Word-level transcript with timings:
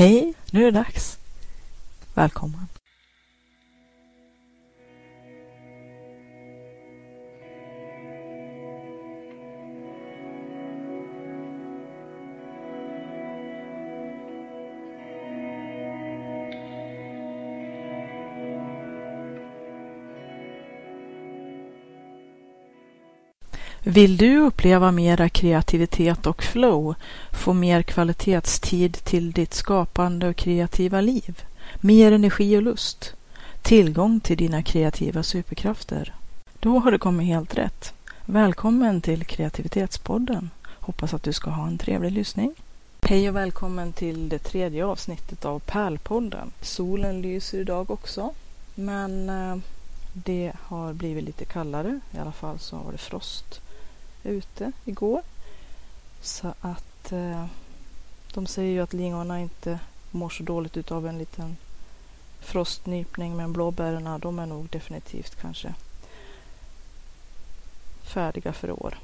Hej, 0.00 0.34
nu 0.50 0.60
är 0.60 0.64
det 0.64 0.78
dags. 0.78 1.18
Välkommen. 2.14 2.68
Vill 23.90 24.16
du 24.16 24.38
uppleva 24.38 24.90
mera 24.90 25.28
kreativitet 25.28 26.26
och 26.26 26.42
flow, 26.42 26.94
få 27.32 27.52
mer 27.52 27.82
kvalitetstid 27.82 29.04
till 29.04 29.32
ditt 29.32 29.54
skapande 29.54 30.28
och 30.28 30.36
kreativa 30.36 31.00
liv, 31.00 31.42
mer 31.80 32.12
energi 32.12 32.56
och 32.56 32.62
lust, 32.62 33.14
tillgång 33.62 34.20
till 34.20 34.36
dina 34.36 34.62
kreativa 34.62 35.22
superkrafter? 35.22 36.14
Då 36.60 36.78
har 36.78 36.92
du 36.92 36.98
kommit 36.98 37.26
helt 37.26 37.58
rätt. 37.58 37.92
Välkommen 38.26 39.00
till 39.00 39.24
Kreativitetspodden. 39.24 40.50
Hoppas 40.66 41.14
att 41.14 41.22
du 41.22 41.32
ska 41.32 41.50
ha 41.50 41.66
en 41.66 41.78
trevlig 41.78 42.12
lyssning. 42.12 42.54
Hej 43.02 43.28
och 43.28 43.36
välkommen 43.36 43.92
till 43.92 44.28
det 44.28 44.38
tredje 44.38 44.84
avsnittet 44.84 45.44
av 45.44 45.58
Pärlpodden. 45.58 46.52
Solen 46.60 47.22
lyser 47.22 47.58
idag 47.58 47.90
också, 47.90 48.34
men 48.74 49.28
eh, 49.28 49.56
det 50.12 50.52
har 50.62 50.92
blivit 50.92 51.24
lite 51.24 51.44
kallare. 51.44 52.00
I 52.14 52.18
alla 52.18 52.32
fall 52.32 52.58
så 52.58 52.76
var 52.76 52.92
det 52.92 52.98
frost 52.98 53.60
ute 54.24 54.72
igår. 54.84 55.22
Så 56.20 56.54
att 56.60 57.12
eh, 57.12 57.46
de 58.34 58.46
säger 58.46 58.72
ju 58.72 58.80
att 58.80 58.92
lingonen 58.92 59.38
inte 59.38 59.78
mår 60.10 60.28
så 60.28 60.42
dåligt 60.42 60.76
utav 60.76 61.06
en 61.06 61.18
liten 61.18 61.56
frostnypning 62.40 63.36
men 63.36 63.52
blåbären 63.52 64.20
de 64.20 64.38
är 64.38 64.46
nog 64.46 64.68
definitivt 64.68 65.36
kanske 65.40 65.74
färdiga 68.02 68.52
för 68.52 68.70
år. 68.70 68.98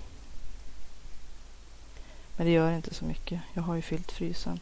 Men 2.36 2.46
det 2.46 2.52
gör 2.52 2.72
inte 2.72 2.94
så 2.94 3.04
mycket. 3.04 3.40
Jag 3.54 3.62
har 3.62 3.74
ju 3.74 3.82
fyllt 3.82 4.12
frysen. 4.12 4.60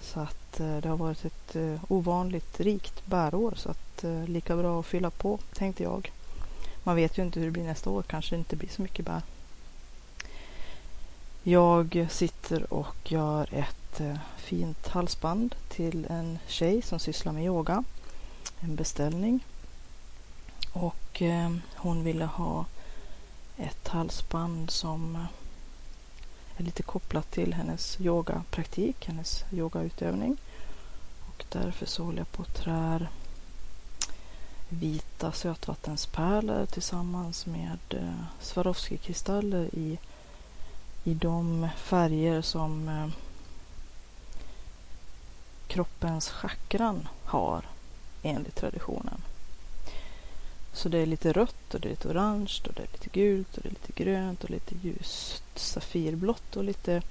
Så 0.00 0.20
att 0.20 0.60
eh, 0.60 0.76
det 0.76 0.88
har 0.88 0.96
varit 0.96 1.24
ett 1.24 1.56
eh, 1.56 1.80
ovanligt 1.88 2.60
rikt 2.60 3.06
bärår 3.06 3.54
så 3.56 3.70
att 3.70 4.04
eh, 4.04 4.24
lika 4.24 4.56
bra 4.56 4.80
att 4.80 4.86
fylla 4.86 5.10
på 5.10 5.38
tänkte 5.54 5.82
jag. 5.82 6.12
Man 6.82 6.96
vet 6.96 7.18
ju 7.18 7.22
inte 7.22 7.40
hur 7.40 7.46
det 7.46 7.52
blir 7.52 7.64
nästa 7.64 7.90
år. 7.90 8.02
Kanske 8.02 8.34
det 8.34 8.38
inte 8.38 8.56
blir 8.56 8.68
så 8.68 8.82
mycket 8.82 9.04
bär. 9.04 9.22
Jag 11.44 12.06
sitter 12.10 12.72
och 12.72 13.12
gör 13.12 13.54
ett 13.54 14.00
eh, 14.00 14.16
fint 14.36 14.88
halsband 14.88 15.54
till 15.68 16.06
en 16.10 16.38
tjej 16.46 16.82
som 16.82 16.98
sysslar 16.98 17.32
med 17.32 17.44
yoga. 17.44 17.84
En 18.60 18.76
beställning. 18.76 19.44
Och 20.72 21.22
eh, 21.22 21.56
hon 21.76 22.04
ville 22.04 22.24
ha 22.24 22.64
ett 23.56 23.88
halsband 23.88 24.70
som 24.70 25.16
eh, 25.16 25.24
är 26.56 26.64
lite 26.64 26.82
kopplat 26.82 27.30
till 27.30 27.54
hennes 27.54 28.00
yogapraktik, 28.00 29.06
hennes 29.06 29.44
yogautövning. 29.52 30.36
Och 31.28 31.44
därför 31.48 31.86
så 31.86 32.04
håller 32.04 32.18
jag 32.18 32.32
på 32.32 32.42
att 32.42 32.54
trär 32.54 33.08
vita 34.68 35.32
sötvattenspärlor 35.32 36.66
tillsammans 36.66 37.46
med 37.46 37.78
Swarovski-kristaller 38.40 39.68
i 39.72 39.98
i 41.04 41.14
de 41.14 41.68
färger 41.76 42.42
som 42.42 42.88
eh, 42.88 43.08
kroppens 45.66 46.28
chakran 46.28 47.08
har 47.24 47.64
enligt 48.22 48.54
traditionen. 48.54 49.22
Så 50.72 50.88
det 50.88 50.98
är 50.98 51.06
lite 51.06 51.32
rött 51.32 51.74
och 51.74 51.80
det 51.80 51.88
är 51.88 51.90
lite 51.90 52.08
orange 52.08 52.60
och 52.68 52.74
det 52.74 52.82
är 52.82 52.88
lite 52.92 53.08
gult 53.08 53.56
och 53.56 53.62
det 53.62 53.68
är 53.68 53.70
lite 53.70 54.04
grönt 54.04 54.44
och 54.44 54.50
lite 54.50 54.74
ljust 54.82 55.44
safirblått 55.54 56.56
och 56.56 56.64
lite 56.64 57.02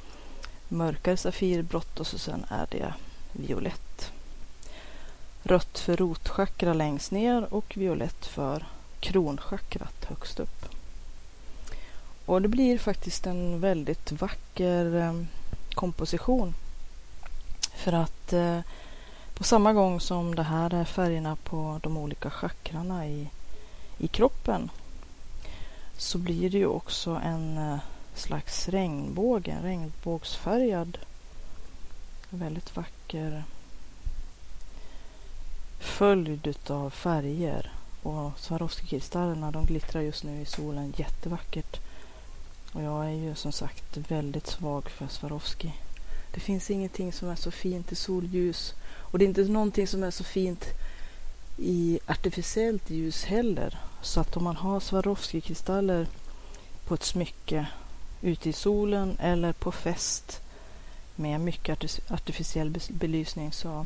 mörkare 0.68 1.18
safirblått 1.18 2.00
och 2.00 2.07
så 2.07 2.18
sen 2.18 2.46
är 2.50 2.68
det 2.72 2.94
violett. 3.31 4.12
Rött 5.44 5.80
för 5.80 5.97
rotchakra 5.97 6.74
längst 6.74 7.12
ner 7.12 7.53
och 7.53 7.78
violett 7.78 8.25
för 8.25 8.66
kronchakrat 9.00 10.06
högst 10.06 10.40
upp. 10.40 10.81
Och 12.26 12.42
det 12.42 12.48
blir 12.48 12.78
faktiskt 12.78 13.28
en 13.28 13.59
väldigt 13.59 14.12
vacker 14.12 14.96
eh, 14.96 15.14
komposition. 15.74 16.54
För 17.74 17.94
att 17.94 18.34
eh, 18.34 18.59
på 19.34 19.44
samma 19.44 19.74
gång 19.74 20.00
som 20.00 20.36
det 20.36 20.44
här 20.44 20.74
är 20.74 20.86
färgerna 20.86 21.36
på 21.36 21.80
de 21.84 21.98
olika 21.98 22.30
chakrarna 22.30 23.08
i, 23.08 23.30
i 23.98 24.08
kroppen 24.08 24.70
så 25.98 26.18
blir 26.18 26.50
det 26.50 26.58
ju 26.58 26.68
också 26.68 27.22
en 27.24 27.58
eh, 27.58 27.80
slags 28.16 28.70
regnbåge, 28.70 29.52
en 29.52 29.64
regnbågsfärgad 29.64 30.98
väldigt 32.30 32.76
vacker 32.76 33.44
följd 35.80 36.56
av 36.68 36.90
färger. 36.90 37.72
Och 38.04 38.31
Swarovski-kristallerna 38.40 39.52
de 39.52 39.66
glittrar 39.66 40.02
just 40.02 40.24
nu 40.24 40.42
i 40.42 40.46
solen 40.46 40.94
jättevackert. 40.98 41.80
Och 42.74 42.84
jag 42.84 43.06
är 43.06 43.16
ju 43.16 43.36
som 43.36 43.52
sagt 43.52 43.98
väldigt 43.98 44.48
svag 44.48 44.90
för 44.90 45.08
Swarovski. 45.08 45.74
Det 46.34 46.40
finns 46.40 46.72
ingenting 46.72 47.14
som 47.14 47.30
är 47.30 47.36
så 47.36 47.52
fint 47.52 47.92
i 47.92 47.96
solljus. 47.96 48.74
Och 48.84 49.20
det 49.20 49.26
är 49.26 49.28
inte 49.28 49.44
någonting 49.44 49.88
som 49.88 50.04
är 50.04 50.12
så 50.12 50.24
fint 50.24 50.66
i 51.58 52.00
artificiellt 52.06 52.90
ljus 52.90 53.24
heller. 53.24 53.80
Så 54.02 54.20
att 54.20 54.38
om 54.38 54.44
man 54.44 54.56
har 54.56 54.80
Swarovski-kristaller 54.80 56.08
på 56.88 56.94
ett 56.94 57.04
smycke 57.04 57.68
ute 58.22 58.50
i 58.50 58.54
solen 58.54 59.18
eller 59.20 59.54
på 59.54 59.72
fest 59.72 60.42
med 61.16 61.40
mycket 61.40 62.00
artificiell 62.10 62.80
belysning 62.90 63.52
så 63.52 63.86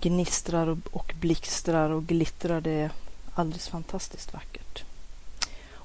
gnistrar 0.00 0.76
och 0.90 1.14
blixtrar 1.20 1.90
och 1.90 2.06
glittrar 2.06 2.60
det 2.60 2.90
alldeles 3.34 3.68
fantastiskt 3.68 4.32
vackert. 4.32 4.85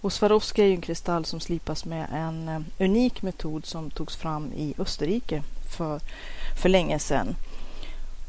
Och 0.02 0.14
Swarovski 0.14 0.62
är 0.62 0.66
ju 0.66 0.74
en 0.74 0.82
kristall 0.82 1.26
som 1.26 1.40
slipas 1.40 1.86
med 1.86 2.08
en 2.14 2.50
eh, 2.50 2.62
unik 2.80 3.22
metod 3.22 3.66
som 3.66 3.92
togs 3.92 4.16
fram 4.16 4.54
i 4.54 4.74
Österrike 4.78 5.44
för, 5.78 6.00
för 6.62 6.70
länge 6.70 7.00
sedan. 7.00 7.36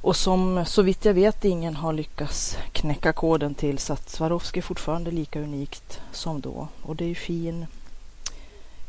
Och 0.01 0.17
som 0.17 0.65
så 0.67 0.83
vitt 0.83 1.05
jag 1.05 1.15
vet 1.15 1.45
ingen 1.45 1.77
har 1.77 1.93
lyckats 1.93 2.59
knäcka 2.73 3.13
koden 3.13 3.55
till 3.55 3.79
så 3.79 3.93
att 3.93 4.11
Swarovski 4.11 4.61
är 4.61 4.63
fortfarande 4.63 5.11
lika 5.11 5.41
unikt 5.41 6.01
som 6.13 6.41
då. 6.41 6.69
Och 6.83 6.97
det 6.97 7.05
är 7.05 7.09
ju 7.09 7.15
fin 7.15 7.67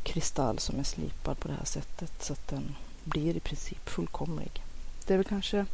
kristall 0.04 0.60
som 0.60 0.80
är 0.80 0.84
slipad 0.84 1.40
på 1.40 1.48
det 1.48 1.54
här 1.54 1.66
sättet 1.66 2.12
så 2.24 2.34
att 2.34 2.48
den 2.48 2.76
blir 3.04 3.36
i 3.36 3.40
princip 3.40 3.90
fullkomlig. 3.90 4.64
Det 5.08 5.14
är 5.14 5.18
väl 5.18 5.28
kanske 5.28 5.66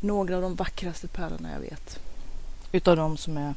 några 0.00 0.36
av 0.36 0.42
de 0.42 0.54
vackraste 0.54 1.08
pärlorna 1.08 1.52
jag 1.52 1.60
vet. 1.60 1.98
Utav 2.72 2.96
de 2.96 3.16
som 3.16 3.36
är 3.36 3.54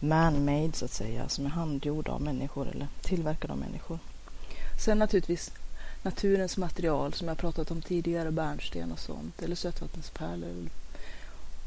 man-made 0.00 0.72
så 0.72 0.84
att 0.84 0.90
säga, 0.90 1.28
som 1.28 1.46
är 1.46 1.50
handgjord 1.50 2.08
av 2.08 2.22
människor 2.22 2.68
eller 2.68 2.88
tillverkad 3.02 3.50
av 3.50 3.58
människor. 3.58 3.98
Sen 4.84 4.98
naturligtvis 4.98 5.52
naturens 6.02 6.56
material 6.56 7.12
som 7.12 7.28
jag 7.28 7.38
pratat 7.38 7.70
om 7.70 7.82
tidigare, 7.82 8.30
bärnsten 8.30 8.92
och 8.92 8.98
sånt, 8.98 9.42
eller 9.42 9.56
sötvattenspärlor, 9.56 10.48
eller 10.48 10.70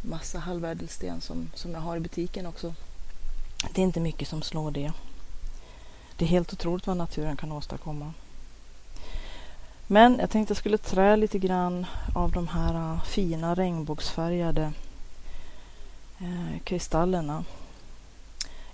massa 0.02 0.40
halvädelsten 0.40 1.22
som, 1.22 1.52
som 1.54 1.72
jag 1.72 1.82
har 1.82 1.98
i 1.98 2.00
butiken 2.00 2.46
också. 2.46 2.74
Det 3.74 3.82
är 3.82 3.86
inte 3.86 4.00
mycket 4.00 4.28
som 4.28 4.42
slår 4.42 4.72
det. 4.72 4.92
Det 6.16 6.26
är 6.26 6.30
helt 6.30 6.54
otroligt 6.54 6.88
vad 6.88 6.98
naturen 6.98 7.38
kan 7.38 7.52
åstadkomma. 7.52 8.14
Men 9.88 10.18
jag 10.20 10.30
tänkte 10.30 10.52
jag 10.52 10.58
skulle 10.58 10.78
trä 10.78 11.16
lite 11.16 11.40
grann 11.40 11.86
av 12.16 12.32
de 12.32 12.48
här 12.48 12.74
äh, 12.74 13.04
fina 13.04 13.56
regnbågsfärgade 13.56 14.74
eh, 16.20 16.60
kristallerna 16.64 17.44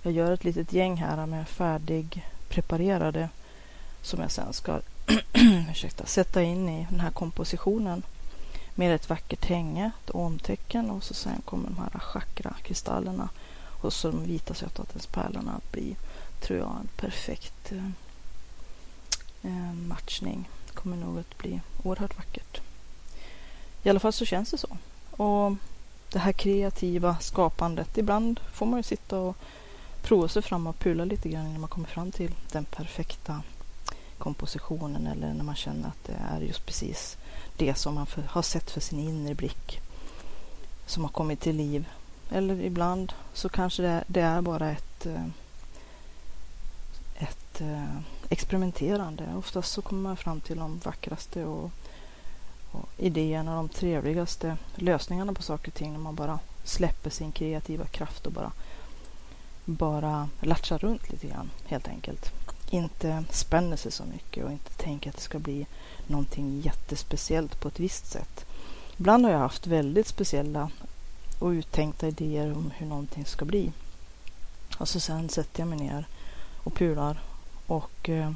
jag 0.02 0.12
gör 0.12 0.32
ett 0.32 0.44
litet 0.44 0.72
gäng 0.72 0.96
här 0.96 1.26
med 1.26 1.48
färdigpreparerade 1.48 3.28
som 4.02 4.20
jag 4.20 4.30
sen 4.30 4.52
ska 4.52 4.80
ursäkta, 5.70 6.06
sätta 6.06 6.42
in 6.42 6.68
i 6.68 6.86
den 6.90 7.00
här 7.00 7.10
kompositionen 7.10 8.02
med 8.74 8.94
ett 8.94 9.08
vackert 9.08 9.44
hänge, 9.44 9.90
ett 10.04 10.10
omtecken 10.10 10.90
och 10.90 11.04
så 11.04 11.14
sen 11.14 11.42
kommer 11.44 11.68
de 11.68 11.78
här 11.78 12.00
chakrakristallerna 12.00 13.28
och 13.80 13.92
så 13.92 14.10
de 14.10 14.24
vita 14.24 14.54
sötvattenspärlorna 14.54 15.52
att 15.52 15.72
bli, 15.72 15.96
tror 16.40 16.58
jag, 16.58 16.76
en 16.80 16.88
perfekt 16.96 17.72
eh, 17.72 17.90
eh, 19.42 19.72
matchning. 19.72 20.48
Det 20.66 20.72
kommer 20.72 20.96
nog 20.96 21.18
att 21.18 21.38
bli 21.38 21.60
oerhört 21.82 22.16
vackert. 22.16 22.60
I 23.82 23.90
alla 23.90 24.00
fall 24.00 24.12
så 24.12 24.24
känns 24.24 24.50
det 24.50 24.58
så. 24.58 24.76
Och 25.10 25.56
det 26.12 26.18
här 26.18 26.32
kreativa 26.32 27.16
skapandet, 27.20 27.98
ibland 27.98 28.40
får 28.52 28.66
man 28.66 28.78
ju 28.78 28.82
sitta 28.82 29.18
och 29.18 29.36
prova 30.08 30.28
sig 30.28 30.42
fram 30.42 30.66
och 30.66 30.78
pula 30.78 31.04
lite 31.04 31.28
grann 31.28 31.46
innan 31.46 31.60
man 31.60 31.70
kommer 31.70 31.88
fram 31.88 32.12
till 32.12 32.34
den 32.52 32.64
perfekta 32.64 33.42
kompositionen 34.18 35.06
eller 35.06 35.34
när 35.34 35.44
man 35.44 35.54
känner 35.54 35.88
att 35.88 36.04
det 36.04 36.16
är 36.30 36.40
just 36.40 36.66
precis 36.66 37.16
det 37.56 37.74
som 37.74 37.94
man 37.94 38.06
för, 38.06 38.22
har 38.22 38.42
sett 38.42 38.70
för 38.70 38.80
sin 38.80 38.98
inre 38.98 39.34
blick 39.34 39.80
som 40.86 41.02
har 41.02 41.10
kommit 41.10 41.40
till 41.40 41.56
liv. 41.56 41.88
Eller 42.30 42.60
ibland 42.60 43.12
så 43.32 43.48
kanske 43.48 43.82
det, 43.82 44.04
det 44.06 44.20
är 44.20 44.42
bara 44.42 44.70
ett, 44.70 45.06
eh, 45.06 45.26
ett 47.16 47.60
eh, 47.60 47.96
experimenterande. 48.28 49.34
Oftast 49.36 49.72
så 49.72 49.82
kommer 49.82 50.02
man 50.02 50.16
fram 50.16 50.40
till 50.40 50.58
de 50.58 50.78
vackraste 50.78 51.44
och, 51.44 51.70
och 52.72 52.88
idéerna, 52.96 53.56
de 53.56 53.68
trevligaste 53.68 54.56
lösningarna 54.74 55.32
på 55.32 55.42
saker 55.42 55.68
och 55.68 55.74
ting 55.74 55.92
när 55.92 56.00
man 56.00 56.14
bara 56.14 56.38
släpper 56.64 57.10
sin 57.10 57.32
kreativa 57.32 57.84
kraft 57.84 58.26
och 58.26 58.32
bara, 58.32 58.52
bara 59.68 60.28
latchar 60.40 60.78
runt 60.78 61.10
lite 61.12 61.26
grann 61.26 61.50
helt 61.64 61.88
enkelt. 61.88 62.32
Inte 62.70 63.24
spänner 63.30 63.76
sig 63.76 63.92
så 63.92 64.04
mycket 64.04 64.44
och 64.44 64.52
inte 64.52 64.70
tänker 64.70 65.10
att 65.10 65.16
det 65.16 65.22
ska 65.22 65.38
bli 65.38 65.66
någonting 66.06 66.60
jättespeciellt 66.60 67.60
på 67.60 67.68
ett 67.68 67.80
visst 67.80 68.06
sätt. 68.06 68.46
Ibland 68.96 69.24
har 69.24 69.32
jag 69.32 69.38
haft 69.38 69.66
väldigt 69.66 70.06
speciella 70.06 70.70
och 71.38 71.48
uttänkta 71.48 72.08
idéer 72.08 72.52
om 72.52 72.72
hur 72.76 72.86
någonting 72.86 73.24
ska 73.24 73.44
bli. 73.44 73.72
Och 74.78 74.88
så 74.88 75.00
sen 75.00 75.28
sätter 75.28 75.60
jag 75.60 75.68
mig 75.68 75.78
ner 75.78 76.06
och 76.64 76.74
pular. 76.74 77.20
Och 77.66 78.08
eh, 78.08 78.32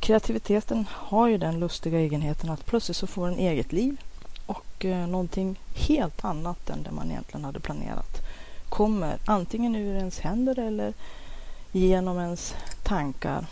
kreativiteten 0.00 0.86
har 0.90 1.28
ju 1.28 1.38
den 1.38 1.60
lustiga 1.60 2.00
egenheten 2.00 2.50
att 2.50 2.66
plötsligt 2.66 2.96
så 2.96 3.06
får 3.06 3.28
den 3.28 3.38
eget 3.38 3.72
liv 3.72 4.00
och 4.46 4.84
eh, 4.84 5.06
någonting 5.06 5.60
helt 5.74 6.24
annat 6.24 6.70
än 6.70 6.82
det 6.82 6.90
man 6.90 7.10
egentligen 7.10 7.44
hade 7.44 7.60
planerat 7.60 8.29
kommer 8.70 9.18
antingen 9.24 9.76
ur 9.76 9.96
ens 9.96 10.18
händer 10.18 10.58
eller 10.58 10.92
genom 11.72 12.18
ens 12.18 12.54
tankar. 12.82 13.46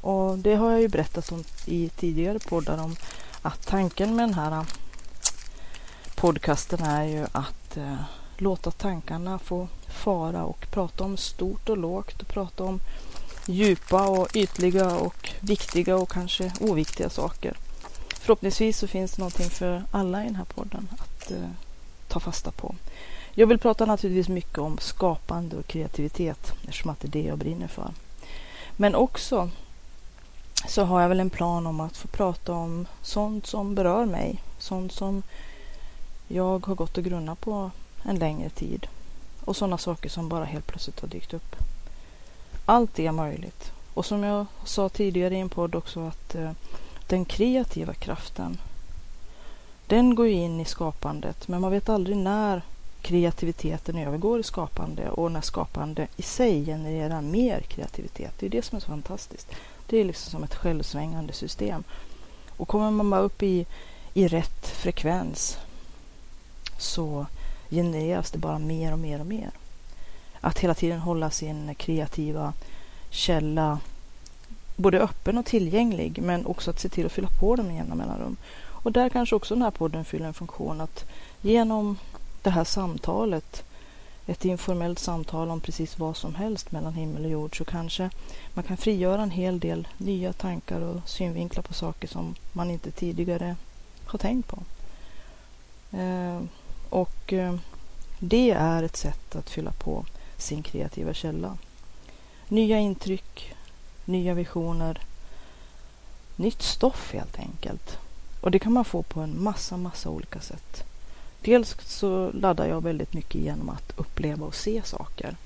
Och 0.00 0.38
det 0.38 0.54
har 0.54 0.70
jag 0.70 0.80
ju 0.80 0.88
berättat 0.88 1.32
om 1.32 1.44
i 1.66 1.88
tidigare 1.88 2.38
poddar 2.38 2.78
om 2.84 2.96
att 3.42 3.66
tanken 3.66 4.16
med 4.16 4.28
den 4.28 4.34
här 4.34 4.66
podcasten 6.14 6.82
är 6.82 7.04
ju 7.04 7.26
att 7.32 7.76
eh, 7.76 7.96
låta 8.36 8.70
tankarna 8.70 9.38
få 9.38 9.68
fara 9.88 10.44
och 10.44 10.66
prata 10.70 11.04
om 11.04 11.16
stort 11.16 11.68
och 11.68 11.78
lågt 11.78 12.22
och 12.22 12.28
prata 12.28 12.64
om 12.64 12.80
djupa 13.46 14.08
och 14.08 14.36
ytliga 14.36 14.96
och 14.96 15.30
viktiga 15.40 15.96
och 15.96 16.10
kanske 16.10 16.52
oviktiga 16.60 17.10
saker. 17.10 17.56
Förhoppningsvis 18.20 18.78
så 18.78 18.88
finns 18.88 19.12
det 19.12 19.18
någonting 19.18 19.50
för 19.50 19.84
alla 19.90 20.22
i 20.22 20.26
den 20.26 20.36
här 20.36 20.44
podden 20.44 20.88
att 20.98 21.30
eh, 21.30 21.48
ta 22.08 22.20
fasta 22.20 22.50
på. 22.50 22.74
Jag 23.34 23.46
vill 23.46 23.58
prata 23.58 23.86
naturligtvis 23.86 24.28
mycket 24.28 24.58
om 24.58 24.78
skapande 24.78 25.56
och 25.56 25.66
kreativitet 25.66 26.52
eftersom 26.62 26.90
att 26.90 27.00
det 27.00 27.08
är 27.08 27.22
det 27.22 27.28
jag 27.28 27.38
brinner 27.38 27.68
för. 27.68 27.90
Men 28.76 28.94
också 28.94 29.50
så 30.68 30.84
har 30.84 31.00
jag 31.00 31.08
väl 31.08 31.20
en 31.20 31.30
plan 31.30 31.66
om 31.66 31.80
att 31.80 31.96
få 31.96 32.08
prata 32.08 32.52
om 32.52 32.86
sånt 33.02 33.46
som 33.46 33.74
berör 33.74 34.06
mig. 34.06 34.42
Sånt 34.58 34.92
som 34.92 35.22
jag 36.28 36.66
har 36.66 36.74
gått 36.74 36.98
och 36.98 37.04
grunnat 37.04 37.40
på 37.40 37.70
en 38.02 38.16
längre 38.16 38.48
tid. 38.48 38.86
Och 39.44 39.56
sådana 39.56 39.78
saker 39.78 40.08
som 40.08 40.28
bara 40.28 40.44
helt 40.44 40.66
plötsligt 40.66 41.00
har 41.00 41.08
dykt 41.08 41.34
upp. 41.34 41.56
Allt 42.66 42.98
är 42.98 43.12
möjligt. 43.12 43.72
Och 43.94 44.06
som 44.06 44.22
jag 44.22 44.46
sa 44.64 44.88
tidigare 44.88 45.34
i 45.34 45.40
en 45.40 45.48
podd 45.48 45.74
också 45.74 46.00
att 46.00 46.34
eh, 46.34 46.50
den 47.06 47.24
kreativa 47.24 47.94
kraften 47.94 48.60
den 49.86 50.14
går 50.14 50.28
in 50.28 50.60
i 50.60 50.64
skapandet 50.64 51.48
men 51.48 51.60
man 51.60 51.70
vet 51.70 51.88
aldrig 51.88 52.16
när 52.16 52.62
kreativiteten 53.02 53.98
övergår 53.98 54.40
i 54.40 54.42
skapande 54.42 55.10
och 55.10 55.32
när 55.32 55.40
skapande 55.40 56.06
i 56.16 56.22
sig 56.22 56.64
genererar 56.64 57.20
mer 57.20 57.60
kreativitet. 57.60 58.34
Det 58.38 58.46
är 58.46 58.50
det 58.50 58.62
som 58.62 58.76
är 58.76 58.80
så 58.80 58.86
fantastiskt. 58.86 59.48
Det 59.86 59.96
är 59.96 60.04
liksom 60.04 60.30
som 60.30 60.44
ett 60.44 60.54
självsvängande 60.54 61.32
system. 61.32 61.84
Och 62.56 62.68
kommer 62.68 62.90
man 62.90 63.10
bara 63.10 63.20
upp 63.20 63.42
i, 63.42 63.66
i 64.14 64.28
rätt 64.28 64.66
frekvens 64.66 65.58
så 66.78 67.26
genereras 67.70 68.30
det 68.30 68.38
bara 68.38 68.58
mer 68.58 68.92
och 68.92 68.98
mer 68.98 69.20
och 69.20 69.26
mer. 69.26 69.50
Att 70.40 70.58
hela 70.58 70.74
tiden 70.74 71.00
hålla 71.00 71.30
sin 71.30 71.74
kreativa 71.74 72.52
källa 73.10 73.78
både 74.76 75.00
öppen 75.00 75.38
och 75.38 75.46
tillgänglig 75.46 76.22
men 76.22 76.46
också 76.46 76.70
att 76.70 76.80
se 76.80 76.88
till 76.88 77.06
att 77.06 77.12
fylla 77.12 77.28
på 77.40 77.56
den 77.56 77.66
med 77.66 77.76
jämna 77.76 77.94
mellanrum. 77.94 78.36
Och 78.82 78.92
där 78.92 79.08
kanske 79.08 79.36
också 79.36 79.54
den 79.54 79.62
här 79.62 79.70
podden 79.70 80.04
fyller 80.04 80.26
en 80.26 80.34
funktion 80.34 80.80
att 80.80 81.04
genom 81.40 81.98
det 82.42 82.50
här 82.50 82.64
samtalet, 82.64 83.64
ett 84.26 84.44
informellt 84.44 84.98
samtal 84.98 85.50
om 85.50 85.60
precis 85.60 85.98
vad 85.98 86.16
som 86.16 86.34
helst 86.34 86.72
mellan 86.72 86.94
himmel 86.94 87.24
och 87.24 87.30
jord 87.30 87.58
så 87.58 87.64
kanske 87.64 88.10
man 88.54 88.64
kan 88.64 88.76
frigöra 88.76 89.22
en 89.22 89.30
hel 89.30 89.60
del 89.60 89.88
nya 89.96 90.32
tankar 90.32 90.80
och 90.80 91.08
synvinklar 91.08 91.62
på 91.62 91.74
saker 91.74 92.08
som 92.08 92.34
man 92.52 92.70
inte 92.70 92.90
tidigare 92.90 93.56
har 94.04 94.18
tänkt 94.18 94.48
på. 94.48 94.62
Eh, 95.96 96.40
och 96.88 97.32
eh, 97.32 97.54
det 98.18 98.50
är 98.50 98.82
ett 98.82 98.96
sätt 98.96 99.36
att 99.36 99.50
fylla 99.50 99.72
på 99.72 100.04
sin 100.36 100.62
kreativa 100.62 101.14
källa. 101.14 101.56
Nya 102.48 102.78
intryck, 102.78 103.54
nya 104.04 104.34
visioner, 104.34 105.00
nytt 106.36 106.62
stoff 106.62 107.12
helt 107.12 107.38
enkelt. 107.38 107.98
Och 108.40 108.50
det 108.50 108.58
kan 108.58 108.72
man 108.72 108.84
få 108.84 109.02
på 109.02 109.20
en 109.20 109.42
massa, 109.42 109.76
massa 109.76 110.10
olika 110.10 110.40
sätt. 110.40 110.84
Dels 111.44 111.76
så 111.84 112.30
laddar 112.34 112.66
jag 112.66 112.82
väldigt 112.82 113.14
mycket 113.14 113.40
genom 113.40 113.68
att 113.68 113.92
uppleva 113.96 114.46
och 114.46 114.54
se 114.54 114.82
saker. 114.84 115.36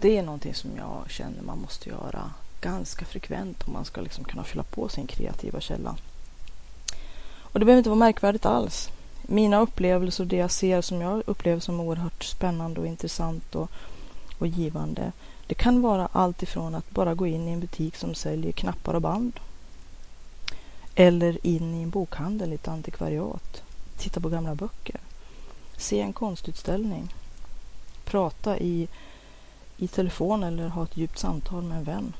Det 0.00 0.18
är 0.18 0.22
någonting 0.22 0.54
som 0.54 0.70
jag 0.76 1.10
känner 1.10 1.42
man 1.42 1.58
måste 1.58 1.88
göra 1.88 2.30
ganska 2.60 3.04
frekvent 3.04 3.66
om 3.66 3.72
man 3.72 3.84
ska 3.84 4.00
liksom 4.00 4.24
kunna 4.24 4.44
fylla 4.44 4.62
på 4.62 4.88
sin 4.88 5.06
kreativa 5.06 5.60
källa. 5.60 5.96
Och 7.38 7.60
det 7.60 7.64
behöver 7.64 7.78
inte 7.78 7.90
vara 7.90 7.98
märkvärdigt 7.98 8.46
alls. 8.46 8.88
Mina 9.22 9.60
upplevelser 9.60 10.24
och 10.24 10.28
det 10.28 10.36
jag 10.36 10.50
ser 10.50 10.80
som 10.80 11.00
jag 11.00 11.22
upplever 11.26 11.60
som 11.60 11.80
oerhört 11.80 12.24
spännande 12.24 12.80
och 12.80 12.86
intressant 12.86 13.54
och, 13.54 13.70
och 14.38 14.46
givande. 14.46 15.12
Det 15.46 15.54
kan 15.54 15.82
vara 15.82 16.08
allt 16.12 16.42
ifrån 16.42 16.74
att 16.74 16.90
bara 16.90 17.14
gå 17.14 17.26
in 17.26 17.48
i 17.48 17.52
en 17.52 17.60
butik 17.60 17.96
som 17.96 18.14
säljer 18.14 18.52
knappar 18.52 18.94
och 18.94 19.02
band. 19.02 19.40
Eller 20.94 21.46
in 21.46 21.74
i 21.74 21.82
en 21.82 21.90
bokhandel 21.90 22.52
i 22.52 22.54
ett 22.54 22.68
antikvariat. 22.68 23.63
Titta 23.98 24.20
på 24.20 24.28
gamla 24.28 24.54
böcker. 24.54 25.00
Se 25.76 26.00
en 26.00 26.12
konstutställning. 26.12 27.14
Prata 28.04 28.58
i, 28.58 28.88
i 29.76 29.88
telefon 29.88 30.42
eller 30.42 30.68
ha 30.68 30.84
ett 30.84 30.96
djupt 30.96 31.18
samtal 31.18 31.62
med 31.62 31.78
en 31.78 31.84
vän. 31.84 32.12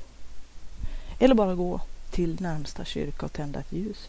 Eller 1.19 1.35
bara 1.35 1.55
gå 1.55 1.81
till 2.11 2.41
närmsta 2.41 2.85
kyrka 2.85 3.27
och 3.27 3.33
tända 3.33 3.61
ett 3.61 3.73
ljus. 3.73 4.09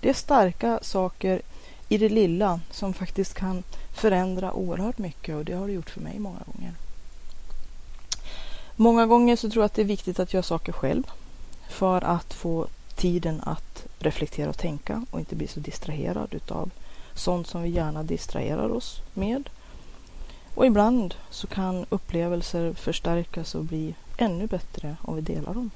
Det 0.00 0.10
är 0.10 0.14
starka 0.14 0.78
saker 0.82 1.42
i 1.88 1.98
det 1.98 2.08
lilla 2.08 2.60
som 2.70 2.94
faktiskt 2.94 3.34
kan 3.34 3.62
förändra 3.94 4.52
oerhört 4.52 4.98
mycket 4.98 5.36
och 5.36 5.44
det 5.44 5.52
har 5.52 5.66
det 5.66 5.72
gjort 5.72 5.90
för 5.90 6.00
mig 6.00 6.18
många 6.18 6.40
gånger. 6.46 6.74
Många 8.76 9.06
gånger 9.06 9.36
så 9.36 9.50
tror 9.50 9.62
jag 9.62 9.66
att 9.66 9.74
det 9.74 9.82
är 9.82 9.86
viktigt 9.86 10.20
att 10.20 10.32
göra 10.32 10.42
saker 10.42 10.72
själv 10.72 11.02
för 11.68 12.04
att 12.04 12.34
få 12.34 12.66
tiden 12.96 13.40
att 13.44 13.86
reflektera 13.98 14.48
och 14.48 14.58
tänka 14.58 15.06
och 15.10 15.20
inte 15.20 15.36
bli 15.36 15.46
så 15.46 15.60
distraherad 15.60 16.34
utav 16.34 16.70
sånt 17.14 17.46
som 17.46 17.62
vi 17.62 17.68
gärna 17.68 18.02
distraherar 18.02 18.68
oss 18.68 19.00
med. 19.14 19.50
Och 20.54 20.66
ibland 20.66 21.14
så 21.30 21.46
kan 21.46 21.86
upplevelser 21.88 22.72
förstärkas 22.72 23.54
och 23.54 23.64
bli 23.64 23.94
ännu 24.16 24.46
bättre 24.46 24.96
om 25.02 25.16
vi 25.16 25.20
delar 25.20 25.54
dem. 25.54 25.70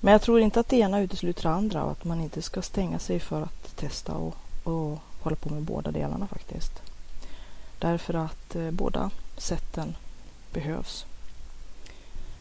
Men 0.00 0.12
jag 0.12 0.22
tror 0.22 0.40
inte 0.40 0.60
att 0.60 0.68
det 0.68 0.76
ena 0.76 1.00
utesluter 1.00 1.42
det 1.42 1.50
andra 1.50 1.84
och 1.84 1.90
att 1.90 2.04
man 2.04 2.20
inte 2.20 2.42
ska 2.42 2.62
stänga 2.62 2.98
sig 2.98 3.20
för 3.20 3.42
att 3.42 3.76
testa 3.76 4.12
och, 4.14 4.36
och 4.64 4.98
hålla 5.20 5.36
på 5.36 5.48
med 5.48 5.62
båda 5.62 5.90
delarna 5.90 6.26
faktiskt. 6.26 6.82
Därför 7.78 8.14
att 8.14 8.56
eh, 8.56 8.70
båda 8.70 9.10
sätten 9.36 9.96
behövs. 10.52 11.06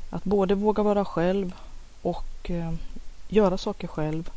Att 0.10 0.24
både 0.24 0.56
våga 0.56 0.84
vara 0.84 1.06
själv 1.06 1.54
och 2.02 2.52
eh, 2.52 2.74
göra 3.34 3.58
saker 3.58 3.88
själv. 3.88 4.32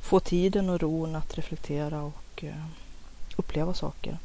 Få 0.00 0.20
tiden 0.20 0.70
och 0.70 0.80
ron 0.80 1.16
att 1.16 1.38
reflektera 1.38 2.02
och 2.02 2.44
eh, 2.44 2.64
uppleva 3.36 3.74
saker. 3.74 4.18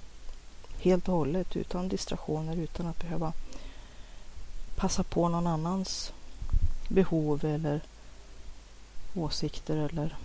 Helt 0.79 1.07
och 1.07 1.15
hållet 1.15 1.55
utan 1.55 1.89
distraktioner, 1.89 2.55
utan 2.55 2.87
att 2.87 2.99
behöva 2.99 3.33
passa 4.75 5.03
på 5.03 5.29
någon 5.29 5.47
annans 5.47 6.13
behov 6.87 7.45
eller 7.45 7.81
åsikter 9.15 9.77
eller 9.77 10.17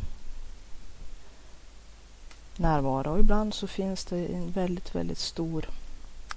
närvaro. 2.57 3.13
Och 3.13 3.19
ibland 3.19 3.55
så 3.55 3.67
finns 3.67 4.05
det 4.05 4.27
en 4.27 4.51
väldigt, 4.51 4.95
väldigt 4.95 5.19
stor 5.19 5.69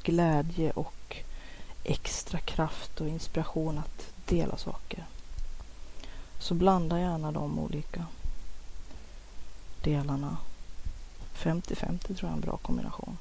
glädje 0.04 0.72
och 0.72 1.18
extra 1.84 2.40
kraft 2.40 3.02
och 3.02 3.08
inspiration 3.08 3.78
att 3.78 4.12
dela 4.26 4.58
saker. 4.58 5.06
Så 6.40 6.54
blanda 6.54 7.00
gärna 7.00 7.32
de 7.32 7.60
olika 7.60 8.06
delarna. 9.84 10.38
50-50 11.36 11.98
tror 12.00 12.18
jag 12.22 12.30
är 12.30 12.34
en 12.34 12.42
bra 12.42 12.58
kombination. 12.58 13.18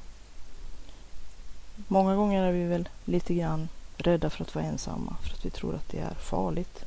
Många 1.88 2.16
gånger 2.16 2.42
är 2.42 2.52
vi 2.52 2.64
väl 2.64 2.88
lite 3.04 3.34
grann 3.34 3.68
rädda 3.96 4.30
för 4.30 4.44
att 4.44 4.54
vara 4.54 4.64
ensamma 4.64 5.16
för 5.22 5.34
att 5.34 5.46
vi 5.46 5.50
tror 5.50 5.74
att 5.74 5.88
det 5.88 5.98
är 5.98 6.14
farligt. 6.14 6.84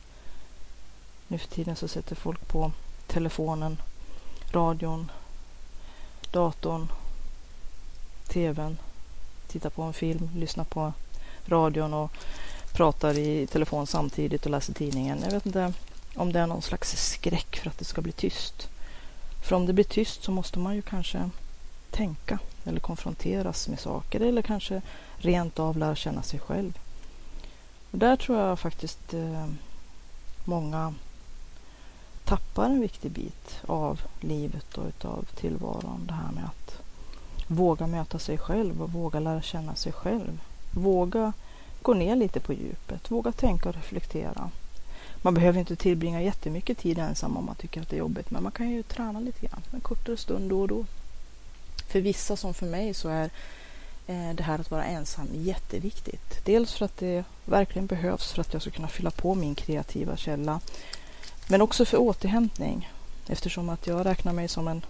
Nu 1.28 1.38
för 1.38 1.48
tiden 1.48 1.76
så 1.76 1.88
sätter 1.88 2.16
folk 2.16 2.48
på 2.48 2.72
telefonen, 3.08 3.82
radion, 4.52 5.12
datorn, 6.32 6.88
tvn, 8.28 8.78
tittar 9.48 9.70
på 9.70 9.82
en 9.82 9.94
film, 9.94 10.30
lyssnar 10.36 10.64
på 10.64 10.94
radion 11.46 11.94
och 11.94 12.12
pratar 12.74 13.18
i 13.18 13.48
telefon 13.48 13.88
samtidigt 13.88 14.46
och 14.46 14.52
läser 14.52 14.74
tidningen. 14.74 15.22
Jag 15.24 15.32
vet 15.32 15.46
inte 15.46 15.74
om 16.16 16.34
det 16.34 16.40
är 16.40 16.48
någon 16.48 16.62
slags 16.62 17.12
skräck 17.12 17.56
för 17.56 17.70
att 17.70 17.78
det 17.78 17.86
ska 17.86 18.02
bli 18.02 18.12
tyst. 18.12 18.70
För 19.44 19.56
om 19.56 19.66
det 19.66 19.74
blir 19.74 19.86
tyst 19.86 20.24
så 20.24 20.32
måste 20.32 20.60
man 20.60 20.76
ju 20.76 20.82
kanske 20.82 21.30
tänka 21.92 22.40
eller 22.66 22.80
konfronteras 22.80 23.68
med 23.68 23.80
saker 23.80 24.20
eller 24.20 24.42
kanske 24.42 24.82
rent 25.18 25.60
av 25.60 25.78
lära 25.78 25.96
känna 25.96 26.24
sig 26.24 26.40
själv. 26.40 26.80
Och 27.92 27.98
där 27.98 28.16
tror 28.16 28.38
jag 28.38 28.60
faktiskt 28.60 29.14
eh, 29.14 29.48
många 30.46 30.94
tappar 32.24 32.66
en 32.66 32.82
viktig 32.82 33.12
bit 33.12 33.62
av 33.68 34.02
livet 34.20 34.78
och 34.78 34.88
utav 34.88 35.26
tillvaron. 35.36 36.06
Det 36.08 36.14
här 36.14 36.32
med 36.32 36.46
att 36.46 36.82
våga 37.48 37.88
möta 37.88 38.20
sig 38.20 38.38
själv 38.38 38.82
och 38.82 38.92
våga 38.92 39.20
lära 39.20 39.42
känna 39.42 39.76
sig 39.76 39.92
själv. 39.92 40.42
Våga 40.74 41.34
gå 41.82 41.94
ner 41.94 42.16
lite 42.16 42.40
på 42.40 42.54
djupet, 42.54 43.12
våga 43.12 43.32
tänka 43.32 43.70
och 43.70 43.76
reflektera. 43.76 44.50
Man 45.22 45.34
behöver 45.34 45.60
inte 45.60 45.76
tillbringa 45.76 46.22
jättemycket 46.22 46.78
tid 46.78 47.00
ensam 47.00 47.38
om 47.38 47.46
man 47.46 47.56
tycker 47.56 47.82
att 47.82 47.90
det 47.90 47.96
är 47.96 48.00
jobbigt, 48.00 48.32
men 48.32 48.44
man 48.44 48.52
kan 48.52 48.70
ju 48.70 48.84
träna 48.84 49.20
lite 49.20 49.46
grann, 49.46 49.62
en 49.72 49.80
kortare 49.80 50.18
stund 50.18 50.50
då 50.50 50.62
och 50.62 50.68
då. 50.68 50.86
För 51.88 52.02
vissa 52.02 52.36
som 52.36 52.54
för 52.54 52.66
mig 52.66 52.94
så 52.94 53.10
är 53.10 53.30
eh, 54.08 54.34
det 54.34 54.44
här 54.44 54.60
att 54.60 54.72
vara 54.72 54.84
ensam 54.84 55.28
jätteviktigt. 55.34 56.46
Dels 56.46 56.74
för 56.74 56.86
att 56.86 56.98
det 56.98 57.24
verkligen 57.46 57.86
behövs 57.86 58.32
för 58.32 58.42
att 58.42 58.54
jag 58.54 58.62
ska 58.62 58.72
kunna 58.72 58.88
fylla 58.88 59.12
på 59.12 59.36
min 59.36 59.56
kreativa 59.56 60.18
källa. 60.18 60.60
Men 61.48 61.62
också 61.62 61.86
för 61.86 61.98
återhämtning 61.98 62.90
eftersom 63.28 63.70
att 63.70 63.88
jag 63.88 64.06
räknar 64.06 64.34
mig 64.34 64.48
som 64.48 64.68
en 64.68 64.86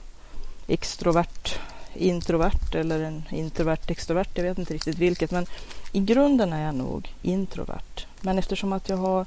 extrovert 0.68 1.60
introvert 1.94 2.76
eller 2.76 3.00
en 3.00 3.24
introvert 3.30 3.92
extrovert. 3.92 4.30
Jag 4.34 4.44
vet 4.44 4.58
inte 4.58 4.74
riktigt 4.74 4.98
vilket 4.98 5.32
men 5.32 5.46
i 5.92 6.00
grunden 6.00 6.54
är 6.54 6.66
jag 6.66 6.76
nog 6.76 7.14
introvert. 7.22 8.06
Men 8.22 8.40
eftersom 8.40 8.74
att 8.74 8.90
jag 8.90 8.98
har 8.98 9.26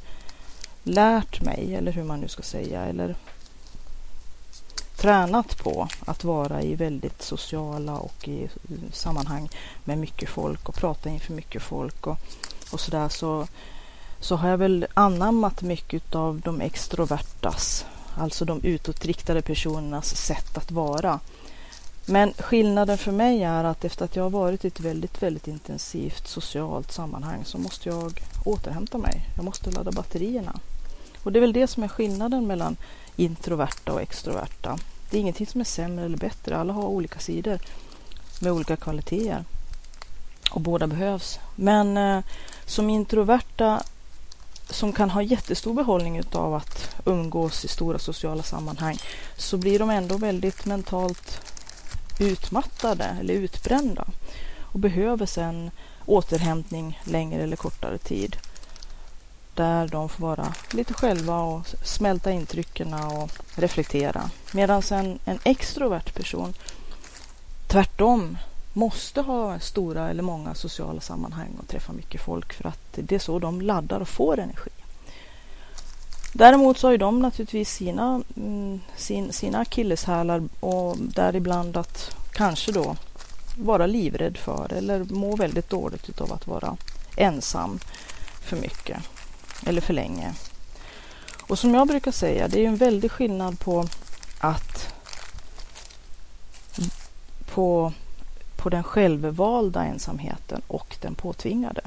lärt 0.82 1.42
mig, 1.42 1.74
eller 1.74 1.92
hur 1.92 2.04
man 2.04 2.20
nu 2.20 2.28
ska 2.28 2.42
säga, 2.42 2.84
eller 2.84 3.14
tränat 4.96 5.58
på 5.58 5.88
att 6.04 6.24
vara 6.24 6.62
i 6.62 6.74
väldigt 6.74 7.22
sociala 7.22 7.98
och 7.98 8.28
i 8.28 8.48
sammanhang 8.92 9.48
med 9.84 9.98
mycket 9.98 10.28
folk 10.28 10.68
och 10.68 10.74
prata 10.74 11.08
inför 11.08 11.32
mycket 11.32 11.62
folk 11.62 12.06
och, 12.06 12.18
och 12.72 12.80
sådär 12.80 13.08
så, 13.08 13.46
så 14.20 14.36
har 14.36 14.48
jag 14.48 14.58
väl 14.58 14.86
anammat 14.94 15.62
mycket 15.62 16.14
av 16.14 16.40
de 16.40 16.60
extrovertas, 16.60 17.86
alltså 18.16 18.44
de 18.44 18.60
utåtriktade 18.62 19.42
personernas 19.42 20.16
sätt 20.16 20.58
att 20.58 20.70
vara. 20.70 21.20
Men 22.06 22.32
skillnaden 22.38 22.98
för 22.98 23.12
mig 23.12 23.42
är 23.42 23.64
att 23.64 23.84
efter 23.84 24.04
att 24.04 24.16
jag 24.16 24.22
har 24.22 24.30
varit 24.30 24.64
i 24.64 24.68
ett 24.68 24.80
väldigt, 24.80 25.22
väldigt 25.22 25.48
intensivt 25.48 26.28
socialt 26.28 26.92
sammanhang 26.92 27.44
så 27.44 27.58
måste 27.58 27.88
jag 27.88 28.20
återhämta 28.44 28.98
mig. 28.98 29.28
Jag 29.36 29.44
måste 29.44 29.70
ladda 29.70 29.92
batterierna. 29.92 30.60
Och 31.22 31.32
det 31.32 31.38
är 31.38 31.40
väl 31.40 31.52
det 31.52 31.66
som 31.66 31.82
är 31.82 31.88
skillnaden 31.88 32.46
mellan 32.46 32.76
introverta 33.16 33.92
och 33.92 34.02
extroverta. 34.02 34.78
Det 35.10 35.16
är 35.16 35.20
ingenting 35.20 35.46
som 35.46 35.60
är 35.60 35.64
sämre 35.64 36.04
eller 36.04 36.18
bättre. 36.18 36.56
Alla 36.56 36.72
har 36.72 36.82
olika 36.82 37.18
sidor 37.18 37.58
med 38.40 38.52
olika 38.52 38.76
kvaliteter. 38.76 39.44
Och 40.50 40.60
båda 40.60 40.86
behövs. 40.86 41.38
Men 41.56 41.96
eh, 41.96 42.24
som 42.66 42.90
introverta 42.90 43.82
som 44.70 44.92
kan 44.92 45.10
ha 45.10 45.22
jättestor 45.22 45.74
behållning 45.74 46.22
av 46.32 46.54
att 46.54 46.96
umgås 47.04 47.64
i 47.64 47.68
stora 47.68 47.98
sociala 47.98 48.42
sammanhang 48.42 48.98
så 49.36 49.56
blir 49.56 49.78
de 49.78 49.90
ändå 49.90 50.16
väldigt 50.16 50.66
mentalt 50.66 51.40
utmattade 52.20 53.04
eller 53.20 53.34
utbrända 53.34 54.04
och 54.60 54.78
behöver 54.78 55.26
sedan 55.26 55.70
återhämtning 56.06 57.00
längre 57.04 57.42
eller 57.42 57.56
kortare 57.56 57.98
tid 57.98 58.36
där 59.54 59.88
de 59.88 60.08
får 60.08 60.26
vara 60.26 60.54
lite 60.70 60.94
själva 60.94 61.40
och 61.40 61.66
smälta 61.82 62.30
intrycken 62.30 62.94
och 62.94 63.30
reflektera. 63.54 64.30
Medan 64.52 64.82
en, 64.90 65.18
en 65.24 65.38
extrovert 65.44 66.14
person 66.14 66.54
tvärtom 67.66 68.38
måste 68.72 69.20
ha 69.20 69.60
stora 69.60 70.10
eller 70.10 70.22
många 70.22 70.54
sociala 70.54 71.00
sammanhang 71.00 71.56
och 71.60 71.68
träffa 71.68 71.92
mycket 71.92 72.20
folk 72.20 72.52
för 72.52 72.66
att 72.66 72.88
det 72.94 73.14
är 73.14 73.18
så 73.18 73.38
de 73.38 73.60
laddar 73.60 74.00
och 74.00 74.08
får 74.08 74.38
energi. 74.38 74.70
Däremot 76.32 76.78
så 76.78 76.86
har 76.86 76.92
ju 76.92 76.98
de 76.98 77.22
naturligtvis 77.22 77.70
sina, 77.70 78.22
mm, 78.36 78.80
sin, 78.96 79.32
sina 79.32 79.58
akilleshälar 79.58 80.42
och 80.60 80.96
däribland 80.98 81.76
att 81.76 82.16
kanske 82.32 82.72
då 82.72 82.96
vara 83.58 83.86
livrädd 83.86 84.36
för 84.36 84.72
eller 84.72 85.04
må 85.04 85.36
väldigt 85.36 85.70
dåligt 85.70 86.20
av 86.20 86.32
att 86.32 86.46
vara 86.46 86.76
ensam 87.16 87.78
för 88.40 88.56
mycket 88.56 88.96
eller 89.66 89.80
för 89.80 89.92
länge. 89.92 90.34
Och 91.48 91.58
som 91.58 91.74
jag 91.74 91.88
brukar 91.88 92.12
säga, 92.12 92.48
det 92.48 92.64
är 92.64 92.68
en 92.68 92.76
väldig 92.76 93.10
skillnad 93.10 93.60
på 93.60 93.88
att 94.38 94.94
på, 97.54 97.92
på 98.56 98.68
den 98.68 98.82
självvalda 98.82 99.84
ensamheten 99.84 100.62
och 100.66 100.96
den 101.00 101.14
påtvingade. 101.14 101.80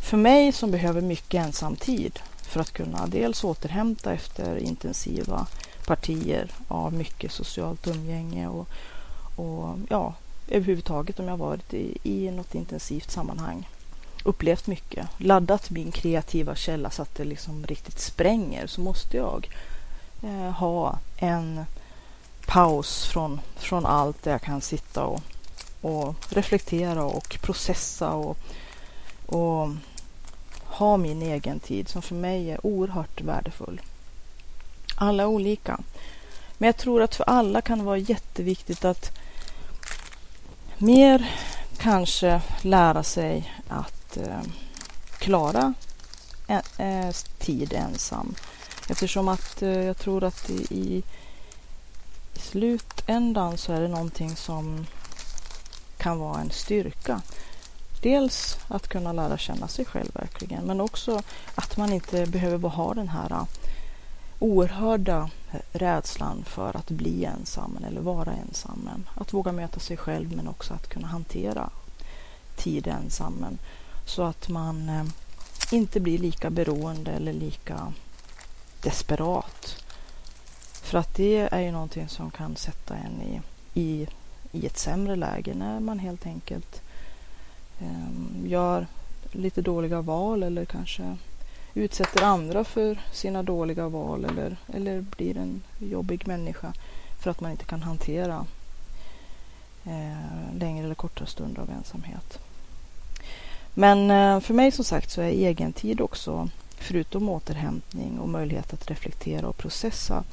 För 0.00 0.16
mig 0.16 0.52
som 0.52 0.70
behöver 0.70 1.00
mycket 1.00 1.46
ensamtid 1.46 2.20
för 2.42 2.60
att 2.60 2.72
kunna 2.72 3.06
dels 3.06 3.44
återhämta 3.44 4.12
efter 4.12 4.56
intensiva 4.56 5.46
partier 5.86 6.50
av 6.68 6.92
mycket 6.92 7.32
socialt 7.32 7.86
umgänge 7.86 8.48
och, 8.48 8.68
och 9.36 9.78
ja, 9.88 10.14
överhuvudtaget 10.48 11.20
om 11.20 11.28
jag 11.28 11.36
varit 11.36 11.74
i, 11.74 11.98
i 12.02 12.30
något 12.30 12.54
intensivt 12.54 13.10
sammanhang 13.10 13.68
upplevt 14.28 14.66
mycket, 14.66 15.08
laddat 15.18 15.70
min 15.70 15.92
kreativa 15.92 16.54
källa 16.54 16.90
så 16.90 17.02
att 17.02 17.14
det 17.14 17.24
liksom 17.24 17.66
riktigt 17.66 17.98
spränger 17.98 18.66
så 18.66 18.80
måste 18.80 19.16
jag 19.16 19.50
eh, 20.22 20.50
ha 20.50 20.98
en 21.16 21.64
paus 22.46 23.06
från, 23.06 23.40
från 23.56 23.86
allt 23.86 24.22
där 24.22 24.32
jag 24.32 24.42
kan 24.42 24.60
sitta 24.60 25.04
och, 25.04 25.20
och 25.80 26.14
reflektera 26.28 27.04
och 27.04 27.38
processa 27.42 28.12
och, 28.12 28.38
och 29.26 29.68
ha 30.64 30.96
min 30.96 31.22
egen 31.22 31.60
tid 31.60 31.88
som 31.88 32.02
för 32.02 32.14
mig 32.14 32.50
är 32.50 32.66
oerhört 32.66 33.20
värdefull. 33.20 33.80
Alla 34.94 35.22
är 35.22 35.26
olika. 35.26 35.80
Men 36.58 36.66
jag 36.66 36.76
tror 36.76 37.02
att 37.02 37.14
för 37.14 37.24
alla 37.24 37.60
kan 37.60 37.78
det 37.78 37.84
vara 37.84 37.98
jätteviktigt 37.98 38.84
att 38.84 39.18
mer 40.78 41.30
kanske 41.78 42.40
lära 42.62 43.02
sig 43.02 43.54
att 43.68 43.97
Eh, 44.18 44.42
klara 45.18 45.74
en, 46.46 46.62
eh, 46.76 47.14
tid 47.38 47.72
ensam. 47.72 48.34
Eftersom 48.88 49.28
att 49.28 49.62
eh, 49.62 49.82
jag 49.82 49.96
tror 49.98 50.24
att 50.24 50.50
i, 50.50 50.66
i 50.70 51.02
slutändan 52.34 53.58
så 53.58 53.72
är 53.72 53.80
det 53.80 53.88
någonting 53.88 54.36
som 54.36 54.86
kan 55.96 56.18
vara 56.18 56.40
en 56.40 56.50
styrka. 56.50 57.22
Dels 58.02 58.58
att 58.68 58.88
kunna 58.88 59.12
lära 59.12 59.38
känna 59.38 59.68
sig 59.68 59.84
själv 59.84 60.10
verkligen, 60.14 60.64
men 60.64 60.80
också 60.80 61.22
att 61.54 61.76
man 61.76 61.92
inte 61.92 62.26
behöver 62.26 62.68
ha 62.68 62.94
den 62.94 63.08
här 63.08 63.30
eh, 63.30 63.44
oerhörda 64.38 65.30
rädslan 65.72 66.44
för 66.44 66.76
att 66.76 66.90
bli 66.90 67.24
ensam 67.24 67.78
eller 67.86 68.00
vara 68.00 68.32
ensam. 68.32 68.90
Att 69.14 69.34
våga 69.34 69.52
möta 69.52 69.80
sig 69.80 69.96
själv 69.96 70.36
men 70.36 70.48
också 70.48 70.74
att 70.74 70.88
kunna 70.88 71.06
hantera 71.06 71.70
tid 72.56 72.86
ensam. 72.86 73.46
Så 74.08 74.22
att 74.22 74.48
man 74.48 74.88
eh, 74.88 75.04
inte 75.72 76.00
blir 76.00 76.18
lika 76.18 76.50
beroende 76.50 77.10
eller 77.10 77.32
lika 77.32 77.92
desperat. 78.82 79.84
För 80.72 80.98
att 80.98 81.14
det 81.14 81.48
är 81.52 81.60
ju 81.60 81.72
någonting 81.72 82.08
som 82.08 82.30
kan 82.30 82.56
sätta 82.56 82.96
en 82.96 83.22
i, 83.22 83.40
i, 83.74 84.08
i 84.52 84.66
ett 84.66 84.78
sämre 84.78 85.16
läge 85.16 85.54
när 85.54 85.80
man 85.80 85.98
helt 85.98 86.26
enkelt 86.26 86.82
eh, 87.80 88.50
gör 88.50 88.86
lite 89.32 89.62
dåliga 89.62 90.00
val 90.00 90.42
eller 90.42 90.64
kanske 90.64 91.16
utsätter 91.74 92.22
andra 92.22 92.64
för 92.64 93.00
sina 93.12 93.42
dåliga 93.42 93.88
val 93.88 94.24
eller, 94.24 94.56
eller 94.74 95.00
blir 95.00 95.36
en 95.36 95.62
jobbig 95.78 96.26
människa 96.26 96.72
för 97.18 97.30
att 97.30 97.40
man 97.40 97.50
inte 97.50 97.64
kan 97.64 97.82
hantera 97.82 98.46
eh, 99.84 100.56
längre 100.58 100.84
eller 100.84 100.94
kortare 100.94 101.28
stunder 101.28 101.62
av 101.62 101.70
ensamhet. 101.70 102.38
Men 103.78 104.10
eh, 104.10 104.40
för 104.40 104.54
mig 104.54 104.70
som 104.70 104.84
sagt 104.84 105.10
så 105.10 105.20
är 105.20 105.28
egen 105.28 105.72
tid 105.72 106.00
också, 106.00 106.48
förutom 106.78 107.28
återhämtning 107.28 108.18
och 108.18 108.28
möjlighet 108.28 108.72
att 108.72 108.90
reflektera 108.90 109.48
och 109.48 109.56
processa 109.56 110.24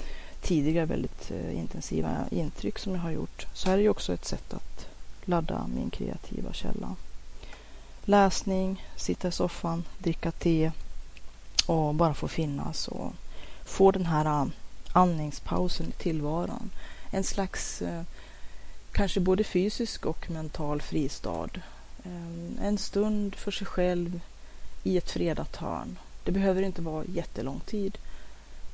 tidigare 0.42 0.86
väldigt 0.86 1.32
eh, 1.32 1.58
intensiva 1.58 2.10
intryck 2.32 2.80
som 2.80 2.94
jag 2.94 3.00
har 3.00 3.12
gjort, 3.12 3.48
så 3.54 3.72
är 3.72 3.76
det 3.76 3.82
ju 3.82 3.90
också 3.90 4.14
ett 4.14 4.26
sätt 4.26 4.54
att 4.54 4.88
ladda 5.26 5.68
min 5.76 5.90
kreativa 5.90 6.54
källa. 6.54 6.96
läsning, 8.06 8.86
sitta 8.96 9.28
i 9.28 9.32
soffan, 9.32 9.84
dricka 9.98 10.32
te 10.32 10.72
och 11.66 11.96
bara 11.96 12.14
få 12.14 12.28
finnas 12.28 12.88
och 12.88 13.14
få 13.66 13.92
den 13.92 14.06
här 14.06 14.26
eh, 14.26 14.48
andningspausen 14.92 15.88
i 15.88 15.92
tillvaron. 15.92 16.70
En 17.12 17.24
slags 17.24 17.84
kanske 18.92 19.20
både 19.20 19.44
fysisk 19.44 20.06
och 20.06 20.32
mental 20.32 20.82
fristad. 20.82 21.50
Ehm, 22.06 22.60
en 22.62 22.78
stund 22.78 23.36
för 23.36 23.52
sig 23.52 23.68
själv 23.68 24.22
i 24.84 24.98
ett 24.98 25.12
fredat 25.12 25.56
hörn. 25.56 25.98
Det 26.24 26.32
behöver 26.32 26.62
inte 26.62 26.82
vara 26.82 27.06
jättelång 27.06 27.60
tid. 27.60 27.98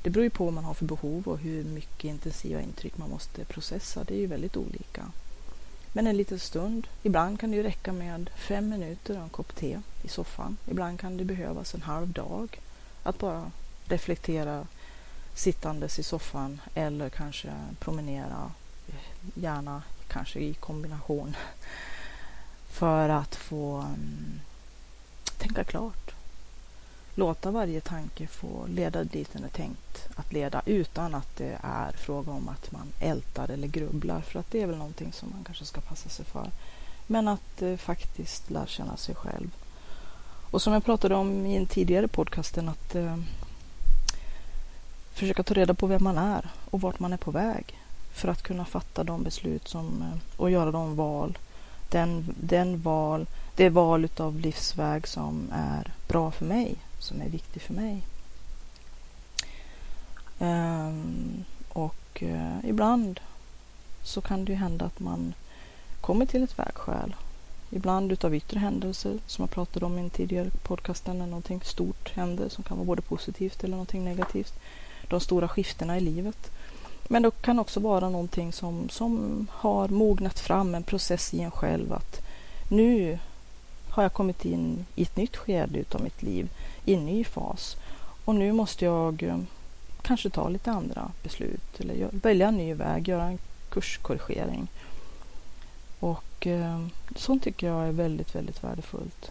Det 0.02 0.10
beror 0.10 0.24
ju 0.24 0.30
på 0.30 0.44
vad 0.44 0.54
man 0.54 0.64
har 0.64 0.74
för 0.74 0.84
behov 0.84 1.28
och 1.28 1.38
hur 1.38 1.64
mycket 1.64 2.04
intensiva 2.04 2.60
intryck 2.60 2.98
man 2.98 3.10
måste 3.10 3.44
processa. 3.44 4.04
Det 4.04 4.14
är 4.14 4.18
ju 4.18 4.26
väldigt 4.26 4.56
olika. 4.56 5.02
Men 5.92 6.06
en 6.06 6.16
liten 6.16 6.38
stund. 6.38 6.86
Ibland 7.02 7.40
kan 7.40 7.50
det 7.50 7.56
ju 7.56 7.62
räcka 7.62 7.92
med 7.92 8.30
fem 8.36 8.68
minuter 8.68 9.16
och 9.16 9.22
en 9.22 9.28
kopp 9.28 9.56
te 9.56 9.80
i 10.02 10.08
soffan. 10.08 10.56
Ibland 10.70 11.00
kan 11.00 11.16
det 11.16 11.24
behövas 11.24 11.74
en 11.74 11.82
halv 11.82 12.08
dag 12.08 12.60
att 13.02 13.18
bara 13.18 13.50
reflektera 13.84 14.66
sittandes 15.34 15.98
i 15.98 16.02
soffan 16.02 16.60
eller 16.74 17.08
kanske 17.10 17.52
promenera, 17.78 18.50
eh, 18.88 18.94
gärna 19.34 19.82
kanske 20.08 20.40
i 20.40 20.54
kombination, 20.54 21.36
för 22.72 23.08
att 23.08 23.34
få 23.34 23.76
mm, 23.76 24.40
tänka 25.38 25.64
klart. 25.64 26.14
Låta 27.14 27.50
varje 27.50 27.80
tanke 27.80 28.26
få 28.26 28.66
leda 28.66 29.04
dit 29.04 29.32
den 29.32 29.44
är 29.44 29.48
tänkt 29.48 30.08
att 30.16 30.32
leda 30.32 30.62
utan 30.66 31.14
att 31.14 31.36
det 31.36 31.58
är 31.62 31.92
fråga 31.92 32.32
om 32.32 32.48
att 32.48 32.72
man 32.72 32.92
ältar 33.00 33.50
eller 33.50 33.68
grubblar 33.68 34.20
för 34.20 34.38
att 34.38 34.50
det 34.50 34.62
är 34.62 34.66
väl 34.66 34.78
någonting 34.78 35.12
som 35.12 35.30
man 35.30 35.44
kanske 35.44 35.64
ska 35.64 35.80
passa 35.80 36.08
sig 36.08 36.24
för. 36.24 36.50
Men 37.06 37.28
att 37.28 37.62
eh, 37.62 37.76
faktiskt 37.76 38.50
lära 38.50 38.66
känna 38.66 38.96
sig 38.96 39.14
själv. 39.14 39.50
Och 40.50 40.62
som 40.62 40.72
jag 40.72 40.84
pratade 40.84 41.14
om 41.14 41.46
i 41.46 41.56
en 41.56 41.66
tidigare 41.66 42.08
podcasten 42.08 42.68
att 42.68 42.94
eh, 42.94 43.16
försöka 45.12 45.42
ta 45.42 45.54
reda 45.54 45.74
på 45.74 45.86
vem 45.86 46.04
man 46.04 46.18
är 46.18 46.50
och 46.70 46.80
vart 46.80 47.00
man 47.00 47.12
är 47.12 47.16
på 47.16 47.30
väg 47.30 47.78
för 48.12 48.28
att 48.28 48.42
kunna 48.42 48.64
fatta 48.64 49.04
de 49.04 49.22
beslut 49.22 49.68
som, 49.68 50.02
eh, 50.02 50.40
och 50.40 50.50
göra 50.50 50.70
de 50.70 50.96
val, 50.96 51.38
den, 51.92 52.34
den 52.40 52.82
val, 52.82 53.26
det 53.56 53.68
val 53.68 54.08
av 54.16 54.40
livsväg 54.40 55.08
som 55.08 55.48
är 55.52 55.92
bra 56.08 56.30
för 56.30 56.44
mig, 56.44 56.76
som 56.98 57.20
är 57.20 57.28
viktig 57.28 57.62
för 57.62 57.74
mig. 57.74 58.02
Um, 60.38 61.44
och 61.68 62.22
uh, 62.22 62.68
ibland 62.68 63.20
så 64.02 64.20
kan 64.20 64.44
det 64.44 64.52
ju 64.52 64.58
hända 64.58 64.84
att 64.84 65.00
man 65.00 65.34
kommer 66.00 66.26
till 66.26 66.42
ett 66.42 66.58
vägskäl. 66.58 67.14
Ibland 67.70 68.12
utav 68.12 68.34
yttre 68.34 68.58
händelser 68.58 69.18
som 69.26 69.42
jag 69.42 69.50
pratade 69.50 69.86
om 69.86 69.98
i 69.98 70.00
en 70.00 70.10
tidigare 70.10 70.50
podcast 70.62 71.06
när 71.06 71.14
någonting 71.14 71.60
stort 71.64 72.12
händer 72.14 72.48
som 72.48 72.64
kan 72.64 72.76
vara 72.76 72.86
både 72.86 73.02
positivt 73.02 73.64
eller 73.64 73.76
någonting 73.76 74.04
negativt 74.04 74.54
de 75.08 75.20
stora 75.20 75.48
skiftena 75.48 75.96
i 75.96 76.00
livet. 76.00 76.50
Men 77.12 77.22
det 77.22 77.30
kan 77.30 77.58
också 77.58 77.80
vara 77.80 78.08
någonting 78.08 78.52
som, 78.52 78.88
som 78.88 79.46
har 79.50 79.88
mognat 79.88 80.38
fram, 80.38 80.74
en 80.74 80.82
process 80.82 81.34
i 81.34 81.40
en 81.40 81.50
själv 81.50 81.92
att 81.92 82.20
nu 82.68 83.18
har 83.88 84.02
jag 84.02 84.12
kommit 84.12 84.44
in 84.44 84.86
i 84.94 85.02
ett 85.02 85.16
nytt 85.16 85.36
skede 85.36 85.78
utav 85.78 86.02
mitt 86.02 86.22
liv, 86.22 86.48
i 86.84 86.94
en 86.94 87.06
ny 87.06 87.24
fas. 87.24 87.76
Och 88.24 88.34
nu 88.34 88.52
måste 88.52 88.84
jag 88.84 89.22
eh, 89.22 89.38
kanske 90.02 90.30
ta 90.30 90.48
lite 90.48 90.70
andra 90.70 91.10
beslut 91.22 91.80
eller 91.80 92.08
välja 92.12 92.48
en 92.48 92.56
ny 92.56 92.74
väg, 92.74 93.08
göra 93.08 93.24
en 93.24 93.38
kurskorrigering. 93.70 94.68
Och 96.00 96.46
eh, 96.46 96.86
sånt 97.16 97.42
tycker 97.42 97.66
jag 97.66 97.88
är 97.88 97.92
väldigt, 97.92 98.34
väldigt 98.34 98.64
värdefullt. 98.64 99.30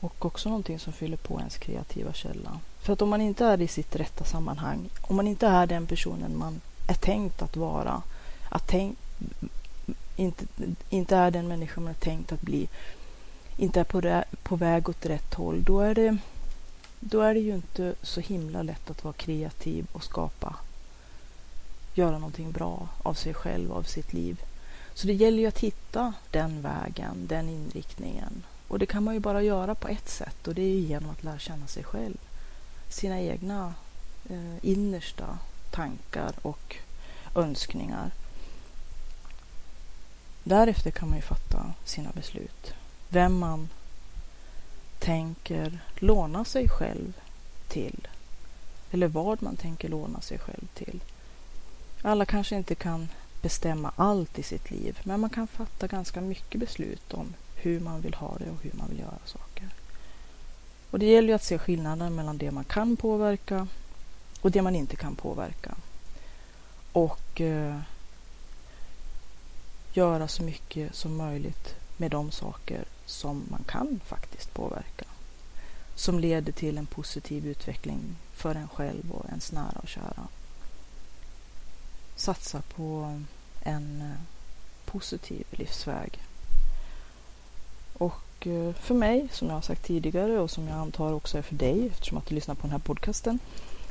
Och 0.00 0.24
också 0.24 0.48
någonting 0.48 0.78
som 0.78 0.92
fyller 0.92 1.16
på 1.16 1.38
ens 1.38 1.58
kreativa 1.58 2.12
källa. 2.12 2.58
För 2.80 2.92
att 2.92 3.02
om 3.02 3.08
man 3.08 3.20
inte 3.20 3.44
är 3.44 3.62
i 3.62 3.68
sitt 3.68 3.96
rätta 3.96 4.24
sammanhang, 4.24 4.88
om 5.02 5.16
man 5.16 5.26
inte 5.26 5.46
är 5.46 5.66
den 5.66 5.86
personen 5.86 6.38
man 6.38 6.60
är 6.88 6.94
tänkt 6.94 7.42
att 7.42 7.56
vara, 7.56 8.02
att 8.48 8.66
tänk, 8.66 8.98
inte, 10.16 10.44
inte 10.88 11.16
är 11.16 11.30
den 11.30 11.48
människa 11.48 11.80
man 11.80 11.90
är 11.90 11.94
tänkt 11.94 12.32
att 12.32 12.40
bli, 12.40 12.68
inte 13.56 13.80
är 13.80 13.84
på, 13.84 14.24
på 14.42 14.56
väg 14.56 14.88
åt 14.88 15.06
rätt 15.06 15.34
håll, 15.34 15.62
då 15.64 15.80
är, 15.80 15.94
det, 15.94 16.16
då 17.00 17.20
är 17.20 17.34
det 17.34 17.40
ju 17.40 17.54
inte 17.54 17.94
så 18.02 18.20
himla 18.20 18.62
lätt 18.62 18.90
att 18.90 19.04
vara 19.04 19.14
kreativ 19.14 19.86
och 19.92 20.04
skapa, 20.04 20.56
göra 21.94 22.18
någonting 22.18 22.52
bra 22.52 22.88
av 23.02 23.14
sig 23.14 23.34
själv, 23.34 23.72
av 23.72 23.82
sitt 23.82 24.12
liv. 24.12 24.42
Så 24.94 25.06
det 25.06 25.14
gäller 25.14 25.38
ju 25.38 25.46
att 25.46 25.58
hitta 25.58 26.12
den 26.30 26.62
vägen, 26.62 27.26
den 27.26 27.48
inriktningen. 27.48 28.42
Och 28.68 28.78
det 28.78 28.86
kan 28.86 29.04
man 29.04 29.14
ju 29.14 29.20
bara 29.20 29.42
göra 29.42 29.74
på 29.74 29.88
ett 29.88 30.08
sätt 30.08 30.48
och 30.48 30.54
det 30.54 30.62
är 30.62 30.78
genom 30.78 31.10
att 31.10 31.24
lära 31.24 31.38
känna 31.38 31.66
sig 31.66 31.84
själv 31.84 32.16
sina 32.88 33.20
egna 33.20 33.74
eh, 34.30 34.56
innersta 34.62 35.38
tankar 35.70 36.32
och 36.42 36.76
önskningar. 37.34 38.10
Därefter 40.44 40.90
kan 40.90 41.08
man 41.08 41.18
ju 41.18 41.22
fatta 41.22 41.72
sina 41.84 42.10
beslut. 42.10 42.72
Vem 43.08 43.38
man 43.38 43.68
tänker 44.98 45.78
låna 45.98 46.44
sig 46.44 46.68
själv 46.68 47.12
till. 47.68 48.08
Eller 48.90 49.08
vad 49.08 49.42
man 49.42 49.56
tänker 49.56 49.88
låna 49.88 50.20
sig 50.20 50.38
själv 50.38 50.66
till. 50.74 51.00
Alla 52.02 52.24
kanske 52.24 52.56
inte 52.56 52.74
kan 52.74 53.08
bestämma 53.42 53.92
allt 53.96 54.38
i 54.38 54.42
sitt 54.42 54.70
liv, 54.70 54.98
men 55.02 55.20
man 55.20 55.30
kan 55.30 55.46
fatta 55.46 55.86
ganska 55.86 56.20
mycket 56.20 56.60
beslut 56.60 57.14
om 57.14 57.34
hur 57.54 57.80
man 57.80 58.00
vill 58.00 58.14
ha 58.14 58.36
det 58.38 58.50
och 58.50 58.62
hur 58.62 58.72
man 58.72 58.88
vill 58.88 58.98
göra 58.98 59.18
saker. 59.24 59.68
Och 60.90 60.98
det 60.98 61.06
gäller 61.06 61.28
ju 61.28 61.34
att 61.34 61.44
se 61.44 61.58
skillnaden 61.58 62.14
mellan 62.14 62.38
det 62.38 62.50
man 62.50 62.64
kan 62.64 62.96
påverka 62.96 63.66
och 64.42 64.50
det 64.50 64.62
man 64.62 64.76
inte 64.76 64.96
kan 64.96 65.16
påverka. 65.16 65.74
Och 66.92 67.40
eh, 67.40 67.80
göra 69.92 70.28
så 70.28 70.42
mycket 70.42 70.94
som 70.94 71.16
möjligt 71.16 71.74
med 71.96 72.10
de 72.10 72.30
saker 72.30 72.84
som 73.06 73.42
man 73.50 73.64
kan 73.64 74.00
faktiskt 74.04 74.54
påverka. 74.54 75.04
Som 75.94 76.18
leder 76.18 76.52
till 76.52 76.78
en 76.78 76.86
positiv 76.86 77.46
utveckling 77.46 78.16
för 78.32 78.54
en 78.54 78.68
själv 78.68 79.12
och 79.12 79.26
ens 79.28 79.52
nära 79.52 79.78
och 79.82 79.88
kära. 79.88 80.28
Satsa 82.16 82.62
på 82.76 83.20
en 83.62 84.00
eh, 84.00 84.20
positiv 84.84 85.46
livsväg. 85.50 86.18
Och 87.98 88.46
eh, 88.46 88.72
för 88.72 88.94
mig, 88.94 89.28
som 89.32 89.48
jag 89.48 89.54
har 89.54 89.62
sagt 89.62 89.84
tidigare 89.84 90.40
och 90.40 90.50
som 90.50 90.68
jag 90.68 90.78
antar 90.78 91.12
också 91.12 91.38
är 91.38 91.42
för 91.42 91.54
dig 91.54 91.86
eftersom 91.86 92.18
att 92.18 92.26
du 92.26 92.34
lyssnar 92.34 92.54
på 92.54 92.62
den 92.62 92.70
här 92.70 92.78
podcasten, 92.78 93.38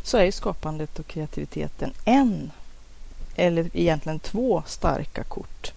så 0.07 0.17
är 0.17 0.31
skapandet 0.31 0.99
och 0.99 1.07
kreativiteten 1.07 1.93
en, 2.05 2.51
eller 3.35 3.69
egentligen 3.73 4.19
två 4.19 4.63
starka 4.65 5.23
kort. 5.23 5.71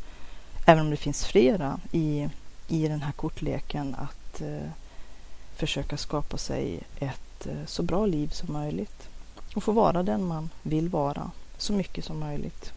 Även 0.67 0.85
om 0.85 0.91
det 0.91 0.97
finns 0.97 1.25
flera 1.25 1.81
i, 1.93 2.29
i 2.69 2.89
den 2.89 3.03
här 3.03 3.13
kortleken 3.13 3.95
att 3.95 4.41
eh, 4.41 4.71
försöka 5.57 5.97
skapa 5.97 6.37
sig 6.37 6.81
ett 6.99 7.47
eh, 7.47 7.67
så 7.67 7.83
bra 7.83 8.07
liv 8.07 8.29
som 8.29 8.53
möjligt. 8.53 9.09
Och 9.55 9.65
få 9.65 9.73
vara 9.73 10.03
den 10.03 10.25
man 10.25 10.51
vill 10.63 10.89
vara 10.89 11.31
så 11.59 11.73
mycket 11.73 12.05
som 12.05 12.19
möjligt. 12.19 12.73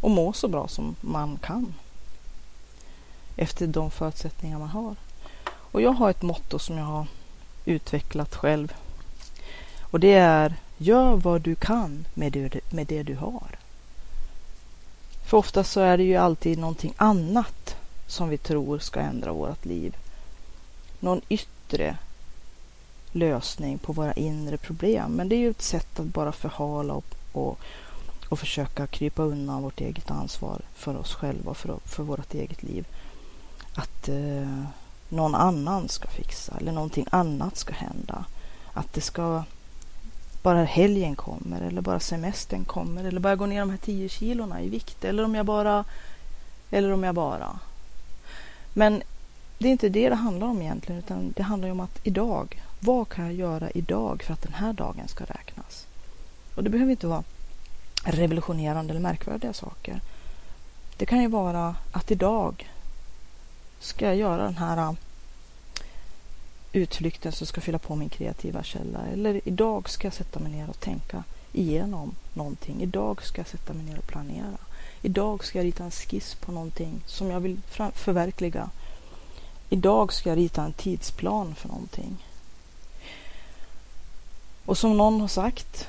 Och 0.00 0.10
må 0.10 0.32
så 0.32 0.48
bra 0.48 0.68
som 0.68 0.96
man 1.00 1.38
kan 1.42 1.74
efter 3.36 3.66
de 3.66 3.90
förutsättningar 3.90 4.58
man 4.58 4.68
har. 4.68 4.96
Och 5.48 5.82
jag 5.82 5.92
har 5.92 6.10
ett 6.10 6.22
motto 6.22 6.58
som 6.58 6.78
jag 6.78 6.84
har 6.84 7.06
utvecklat 7.64 8.34
själv. 8.34 8.74
Och 9.90 10.00
det 10.00 10.14
är 10.14 10.54
gör 10.78 11.16
vad 11.16 11.40
du 11.40 11.54
kan 11.54 12.06
med 12.14 12.32
det, 12.32 12.72
med 12.72 12.86
det 12.86 13.02
du 13.02 13.14
har. 13.14 13.58
För 15.24 15.36
ofta 15.36 15.64
så 15.64 15.80
är 15.80 15.96
det 15.96 16.02
ju 16.02 16.16
alltid 16.16 16.58
någonting 16.58 16.94
annat 16.96 17.76
som 18.06 18.28
vi 18.28 18.38
tror 18.38 18.78
ska 18.78 19.00
ändra 19.00 19.32
vårt 19.32 19.64
liv. 19.64 19.96
Någon 21.00 21.20
yttre 21.28 21.96
lösning 23.12 23.78
på 23.78 23.92
våra 23.92 24.12
inre 24.12 24.56
problem. 24.56 25.12
Men 25.12 25.28
det 25.28 25.34
är 25.34 25.38
ju 25.38 25.50
ett 25.50 25.62
sätt 25.62 26.00
att 26.00 26.06
bara 26.06 26.32
förhala 26.32 26.94
och, 26.94 27.14
och, 27.32 27.58
och 28.28 28.38
försöka 28.38 28.86
krypa 28.86 29.22
undan 29.22 29.62
vårt 29.62 29.80
eget 29.80 30.10
ansvar 30.10 30.60
för 30.74 30.96
oss 30.96 31.14
själva 31.14 31.50
och 31.50 31.56
för, 31.56 31.78
för 31.84 32.02
vårt 32.02 32.34
eget 32.34 32.62
liv 32.62 32.86
att 33.74 34.08
eh, 34.08 34.64
någon 35.08 35.34
annan 35.34 35.88
ska 35.88 36.08
fixa 36.08 36.56
eller 36.60 36.72
någonting 36.72 37.06
annat 37.10 37.56
ska 37.56 37.72
hända. 37.72 38.24
Att 38.72 38.92
det 38.92 39.00
ska 39.00 39.42
bara 40.48 40.64
helgen 40.64 41.16
kommer 41.16 41.60
eller 41.60 41.80
bara 41.80 42.00
semestern 42.00 42.64
kommer 42.64 43.04
eller 43.04 43.20
bara 43.20 43.36
gå 43.36 43.46
ner 43.46 43.60
de 43.60 43.70
här 43.70 43.76
10 43.76 44.08
kilorna 44.08 44.62
i 44.62 44.68
vikt 44.68 45.04
eller 45.04 45.24
om 45.24 45.34
jag 45.34 45.46
bara 45.46 45.84
eller 46.70 46.92
om 46.92 47.04
jag 47.04 47.14
bara. 47.14 47.58
Men 48.72 49.02
det 49.58 49.68
är 49.68 49.72
inte 49.72 49.88
det 49.88 50.08
det 50.08 50.14
handlar 50.14 50.46
om 50.46 50.62
egentligen 50.62 50.98
utan 50.98 51.32
det 51.36 51.42
handlar 51.42 51.70
om 51.70 51.80
att 51.80 52.00
idag, 52.02 52.62
vad 52.80 53.08
kan 53.08 53.24
jag 53.24 53.34
göra 53.34 53.70
idag 53.70 54.22
för 54.22 54.32
att 54.32 54.42
den 54.42 54.52
här 54.52 54.72
dagen 54.72 55.08
ska 55.08 55.24
räknas? 55.24 55.86
Och 56.54 56.64
det 56.64 56.70
behöver 56.70 56.90
inte 56.90 57.06
vara 57.06 57.22
revolutionerande 58.04 58.90
eller 58.90 59.00
märkvärdiga 59.00 59.52
saker. 59.52 60.00
Det 60.96 61.06
kan 61.06 61.22
ju 61.22 61.28
vara 61.28 61.76
att 61.92 62.10
idag 62.10 62.70
ska 63.80 64.06
jag 64.06 64.16
göra 64.16 64.44
den 64.44 64.56
här 64.56 64.94
utflykten 66.72 67.32
som 67.32 67.46
ska 67.46 67.60
fylla 67.60 67.78
på 67.78 67.96
min 67.96 68.08
kreativa 68.08 68.62
källa. 68.62 69.06
Eller 69.12 69.40
idag 69.44 69.90
ska 69.90 70.06
jag 70.06 70.14
sätta 70.14 70.40
mig 70.40 70.52
ner 70.52 70.70
och 70.70 70.80
tänka 70.80 71.24
igenom 71.52 72.14
någonting. 72.34 72.82
Idag 72.82 73.22
ska 73.22 73.40
jag 73.40 73.48
sätta 73.48 73.72
mig 73.72 73.84
ner 73.84 73.98
och 73.98 74.06
planera. 74.06 74.58
Idag 75.02 75.44
ska 75.44 75.58
jag 75.58 75.66
rita 75.66 75.84
en 75.84 75.90
skiss 75.90 76.34
på 76.34 76.52
någonting 76.52 77.00
som 77.06 77.30
jag 77.30 77.40
vill 77.40 77.60
förverkliga. 77.94 78.70
Idag 79.70 80.12
ska 80.12 80.28
jag 80.28 80.38
rita 80.38 80.64
en 80.64 80.72
tidsplan 80.72 81.54
för 81.54 81.68
någonting. 81.68 82.16
Och 84.64 84.78
som 84.78 84.96
någon 84.96 85.20
har 85.20 85.28
sagt 85.28 85.88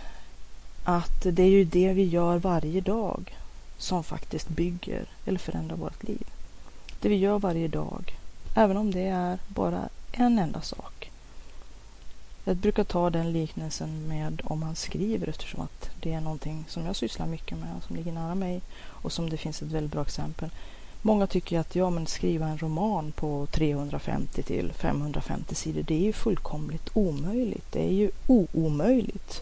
att 0.84 1.22
det 1.24 1.44
är 1.44 1.50
ju 1.50 1.66
det 1.66 1.94
vi 1.94 2.04
gör 2.04 2.38
varje 2.38 2.82
dag 2.82 3.38
som 3.78 4.04
faktiskt 4.04 4.50
bygger 4.50 5.06
eller 5.26 5.40
förändrar 5.40 5.76
vårt 5.76 6.04
liv. 6.04 6.28
Det 7.02 7.10
vi 7.10 7.16
gör 7.16 7.40
varje 7.40 7.68
dag, 7.68 8.18
även 8.56 8.78
om 8.78 8.92
det 8.92 9.08
är 9.08 9.40
bara 9.48 9.90
en 10.12 10.40
enda 10.40 10.62
sak. 10.62 11.12
Jag 12.44 12.58
brukar 12.58 12.84
ta 12.84 13.10
den 13.10 13.32
liknelsen 13.32 14.08
med 14.08 14.42
om 14.44 14.60
man 14.60 14.76
skriver 14.76 15.28
eftersom 15.28 15.62
att 15.62 15.90
det 16.02 16.14
är 16.14 16.22
någonting 16.22 16.66
som 16.68 16.86
jag 16.86 16.96
sysslar 16.96 17.28
mycket 17.28 17.58
med 17.58 17.70
och 17.78 17.84
som 17.84 17.96
ligger 17.96 18.12
nära 18.12 18.36
mig 18.36 18.62
och 18.80 19.12
som 19.12 19.30
det 19.30 19.38
finns 19.38 19.62
ett 19.62 19.72
väldigt 19.72 19.92
bra 19.92 20.02
exempel. 20.02 20.50
Många 21.02 21.28
tycker 21.28 21.60
att 21.60 21.76
ja, 21.76 21.90
men 21.90 22.08
skriva 22.08 22.48
en 22.48 22.58
roman 22.58 23.12
på 23.12 23.48
350 23.52 24.44
till 24.44 24.74
550 24.74 25.56
sidor, 25.56 25.84
det 25.84 25.94
är 25.94 26.06
ju 26.06 26.14
fullkomligt 26.14 26.90
omöjligt. 26.94 27.72
Det 27.72 27.88
är 27.88 27.94
ju 27.94 28.12
omöjligt. 28.54 29.42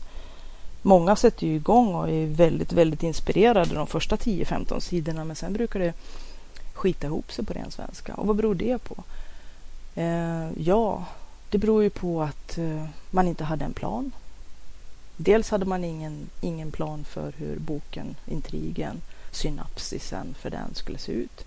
Många 0.82 1.16
sätter 1.16 1.48
ju 1.48 1.56
igång 1.56 1.96
och 1.96 2.10
är 2.10 2.26
väldigt, 2.28 2.74
väldigt 2.74 3.04
inspirerade 3.04 3.76
de 3.76 3.88
första 3.88 4.16
10-15 4.16 4.80
sidorna, 4.80 5.24
men 5.24 5.36
sen 5.36 5.54
brukar 5.54 5.80
det 5.80 5.94
skita 6.74 7.08
ihop 7.08 7.32
sig 7.32 7.46
på 7.46 7.54
ren 7.54 7.72
svenska. 7.72 8.14
Och 8.14 8.28
vad 8.28 8.36
beror 8.36 8.56
det 8.56 8.78
på? 8.78 9.04
Eh, 9.98 10.50
ja, 10.58 11.06
det 11.50 11.58
beror 11.58 11.84
ju 11.84 11.90
på 11.90 12.22
att 12.24 12.58
eh, 12.58 12.86
man 13.12 13.28
inte 13.28 13.44
hade 13.44 13.66
en 13.66 13.74
plan. 13.74 14.12
Dels 15.18 15.50
hade 15.50 15.66
man 15.66 15.84
ingen, 15.84 16.30
ingen 16.42 16.72
plan 16.72 17.04
för 17.04 17.34
hur 17.38 17.60
boken, 17.60 18.16
intrigen, 18.26 19.02
synapsisen 19.32 20.36
för 20.40 20.50
den 20.50 20.76
skulle 20.76 20.98
se 20.98 21.12
ut. 21.12 21.44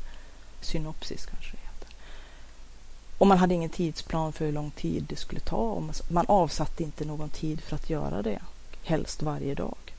Synopsis 0.60 1.26
kanske 1.26 1.52
det 1.52 1.62
heter. 1.62 1.96
Och 3.18 3.26
man 3.26 3.38
hade 3.38 3.54
ingen 3.54 3.70
tidsplan 3.70 4.32
för 4.32 4.44
hur 4.44 4.52
lång 4.52 4.70
tid 4.70 5.04
det 5.08 5.16
skulle 5.16 5.40
ta. 5.40 5.56
Och 5.56 5.82
man 6.08 6.26
avsatte 6.28 6.82
inte 6.82 7.04
någon 7.04 7.28
tid 7.28 7.60
för 7.60 7.76
att 7.76 7.90
göra 7.90 8.22
det. 8.22 8.42
Helst 8.82 9.22
varje 9.22 9.54
dag. 9.54 9.94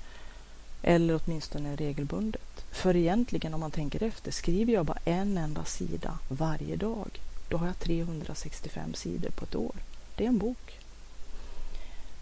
Eller 0.81 1.19
åtminstone 1.23 1.75
regelbundet. 1.75 2.65
För 2.71 2.95
egentligen 2.95 3.53
om 3.53 3.59
man 3.59 3.71
tänker 3.71 4.03
efter, 4.03 4.31
skriver 4.31 4.73
jag 4.73 4.85
bara 4.85 4.99
en 5.05 5.37
enda 5.37 5.65
sida 5.65 6.19
varje 6.27 6.75
dag, 6.75 7.19
då 7.51 7.57
har 7.57 7.67
jag 7.67 7.79
365 7.79 8.93
sidor 8.93 9.29
på 9.29 9.45
ett 9.45 9.55
år. 9.55 9.75
Det 10.15 10.23
är 10.23 10.27
en 10.27 10.37
bok. 10.37 10.79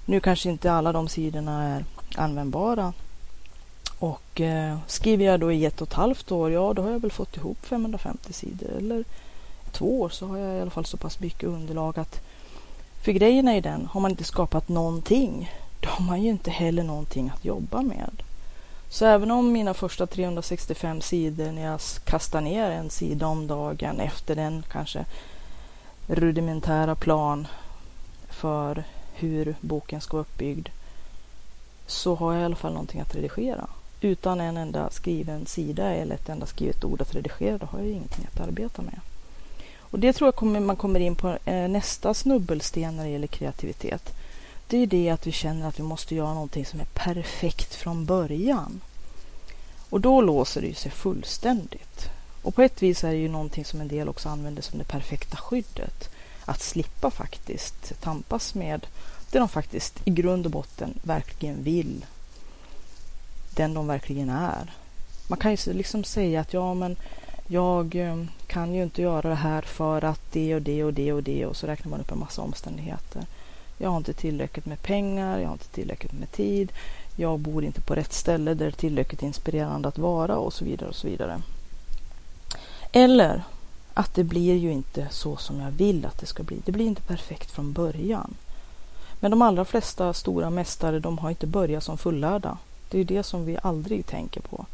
Nu 0.05 0.19
kanske 0.19 0.49
inte 0.49 0.71
alla 0.71 0.91
de 0.91 1.07
sidorna 1.07 1.63
är 1.63 1.85
användbara. 2.15 2.93
Och 3.99 4.41
eh, 4.41 4.77
skriver 4.87 5.25
jag 5.25 5.39
då 5.39 5.51
i 5.51 5.65
ett 5.65 5.81
och 5.81 5.87
ett 5.87 5.93
halvt 5.93 6.31
år, 6.31 6.51
ja 6.51 6.73
då 6.73 6.81
har 6.81 6.91
jag 6.91 6.99
väl 6.99 7.11
fått 7.11 7.37
ihop 7.37 7.65
550 7.65 8.33
sidor. 8.33 8.69
Eller 8.77 9.03
två 9.71 10.01
år 10.01 10.09
så 10.09 10.27
har 10.27 10.37
jag 10.37 10.57
i 10.57 10.61
alla 10.61 10.71
fall 10.71 10.85
så 10.85 10.97
pass 10.97 11.19
mycket 11.19 11.49
underlag 11.49 11.99
att 11.99 12.21
för 13.03 13.11
grejen 13.11 13.47
är 13.47 13.53
ju 13.53 13.61
den, 13.61 13.85
har 13.85 14.01
man 14.01 14.11
inte 14.11 14.23
skapat 14.23 14.69
någonting, 14.69 15.51
då 15.79 15.89
har 15.89 16.05
man 16.05 16.23
ju 16.23 16.29
inte 16.29 16.51
heller 16.51 16.83
någonting 16.83 17.31
att 17.35 17.45
jobba 17.45 17.81
med. 17.81 18.23
Så 18.89 19.05
även 19.05 19.31
om 19.31 19.51
mina 19.51 19.73
första 19.73 20.07
365 20.07 21.01
sidor, 21.01 21.51
när 21.51 21.65
jag 21.65 21.79
kastar 22.03 22.41
ner 22.41 22.71
en 22.71 22.89
sida 22.89 23.27
om 23.27 23.47
dagen 23.47 23.99
efter 23.99 24.35
den 24.35 24.63
kanske 24.71 25.05
rudimentära 26.07 26.95
plan 26.95 27.47
för 28.29 28.83
hur 29.13 29.55
boken 29.61 30.01
ska 30.01 30.17
vara 30.17 30.21
uppbyggd, 30.21 30.69
så 31.87 32.15
har 32.15 32.33
jag 32.33 32.41
i 32.41 32.45
alla 32.45 32.55
fall 32.55 32.73
någonting 32.73 33.01
att 33.01 33.15
redigera. 33.15 33.67
Utan 34.01 34.41
en 34.41 34.57
enda 34.57 34.89
skriven 34.89 35.45
sida 35.45 35.93
eller 35.93 36.15
ett 36.15 36.29
enda 36.29 36.45
skrivet 36.45 36.83
ord 36.83 37.01
att 37.01 37.15
redigera, 37.15 37.57
då 37.57 37.65
har 37.65 37.79
jag 37.79 37.87
ingenting 37.87 38.27
att 38.33 38.39
arbeta 38.39 38.81
med. 38.81 38.99
Och 39.79 39.99
det 39.99 40.13
tror 40.13 40.27
jag 40.27 40.35
kommer, 40.35 40.59
man 40.59 40.75
kommer 40.75 40.99
in 40.99 41.15
på 41.15 41.37
eh, 41.45 41.67
nästa 41.67 42.13
snubbelsten 42.13 42.95
när 42.95 43.03
det 43.03 43.09
gäller 43.09 43.27
kreativitet 43.27 44.13
det 44.69 44.77
är 44.77 44.87
det 44.87 45.09
att 45.09 45.27
vi 45.27 45.31
känner 45.31 45.67
att 45.67 45.79
vi 45.79 45.83
måste 45.83 46.15
göra 46.15 46.33
någonting 46.33 46.65
som 46.65 46.79
är 46.79 46.87
perfekt 46.93 47.75
från 47.75 48.05
början. 48.05 48.81
Och 49.89 50.01
då 50.01 50.21
låser 50.21 50.61
det 50.61 50.75
sig 50.75 50.91
fullständigt. 50.91 52.09
Och 52.41 52.55
på 52.55 52.61
ett 52.61 52.83
vis 52.83 53.03
är 53.03 53.11
det 53.11 53.17
ju 53.17 53.29
någonting 53.29 53.65
som 53.65 53.81
en 53.81 53.87
del 53.87 54.09
också 54.09 54.29
använder 54.29 54.61
som 54.61 54.79
det 54.79 54.85
perfekta 54.85 55.37
skyddet. 55.37 56.09
Att 56.45 56.61
slippa 56.61 57.11
faktiskt 57.11 58.01
tampas 58.01 58.55
med 58.55 58.87
det 59.31 59.39
de 59.39 59.49
faktiskt 59.49 60.01
i 60.07 60.11
grund 60.11 60.45
och 60.45 60.51
botten 60.51 60.99
verkligen 61.03 61.63
vill. 61.63 62.05
Den 63.55 63.73
de 63.73 63.87
verkligen 63.87 64.29
är. 64.29 64.73
Man 65.27 65.39
kan 65.39 65.55
ju 65.55 65.73
liksom 65.73 66.03
säga 66.03 66.41
att 66.41 66.53
ja 66.53 66.73
men 66.73 66.95
jag 67.47 67.95
eh, 67.95 68.23
kan 68.47 68.73
ju 68.73 68.83
inte 68.83 69.01
göra 69.01 69.29
det 69.29 69.35
här 69.35 69.61
för 69.61 70.03
att 70.03 70.31
det 70.31 70.55
och 70.55 70.61
det 70.61 70.83
och 70.83 70.93
det 70.93 71.13
och 71.13 71.23
det 71.23 71.45
och 71.45 71.55
så 71.55 71.67
räknar 71.67 71.89
man 71.89 71.99
upp 71.99 72.11
en 72.11 72.19
massa 72.19 72.41
omständigheter. 72.41 73.25
Jag 73.81 73.89
har 73.89 73.97
inte 73.97 74.13
tillräckligt 74.13 74.65
med 74.65 74.81
pengar, 74.81 75.39
jag 75.39 75.47
har 75.47 75.53
inte 75.53 75.67
tillräckligt 75.67 76.13
med 76.13 76.31
tid, 76.31 76.71
jag 77.15 77.39
bor 77.39 77.63
inte 77.63 77.81
på 77.81 77.95
rätt 77.95 78.13
ställe 78.13 78.53
där 78.53 78.65
det 78.65 78.69
är 78.69 78.71
tillräckligt 78.71 79.23
inspirerande 79.23 79.87
att 79.87 79.97
vara 79.97 80.37
och 80.37 80.53
så 80.53 80.65
vidare 80.65 80.89
och 80.89 80.95
så 80.95 81.07
vidare. 81.07 81.41
Eller 82.91 83.43
att 83.93 84.13
det 84.13 84.23
blir 84.23 84.55
ju 84.55 84.71
inte 84.71 85.07
så 85.11 85.37
som 85.37 85.59
jag 85.59 85.71
vill 85.71 86.05
att 86.05 86.19
det 86.19 86.25
ska 86.25 86.43
bli. 86.43 86.61
Det 86.65 86.71
blir 86.71 86.85
inte 86.85 87.01
perfekt 87.01 87.51
från 87.51 87.73
början. 87.73 88.33
Men 89.19 89.31
de 89.31 89.41
allra 89.41 89.65
flesta 89.65 90.13
stora 90.13 90.49
mästare, 90.49 90.99
de 90.99 91.17
har 91.17 91.29
inte 91.29 91.47
börjat 91.47 91.83
som 91.83 91.97
fullärda. 91.97 92.57
Det 92.89 92.99
är 92.99 93.03
det 93.03 93.23
som 93.23 93.45
vi 93.45 93.57
aldrig 93.63 94.05
tänker 94.05 94.41
på. 94.41 94.65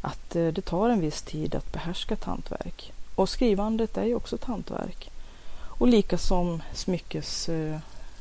Att 0.00 0.36
eh, 0.36 0.46
det 0.46 0.62
tar 0.62 0.88
en 0.88 1.00
viss 1.00 1.22
tid 1.22 1.54
att 1.54 1.72
behärska 1.72 2.16
tantverk. 2.16 2.92
Och 3.14 3.28
skrivandet 3.28 3.96
är 3.96 4.04
ju 4.04 4.14
också 4.14 4.36
tantverk. 4.36 5.10
Och 5.58 5.88
lika 5.88 6.18
som 6.18 6.62
smyckes 6.74 7.48
eh, 7.48 7.78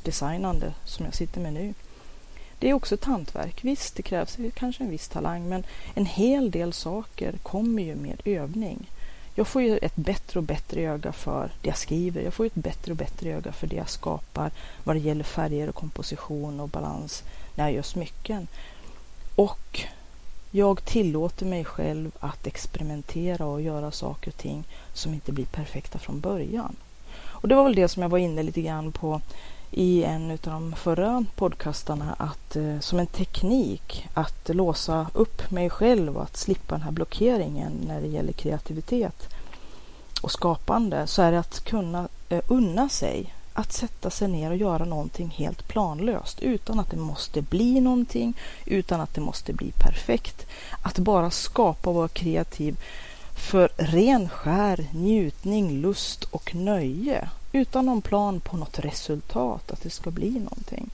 designande 0.07 0.73
som 0.85 1.05
jag 1.05 1.15
sitter 1.15 1.41
med 1.41 1.53
nu. 1.53 1.73
Det 2.59 2.69
är 2.69 2.73
också 2.73 2.95
ett 2.95 3.05
hantverk. 3.05 3.63
Visst, 3.63 3.95
det 3.95 4.01
krävs 4.01 4.37
kanske 4.55 4.83
en 4.83 4.89
viss 4.89 5.07
talang 5.07 5.49
men 5.49 5.63
en 5.93 6.05
hel 6.05 6.51
del 6.51 6.73
saker 6.73 7.33
kommer 7.43 7.83
ju 7.83 7.95
med 7.95 8.21
övning. 8.25 8.89
Jag 9.35 9.47
får 9.47 9.61
ju 9.61 9.77
ett 9.77 9.95
bättre 9.95 10.39
och 10.39 10.43
bättre 10.43 10.81
öga 10.81 11.11
för 11.11 11.51
det 11.61 11.67
jag 11.67 11.77
skriver. 11.77 12.21
Jag 12.21 12.33
får 12.33 12.45
ett 12.45 12.55
bättre 12.55 12.91
och 12.91 12.97
bättre 12.97 13.29
öga 13.29 13.51
för 13.51 13.67
det 13.67 13.75
jag 13.75 13.89
skapar 13.89 14.51
vad 14.83 14.95
det 14.95 14.99
gäller 14.99 15.23
färger 15.23 15.69
och 15.69 15.75
komposition 15.75 16.59
och 16.59 16.69
balans 16.69 17.23
när 17.55 17.63
jag 17.65 17.73
gör 17.73 17.81
smycken. 17.81 18.47
Och 19.35 19.81
jag 20.51 20.85
tillåter 20.85 21.45
mig 21.45 21.65
själv 21.65 22.11
att 22.19 22.47
experimentera 22.47 23.45
och 23.45 23.61
göra 23.61 23.91
saker 23.91 24.31
och 24.31 24.37
ting 24.37 24.63
som 24.93 25.13
inte 25.13 25.31
blir 25.31 25.45
perfekta 25.45 25.99
från 25.99 26.19
början. 26.19 26.75
Och 27.19 27.47
det 27.47 27.55
var 27.55 27.63
väl 27.63 27.75
det 27.75 27.87
som 27.87 28.01
jag 28.01 28.09
var 28.09 28.17
inne 28.17 28.43
lite 28.43 28.61
grann 28.61 28.91
på 28.91 29.21
i 29.71 30.03
en 30.03 30.31
av 30.31 30.37
de 30.41 30.73
förra 30.73 31.25
podcastarna 31.35 32.15
att 32.17 32.55
eh, 32.55 32.79
som 32.79 32.99
en 32.99 33.07
teknik 33.07 34.07
att 34.13 34.49
låsa 34.49 35.07
upp 35.13 35.51
mig 35.51 35.69
själv 35.69 36.17
och 36.17 36.23
att 36.23 36.37
slippa 36.37 36.75
den 36.75 36.81
här 36.81 36.91
blockeringen 36.91 37.73
när 37.87 38.01
det 38.01 38.07
gäller 38.07 38.33
kreativitet 38.33 39.29
och 40.21 40.31
skapande 40.31 41.07
så 41.07 41.21
är 41.21 41.31
det 41.31 41.39
att 41.39 41.63
kunna 41.63 42.07
eh, 42.29 42.41
unna 42.47 42.89
sig 42.89 43.33
att 43.53 43.73
sätta 43.73 44.09
sig 44.09 44.27
ner 44.27 44.49
och 44.51 44.57
göra 44.57 44.85
någonting 44.85 45.29
helt 45.29 45.67
planlöst 45.67 46.39
utan 46.39 46.79
att 46.79 46.91
det 46.91 46.97
måste 46.97 47.41
bli 47.41 47.81
någonting, 47.81 48.33
utan 48.65 49.01
att 49.01 49.13
det 49.13 49.21
måste 49.21 49.53
bli 49.53 49.71
perfekt. 49.71 50.45
Att 50.81 50.99
bara 50.99 51.31
skapa 51.31 51.89
och 51.89 51.95
vara 51.95 52.07
kreativ 52.07 52.77
för 53.37 53.69
ren 53.77 54.29
skär 54.29 54.87
njutning, 54.91 55.81
lust 55.81 56.23
och 56.23 56.55
nöje 56.55 57.29
utan 57.51 57.85
någon 57.85 58.01
plan 58.01 58.39
på 58.39 58.57
något 58.57 58.79
resultat, 58.79 59.71
att 59.71 59.81
det 59.81 59.89
ska 59.89 60.11
bli 60.11 60.29
någonting. 60.29 60.89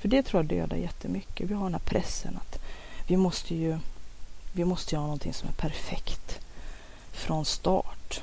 För 0.00 0.08
det 0.08 0.22
tror 0.22 0.42
jag 0.42 0.48
dödar 0.48 0.76
jättemycket. 0.76 1.50
Vi 1.50 1.54
har 1.54 1.64
den 1.64 1.74
här 1.74 1.80
pressen 1.80 2.36
att 2.36 2.62
vi 3.06 3.16
måste 3.16 3.54
ju 3.54 3.78
vi 4.52 4.64
måste 4.64 4.94
göra 4.94 5.04
någonting 5.04 5.32
som 5.32 5.48
är 5.48 5.52
perfekt 5.52 6.38
från 7.12 7.44
start. 7.44 8.20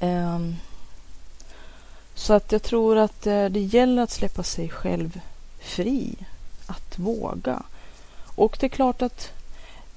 Um, 0.00 0.56
så 2.14 2.32
att 2.32 2.52
jag 2.52 2.62
tror 2.62 2.96
att 2.96 3.26
eh, 3.26 3.44
det 3.44 3.60
gäller 3.60 4.02
att 4.02 4.10
släppa 4.10 4.42
sig 4.42 4.68
själv 4.68 5.20
fri, 5.60 6.14
att 6.66 6.98
våga. 6.98 7.62
Och 8.34 8.56
det 8.60 8.66
är 8.66 8.70
klart 8.70 9.02
att 9.02 9.32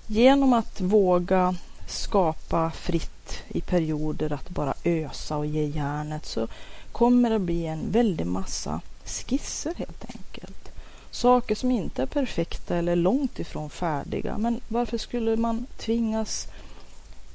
genom 0.08 0.54
att 0.54 0.82
våga 0.82 1.56
skapa 1.88 2.72
fritt 2.72 3.43
i 3.48 3.62
perioder, 3.62 4.34
att 4.34 4.50
bara 4.50 4.74
ösa 4.84 5.38
och 5.38 5.46
ge 5.46 5.65
järnet 5.65 6.26
så 6.26 6.48
kommer 6.91 7.30
det 7.30 7.39
bli 7.39 7.65
en 7.65 7.91
väldig 7.91 8.28
massa 8.28 8.82
skisser 9.06 9.74
helt 9.78 10.06
enkelt. 10.06 10.72
Saker 11.12 11.56
som 11.56 11.72
inte 11.72 12.02
är 12.02 12.06
perfekta 12.06 12.76
eller 12.76 12.96
långt 12.96 13.39
ifrån 13.39 13.69
färdiga. 13.69 14.38
Men 14.38 14.62
varför 14.67 14.98
skulle 14.98 15.38
man 15.38 15.65
tvingas 15.78 16.48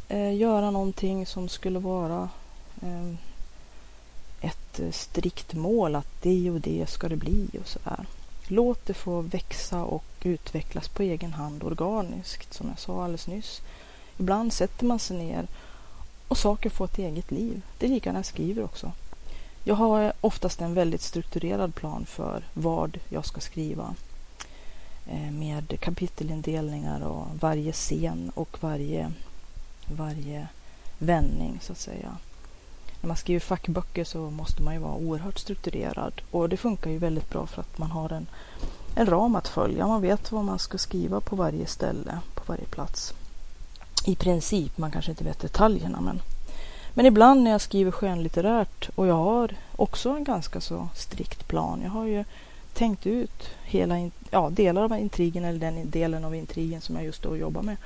eh, 0.09 0.37
göra 0.37 0.71
någonting 0.71 1.27
som 1.27 1.49
skulle 1.49 1.79
vara 1.79 2.29
eh, 2.83 3.15
ett 4.41 4.81
eh, 4.81 4.91
strikt 4.91 5.55
mål 5.55 5.97
att 5.97 6.23
det 6.23 6.51
och 6.51 6.61
det 6.61 6.91
ska 6.91 7.09
det 7.09 7.17
bli 7.17 7.49
och 7.61 7.69
sådär. 7.69 8.07
Låt 8.49 8.87
det 8.87 8.95
få 8.95 9.21
växa 9.21 9.85
och 9.85 10.05
utvecklas 10.23 10.89
på 10.89 11.03
egen 11.03 11.33
hand 11.33 11.65
organiskt 11.65 12.55
som 12.55 12.69
jag 12.69 12.79
sa 12.79 13.03
alldeles 13.05 13.27
nyss. 13.27 13.61
Ibland 14.19 14.53
sätter 14.53 14.87
man 14.87 14.99
sig 14.99 15.17
ner 15.17 15.47
och 16.29 16.39
saker 16.39 16.71
får 16.71 16.85
ett 16.85 16.99
eget 16.99 17.31
liv. 17.31 17.63
Det 17.79 17.87
är 17.87 17.91
lika 17.91 18.13
när 18.13 18.19
jag 18.19 18.27
skriver 18.27 18.65
också. 18.65 18.93
Jag 19.65 19.75
har 19.75 20.13
oftast 20.21 20.61
en 20.61 20.75
väldigt 20.75 21.03
strukturerad 21.03 21.75
plan 21.75 22.07
för 22.07 22.43
vad 22.55 22.99
jag 23.09 23.27
ska 23.27 23.41
skriva 23.41 23.95
eh, 25.07 25.31
med 25.33 25.81
kapitelindelningar 25.81 27.01
och 27.01 27.27
varje 27.41 27.73
scen 27.73 28.33
och 28.35 28.59
varje, 28.61 29.13
varje 29.97 30.49
vändning 30.99 31.59
så 31.63 31.73
att 31.73 31.79
säga. 31.79 32.17
När 33.01 33.09
man 33.09 33.17
skriver 33.17 33.41
fackböcker 33.41 34.05
så 34.05 34.31
måste 34.31 34.63
man 34.63 34.75
ju 34.75 34.81
vara 34.81 34.95
oerhört 34.95 35.39
strukturerad 35.39 36.21
och 36.31 36.49
det 36.49 36.57
funkar 36.57 36.91
ju 36.91 36.99
väldigt 36.99 37.31
bra 37.31 37.47
för 37.47 37.61
att 37.61 37.79
man 37.79 37.91
har 37.91 38.13
en, 38.13 38.27
en 38.95 39.07
ram 39.07 39.37
att 39.37 39.49
följa. 39.49 39.87
Man 39.87 40.03
vet 40.03 40.33
vad 40.33 40.45
man 40.45 40.59
ska 40.59 40.79
skriva 40.79 41.21
på 41.21 41.37
varje 41.37 41.67
ställe, 41.67 42.19
på 42.35 42.43
varje 42.47 42.65
plats. 42.65 43.15
I 44.09 44.15
princip, 44.15 44.79
man 44.79 44.91
kanske 44.91 45.11
inte 45.11 45.25
vet 45.25 45.41
detaljerna 45.41 46.01
men 46.01 46.21
men 46.95 47.07
ibland 47.07 47.43
när 47.43 47.51
jag 47.51 47.61
skriver 47.61 47.91
skönlitterärt 47.91 48.91
och 48.95 49.07
jag 49.07 49.15
har 49.15 49.55
också 49.77 50.11
en 50.11 50.25
ganska 50.25 50.61
så 50.61 50.89
strikt 50.95 51.49
plan. 51.49 51.81
Jag 51.83 51.91
har 51.91 52.05
ju 52.05 52.25
tänkt 52.75 53.07
ut 53.07 53.51
hela, 53.63 54.11
ja, 54.31 54.51
delar 54.51 54.83
av 54.83 54.99
intrigen 54.99 55.45
eller 55.45 55.59
den 55.59 55.91
delen 55.91 56.25
av 56.25 56.35
intrigen 56.35 56.81
som 56.81 56.97
jag 56.97 57.05
just 57.05 57.23
då 57.23 57.37
jobbar 57.37 57.63
med. 57.63 57.77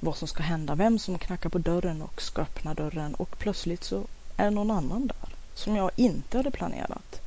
Vad 0.00 0.16
som 0.16 0.28
ska 0.28 0.42
hända, 0.42 0.74
vem 0.74 0.98
som 0.98 1.18
knackar 1.18 1.48
på 1.48 1.58
dörren 1.58 2.02
och 2.02 2.22
ska 2.22 2.42
öppna 2.42 2.74
dörren 2.74 3.14
och 3.14 3.38
plötsligt 3.38 3.84
så 3.84 4.02
är 4.36 4.44
det 4.44 4.50
någon 4.50 4.70
annan 4.70 5.06
där 5.06 5.34
som 5.54 5.76
jag 5.76 5.90
inte 5.96 6.36
hade 6.36 6.50
planerat. 6.50 7.20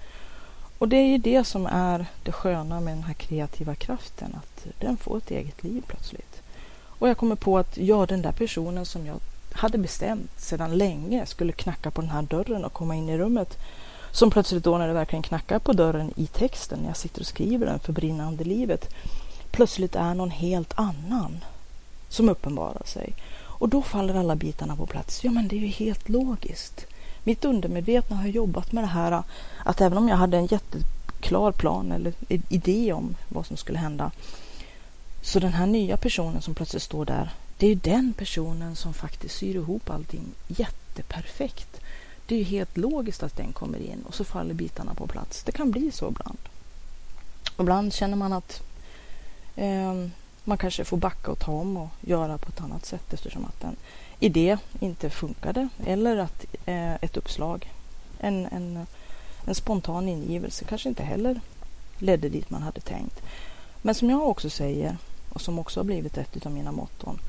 Och 0.78 0.88
det 0.88 0.98
är 0.98 1.08
ju 1.08 1.17
det 1.17 1.44
som 1.44 1.65
är 1.65 2.06
det 2.24 2.32
sköna 2.32 2.80
med 2.80 2.94
den 2.94 3.04
här 3.04 3.13
kreativa 3.13 3.76
kraften, 3.76 4.36
att 4.36 4.67
den 4.80 4.98
får 4.98 5.17
ett 5.17 5.32
eget 5.32 5.63
liv 5.63 5.84
plötsligt. 5.88 6.40
Och 7.01 7.09
jag 7.09 7.17
kommer 7.17 7.35
på 7.35 7.57
att 7.57 7.77
jag, 7.77 8.07
den 8.07 8.21
där 8.21 8.31
personen 8.31 8.85
som 8.85 9.05
jag 9.05 9.19
hade 9.51 9.77
bestämt 9.77 10.39
sedan 10.39 10.77
länge 10.77 11.25
skulle 11.25 11.51
knacka 11.51 11.91
på 11.91 12.01
den 12.01 12.09
här 12.09 12.21
dörren 12.21 12.65
och 12.65 12.73
komma 12.73 12.95
in 12.95 13.09
i 13.09 13.17
rummet. 13.17 13.57
Som 14.11 14.31
plötsligt 14.31 14.63
då 14.63 14.77
när 14.77 14.87
det 14.87 14.93
verkligen 14.93 15.23
knackar 15.23 15.59
på 15.59 15.73
dörren 15.73 16.13
i 16.15 16.27
texten, 16.27 16.79
när 16.79 16.87
jag 16.87 16.97
sitter 16.97 17.21
och 17.21 17.27
skriver 17.27 17.65
den 17.65 17.79
för 17.79 17.93
brinnande 17.93 18.43
livet, 18.43 18.93
plötsligt 19.51 19.95
är 19.95 20.13
någon 20.13 20.31
helt 20.31 20.73
annan 20.75 21.43
som 22.09 22.29
uppenbarar 22.29 22.85
sig. 22.85 23.13
Och 23.39 23.69
då 23.69 23.81
faller 23.81 24.15
alla 24.15 24.35
bitarna 24.35 24.75
på 24.75 24.85
plats. 24.85 25.23
Ja, 25.23 25.31
men 25.31 25.47
det 25.47 25.55
är 25.55 25.59
ju 25.59 25.67
helt 25.67 26.09
logiskt. 26.09 26.85
Mitt 27.23 27.45
undermedvetna 27.45 28.15
har 28.15 28.27
jobbat 28.27 28.71
med 28.71 28.83
det 28.83 28.87
här 28.87 29.23
att 29.65 29.81
även 29.81 29.97
om 29.97 30.09
jag 30.09 30.17
hade 30.17 30.37
en 30.37 30.45
jätteklar 30.47 31.51
plan 31.51 31.91
eller 31.91 32.13
idé 32.49 32.93
om 32.93 33.15
vad 33.29 33.45
som 33.45 33.57
skulle 33.57 33.79
hända 33.79 34.11
så 35.21 35.39
den 35.39 35.53
här 35.53 35.65
nya 35.65 35.97
personen 35.97 36.41
som 36.41 36.53
plötsligt 36.53 36.84
står 36.84 37.05
där 37.05 37.31
det 37.62 37.67
är 37.67 37.69
ju 37.69 37.75
den 37.75 38.13
personen 38.13 38.75
som 38.75 38.93
faktiskt 38.93 39.36
syr 39.36 39.55
ihop 39.55 39.89
allting 39.89 40.23
jätteperfekt. 40.47 41.81
Det 42.25 42.36
är 42.36 42.39
ju 42.39 42.45
helt 42.45 42.77
logiskt 42.77 43.23
att 43.23 43.38
den 43.38 43.53
kommer 43.53 43.77
in 43.77 44.03
och 44.07 44.15
så 44.15 44.23
faller 44.23 44.53
bitarna 44.53 44.93
på 44.93 45.07
plats. 45.07 45.43
Det 45.43 45.51
kan 45.51 45.71
bli 45.71 45.91
så 45.91 46.07
ibland. 46.07 46.38
Ibland 47.60 47.93
känner 47.93 48.15
man 48.15 48.34
att 48.34 48.62
eh, 49.55 50.07
man 50.43 50.57
kanske 50.57 50.84
får 50.84 50.97
backa 50.97 51.31
och 51.31 51.39
ta 51.39 51.51
om 51.51 51.77
och 51.77 51.89
göra 52.01 52.38
på 52.38 52.49
ett 52.49 52.62
annat 52.62 52.86
sätt 52.86 53.13
eftersom 53.13 53.45
att 53.45 53.63
en 53.63 53.75
idé 54.19 54.57
inte 54.79 55.10
funkade 55.10 55.69
eller 55.86 56.17
att 56.17 56.45
eh, 56.65 56.93
ett 56.93 57.17
uppslag, 57.17 57.71
en, 58.19 58.45
en, 58.45 58.88
en 59.45 59.55
spontan 59.55 60.10
ingivelse 60.10 60.65
kanske 60.65 60.89
inte 60.89 61.03
heller 61.03 61.41
ledde 61.97 62.29
dit 62.29 62.49
man 62.49 62.62
hade 62.62 62.81
tänkt. 62.81 63.21
Men 63.81 63.95
som 63.95 64.10
jag 64.10 64.29
också 64.29 64.49
säger 64.49 64.97
och 65.34 65.41
som 65.41 65.60
också 65.60 65.80
har 65.80 65.86
blivit 65.86 66.17
ett 66.17 66.46
av 66.46 66.52
mina 66.52 66.72
motton 66.72 67.20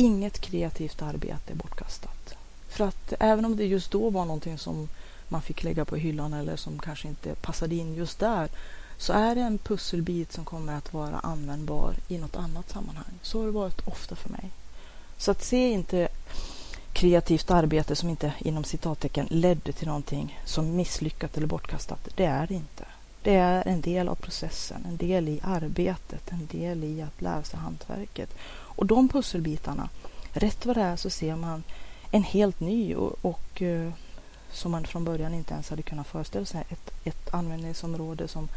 Inget 0.00 0.38
kreativt 0.38 1.02
arbete 1.02 1.52
är 1.52 1.54
bortkastat. 1.54 2.34
För 2.68 2.84
att 2.84 3.12
även 3.20 3.44
om 3.44 3.56
det 3.56 3.64
just 3.64 3.90
då 3.90 4.10
var 4.10 4.24
någonting 4.24 4.58
som 4.58 4.88
man 5.28 5.42
fick 5.42 5.62
lägga 5.62 5.84
på 5.84 5.96
hyllan 5.96 6.32
eller 6.32 6.56
som 6.56 6.78
kanske 6.78 7.08
inte 7.08 7.34
passade 7.34 7.74
in 7.74 7.94
just 7.94 8.18
där 8.18 8.48
så 8.98 9.12
är 9.12 9.34
det 9.34 9.40
en 9.40 9.58
pusselbit 9.58 10.32
som 10.32 10.44
kommer 10.44 10.76
att 10.76 10.92
vara 10.92 11.18
användbar 11.18 11.94
i 12.08 12.18
något 12.18 12.36
annat 12.36 12.70
sammanhang. 12.70 13.18
Så 13.22 13.38
har 13.38 13.46
det 13.46 13.52
varit 13.52 13.88
ofta 13.88 14.16
för 14.16 14.30
mig. 14.30 14.50
Så 15.16 15.30
att 15.30 15.44
se 15.44 15.70
inte 15.70 16.08
kreativt 16.92 17.50
arbete 17.50 17.96
som 17.96 18.08
inte 18.08 18.32
inom 18.38 18.64
citattecken 18.64 19.26
ledde 19.30 19.72
till 19.72 19.86
någonting 19.86 20.40
som 20.44 20.76
misslyckat 20.76 21.36
eller 21.36 21.46
bortkastat. 21.46 22.08
Det 22.14 22.24
är 22.24 22.46
det 22.46 22.54
inte. 22.54 22.84
Det 23.22 23.34
är 23.34 23.68
en 23.68 23.80
del 23.80 24.08
av 24.08 24.14
processen, 24.14 24.84
en 24.88 24.96
del 24.96 25.28
i 25.28 25.40
arbetet, 25.42 26.32
en 26.32 26.46
del 26.46 26.84
i 26.84 27.02
att 27.02 27.22
lära 27.22 27.42
sig 27.42 27.58
hantverket. 27.58 28.34
Och 28.50 28.86
de 28.86 29.08
pusselbitarna, 29.08 29.88
rätt 30.32 30.66
vad 30.66 30.76
det 30.76 30.82
är 30.82 30.96
så 30.96 31.10
ser 31.10 31.36
man 31.36 31.62
en 32.10 32.22
helt 32.22 32.60
ny 32.60 32.94
och, 32.94 33.24
och 33.24 33.62
eh, 33.62 33.92
som 34.52 34.72
man 34.72 34.84
från 34.84 35.04
början 35.04 35.34
inte 35.34 35.54
ens 35.54 35.70
hade 35.70 35.82
kunnat 35.82 36.06
föreställa 36.06 36.46
sig, 36.46 36.64
ett, 36.68 36.90
ett 37.04 37.34
användningsområde 37.34 38.28
som 38.28 38.48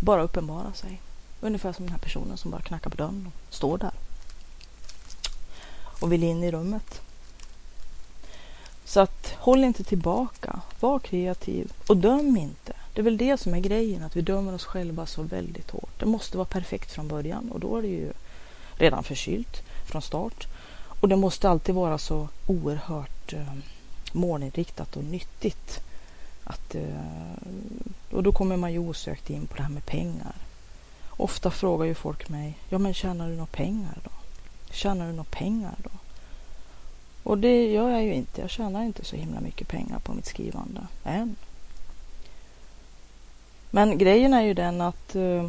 bara 0.00 0.22
uppenbarar 0.22 0.72
sig. 0.72 1.00
Ungefär 1.40 1.72
som 1.72 1.84
den 1.84 1.92
här 1.92 2.00
personen 2.00 2.36
som 2.36 2.50
bara 2.50 2.62
knackar 2.62 2.90
på 2.90 2.96
dörren 2.96 3.26
och 3.26 3.54
står 3.54 3.78
där 3.78 3.92
och 6.00 6.12
vill 6.12 6.24
in 6.24 6.44
i 6.44 6.50
rummet. 6.50 7.00
Så 8.84 9.00
att 9.00 9.34
håll 9.38 9.64
inte 9.64 9.84
tillbaka, 9.84 10.60
var 10.80 10.98
kreativ 10.98 11.72
och 11.86 11.96
döm 11.96 12.36
inte. 12.36 12.72
Det 12.94 13.00
är 13.00 13.02
väl 13.02 13.16
det 13.16 13.40
som 13.40 13.54
är 13.54 13.60
grejen, 13.60 14.02
att 14.02 14.16
vi 14.16 14.22
dömer 14.22 14.54
oss 14.54 14.64
själva 14.64 15.06
så 15.06 15.22
väldigt 15.22 15.70
hårt. 15.70 16.00
Det 16.00 16.06
måste 16.06 16.36
vara 16.36 16.48
perfekt 16.48 16.92
från 16.92 17.08
början 17.08 17.50
och 17.50 17.60
då 17.60 17.76
är 17.76 17.82
det 17.82 17.88
ju 17.88 18.12
redan 18.76 19.04
förkylt 19.04 19.62
från 19.86 20.02
start. 20.02 20.46
Och 21.00 21.08
det 21.08 21.16
måste 21.16 21.48
alltid 21.48 21.74
vara 21.74 21.98
så 21.98 22.28
oerhört 22.46 23.32
eh, 23.32 23.52
målinriktat 24.12 24.96
och 24.96 25.04
nyttigt. 25.04 25.80
Att, 26.44 26.74
eh, 26.74 26.82
och 28.10 28.22
då 28.22 28.32
kommer 28.32 28.56
man 28.56 28.72
ju 28.72 28.78
osökt 28.78 29.30
in 29.30 29.46
på 29.46 29.56
det 29.56 29.62
här 29.62 29.70
med 29.70 29.86
pengar. 29.86 30.34
Ofta 31.10 31.50
frågar 31.50 31.86
ju 31.86 31.94
folk 31.94 32.28
mig, 32.28 32.58
ja 32.68 32.78
men 32.78 32.94
tjänar 32.94 33.28
du 33.28 33.32
några 33.32 33.46
pengar 33.46 33.98
då? 34.04 34.10
Tjänar 34.70 35.06
du 35.06 35.12
några 35.12 35.30
pengar 35.30 35.74
då? 35.82 35.90
Och 37.22 37.38
det 37.38 37.72
gör 37.72 37.90
jag 37.90 38.04
ju 38.04 38.14
inte. 38.14 38.40
Jag 38.40 38.50
tjänar 38.50 38.82
inte 38.82 39.04
så 39.04 39.16
himla 39.16 39.40
mycket 39.40 39.68
pengar 39.68 39.98
på 39.98 40.14
mitt 40.14 40.26
skrivande 40.26 40.86
än. 41.04 41.36
Men 43.70 43.98
grejen 43.98 44.34
är 44.34 44.42
ju 44.42 44.54
den 44.54 44.80
att 44.80 45.14
eh, 45.14 45.48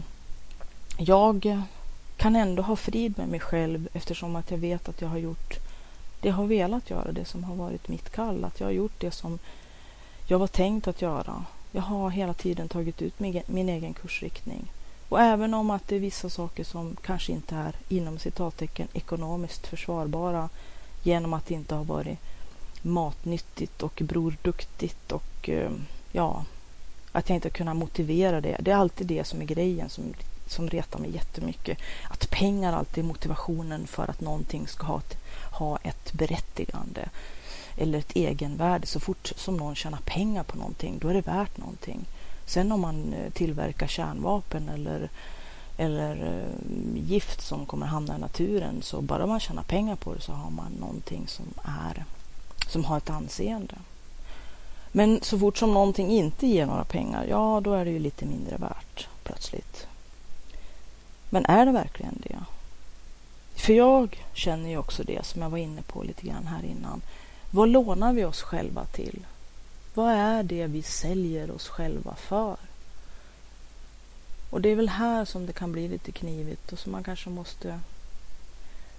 jag 0.97 1.63
kan 2.17 2.35
ändå 2.35 2.63
ha 2.63 2.75
frid 2.75 3.17
med 3.17 3.27
mig 3.27 3.39
själv 3.39 3.89
eftersom 3.93 4.35
att 4.35 4.51
jag 4.51 4.57
vet 4.57 4.89
att 4.89 5.01
jag 5.01 5.09
har 5.09 5.17
gjort 5.17 5.59
det 6.21 6.27
jag 6.27 6.35
har 6.35 6.45
velat 6.45 6.89
göra, 6.89 7.11
det 7.11 7.25
som 7.25 7.43
har 7.43 7.55
varit 7.55 7.87
mitt 7.87 8.09
kall. 8.09 8.43
Att 8.43 8.59
jag 8.59 8.67
har 8.67 8.71
gjort 8.71 8.99
det 8.99 9.11
som 9.11 9.39
jag 10.27 10.39
var 10.39 10.47
tänkt 10.47 10.87
att 10.87 11.01
göra. 11.01 11.45
Jag 11.71 11.81
har 11.81 12.09
hela 12.09 12.33
tiden 12.33 12.69
tagit 12.69 13.01
ut 13.01 13.19
min, 13.19 13.41
min 13.45 13.69
egen 13.69 13.93
kursriktning. 13.93 14.71
Och 15.09 15.21
även 15.21 15.53
om 15.53 15.69
att 15.69 15.87
det 15.87 15.95
är 15.95 15.99
vissa 15.99 16.29
saker 16.29 16.63
som 16.63 16.95
kanske 17.01 17.31
inte 17.31 17.55
är 17.55 17.75
inom 17.89 18.19
citattecken 18.19 18.87
ekonomiskt 18.93 19.67
försvarbara 19.67 20.49
genom 21.03 21.33
att 21.33 21.45
det 21.45 21.53
inte 21.53 21.75
har 21.75 21.83
varit 21.83 22.19
matnyttigt 22.81 23.83
och 23.83 24.01
brorduktigt 24.05 25.11
och 25.11 25.49
eh, 25.49 25.71
ja, 26.11 26.45
att 27.11 27.29
jag 27.29 27.35
inte 27.35 27.49
kunnat 27.49 27.75
motivera 27.75 28.41
det. 28.41 28.57
Det 28.59 28.71
är 28.71 28.75
alltid 28.75 29.07
det 29.07 29.23
som 29.23 29.41
är 29.41 29.45
grejen 29.45 29.89
som, 29.89 30.03
som 30.47 30.69
retar 30.69 30.99
mig 30.99 31.11
jättemycket. 31.11 31.77
Att 32.09 32.29
pengar 32.29 32.73
alltid 32.73 33.03
är 33.03 33.07
motivationen 33.07 33.87
för 33.87 34.09
att 34.09 34.21
någonting 34.21 34.67
ska 34.67 34.85
ha 34.85 34.99
ett, 34.99 35.17
ha 35.51 35.77
ett 35.77 36.13
berättigande 36.13 37.09
eller 37.77 37.99
ett 37.99 38.15
egenvärde. 38.15 38.87
Så 38.87 38.99
fort 38.99 39.31
som 39.35 39.57
någon 39.57 39.75
tjänar 39.75 40.01
pengar 40.05 40.43
på 40.43 40.57
någonting, 40.57 40.97
då 41.01 41.07
är 41.07 41.13
det 41.13 41.27
värt 41.27 41.57
någonting. 41.57 42.05
Sen 42.45 42.71
om 42.71 42.81
man 42.81 43.13
eh, 43.13 43.31
tillverkar 43.31 43.87
kärnvapen 43.87 44.69
eller, 44.69 45.09
eller 45.77 46.15
eh, 46.15 47.09
gift 47.09 47.41
som 47.41 47.65
kommer 47.65 47.85
hamna 47.85 48.15
i 48.15 48.19
naturen, 48.19 48.81
så 48.81 49.01
bara 49.01 49.25
man 49.25 49.39
tjänar 49.39 49.63
pengar 49.63 49.95
på 49.95 50.13
det 50.13 50.21
så 50.21 50.31
har 50.31 50.51
man 50.51 50.71
någonting 50.71 51.27
som, 51.27 51.45
är, 51.63 52.05
som 52.67 52.85
har 52.85 52.97
ett 52.97 53.09
anseende. 53.09 53.75
Men 54.91 55.19
så 55.21 55.39
fort 55.39 55.57
som 55.57 55.73
någonting 55.73 56.11
inte 56.11 56.47
ger 56.47 56.65
några 56.65 56.83
pengar, 56.83 57.25
ja 57.29 57.61
då 57.63 57.73
är 57.73 57.85
det 57.85 57.91
ju 57.91 57.99
lite 57.99 58.25
mindre 58.25 58.57
värt 58.57 59.07
plötsligt. 59.23 59.87
Men 61.29 61.45
är 61.45 61.65
det 61.65 61.71
verkligen 61.71 62.21
det? 62.23 62.39
För 63.55 63.73
jag 63.73 64.25
känner 64.33 64.69
ju 64.69 64.77
också 64.77 65.03
det 65.03 65.25
som 65.25 65.41
jag 65.41 65.49
var 65.49 65.57
inne 65.57 65.81
på 65.81 66.03
lite 66.03 66.27
grann 66.27 66.47
här 66.47 66.63
innan. 66.65 67.01
Vad 67.51 67.69
lånar 67.69 68.13
vi 68.13 68.25
oss 68.25 68.41
själva 68.41 68.85
till? 68.85 69.25
Vad 69.93 70.11
är 70.11 70.43
det 70.43 70.67
vi 70.67 70.81
säljer 70.81 71.51
oss 71.51 71.67
själva 71.67 72.15
för? 72.15 72.55
Och 74.49 74.61
det 74.61 74.69
är 74.69 74.75
väl 74.75 74.89
här 74.89 75.25
som 75.25 75.45
det 75.45 75.53
kan 75.53 75.71
bli 75.71 75.87
lite 75.87 76.11
knivigt 76.11 76.71
och 76.71 76.79
som 76.79 76.91
man 76.91 77.03
kanske 77.03 77.29
måste 77.29 77.79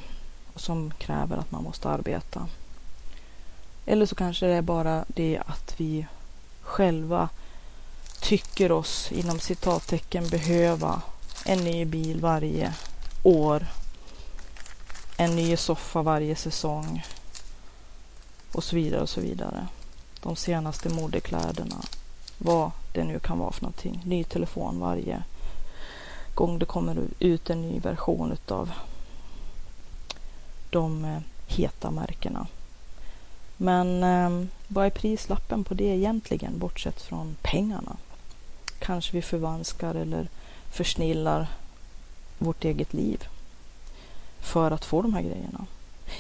som 0.56 0.94
kräver 0.98 1.38
att 1.38 1.52
man 1.52 1.64
måste 1.64 1.90
arbeta. 1.90 2.48
Eller 3.86 4.06
så 4.06 4.16
kanske 4.16 4.46
det 4.46 4.54
är 4.54 4.62
bara 4.62 5.06
det 5.08 5.42
att 5.46 5.74
vi 5.78 6.06
själva 6.62 7.30
tycker 8.22 8.72
oss 8.72 9.12
inom 9.12 9.40
citattecken 9.40 10.30
behöva 10.30 11.02
en 11.46 11.60
ny 11.64 11.86
bil 11.86 12.22
varje 12.22 12.74
år, 13.24 13.68
en 15.18 15.36
ny 15.36 15.58
soffa 15.58 16.02
varje 16.02 16.36
säsong 16.36 17.06
och 18.52 18.64
så 18.64 18.76
vidare 18.76 19.02
och 19.02 19.10
så 19.10 19.22
vidare. 19.22 19.68
De 20.24 20.36
senaste 20.36 20.90
modekläderna, 20.90 21.76
vad 22.38 22.72
det 22.94 23.04
nu 23.04 23.20
kan 23.20 23.40
vara 23.40 23.52
för 23.52 23.62
någonting. 23.62 24.02
Ny 24.06 24.24
telefon 24.24 24.80
varje 24.80 25.24
gång 26.36 26.60
det 26.60 26.66
kommer 26.66 26.98
ut 27.20 27.50
en 27.50 27.62
ny 27.62 27.80
version 27.80 28.32
utav 28.32 28.72
de 30.72 31.06
eh, 31.06 31.20
heta 31.48 31.92
märkena. 31.92 32.48
Men 33.58 34.04
eh, 34.04 34.48
vad 34.68 34.86
är 34.86 34.90
prislappen 34.90 35.64
på 35.64 35.74
det 35.74 35.98
egentligen, 35.98 36.60
bortsett 36.60 37.02
från 37.02 37.36
pengarna? 37.42 37.98
Kanske 38.80 39.12
vi 39.14 39.22
förvanskar 39.22 39.96
eller 39.96 40.28
försnillar 40.72 41.48
vårt 42.38 42.66
eget 42.66 42.94
liv 42.94 43.24
för 44.40 44.72
att 44.72 44.86
få 44.86 45.02
de 45.02 45.14
här 45.14 45.22
grejerna. 45.22 45.66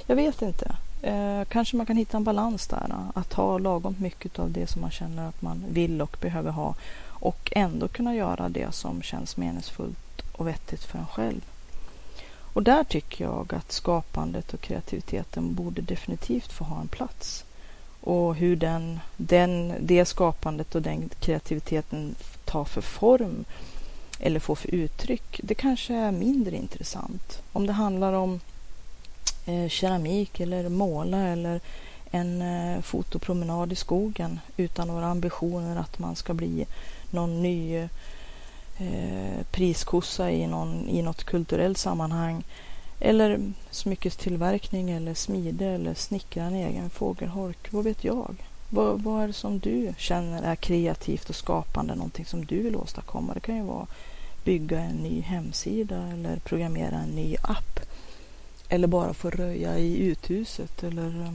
Jag 0.06 0.16
vet 0.16 0.42
inte. 0.42 0.76
Eh, 1.02 1.46
kanske 1.46 1.78
man 1.78 1.86
kan 1.86 1.98
hitta 1.98 2.18
en 2.18 2.24
balans 2.24 2.68
där. 2.68 2.86
Eh, 2.90 3.20
att 3.20 3.34
ha 3.34 3.58
lagom 3.58 3.96
mycket 4.00 4.40
av 4.40 4.52
det 4.52 4.68
som 4.68 4.82
man 4.82 4.92
känner 4.92 5.30
att 5.30 5.42
man 5.42 5.64
vill 5.70 6.02
och 6.02 6.18
behöver 6.22 6.52
ha 6.52 6.76
och 7.08 7.54
ändå 7.56 7.88
kunna 7.88 8.16
göra 8.16 8.50
det 8.50 8.72
som 8.76 9.02
känns 9.02 9.38
meningsfullt 9.38 10.22
och 10.32 10.48
vettigt 10.48 10.84
för 10.84 11.00
en 11.00 11.08
själv. 11.08 11.42
Och 12.54 12.64
där 12.64 12.84
tycker 12.84 13.24
jag 13.24 13.54
att 13.54 13.72
skapandet 13.72 14.54
och 14.54 14.62
kreativiteten 14.62 15.54
borde 15.54 15.82
definitivt 15.82 16.52
få 16.52 16.64
ha 16.64 16.82
en 16.82 16.88
plats. 16.88 17.44
Och 18.02 18.36
hur 18.36 18.56
den, 18.56 19.00
den, 19.18 19.74
det 19.80 20.06
skapandet 20.06 20.76
och 20.76 20.82
den 20.82 21.10
kreativiteten 21.20 22.16
tar 22.46 22.66
för 22.66 22.82
form 22.82 23.46
eller 24.20 24.40
får 24.40 24.56
för 24.56 24.76
uttryck, 24.76 25.40
det 25.44 25.56
kanske 25.56 25.94
är 25.94 26.12
mindre 26.12 26.56
intressant. 26.56 27.42
Om 27.54 27.68
det 27.68 27.74
handlar 27.74 28.14
om 28.14 28.40
eh, 29.46 29.68
keramik 29.70 30.40
eller 30.40 30.70
måla 30.70 31.18
eller 31.18 31.62
en 32.12 32.42
eh, 32.42 32.82
fotopromenad 32.82 33.72
i 33.72 33.76
skogen 33.76 34.40
utan 34.58 34.88
några 34.88 35.06
ambitioner 35.06 35.76
att 35.76 36.00
man 36.00 36.16
ska 36.16 36.34
bli 36.34 36.66
någon 37.12 37.42
ny 37.42 37.88
eh, 38.82 39.44
priskossa 39.52 40.32
i, 40.32 40.48
någon, 40.48 40.89
i 40.89 41.02
något 41.02 41.24
kulturellt 41.24 41.78
sammanhang. 41.78 42.44
Eller 43.00 43.52
smyckestillverkning 43.72 44.91
eller 44.91 45.13
smide 45.13 45.65
eller 45.65 45.94
snickra 45.94 46.44
en 46.44 46.56
egen 46.56 46.89
fågelholk. 46.89 47.74
Vad 47.74 47.84
vet 47.84 48.04
jag? 48.04 48.36
Vad, 48.70 49.02
vad 49.02 49.24
är 49.24 49.28
det 49.28 49.34
som 49.34 49.60
du 49.60 49.94
känner 49.98 50.44
är 50.44 50.56
kreativt 50.56 51.30
och 51.30 51.36
skapande? 51.36 51.96
Någonting 51.96 52.26
som 52.26 52.46
du 52.46 52.63
vill 52.63 52.76
åstadkomma. 52.76 53.34
Det 53.34 53.39
kan 53.39 53.56
ju 53.56 53.63
vara 53.63 53.88
bygga 54.44 54.80
en 54.80 54.96
ny 54.96 55.22
hemsida 55.22 56.08
eller 56.13 56.39
programmera 56.39 56.96
en 56.96 57.10
ny 57.10 57.36
app. 57.41 57.80
Eller 58.70 58.88
bara 58.88 59.13
få 59.13 59.30
röja 59.30 59.78
i 59.78 59.98
uthuset 59.98 60.84
eller 60.84 61.22
eh, 61.22 61.34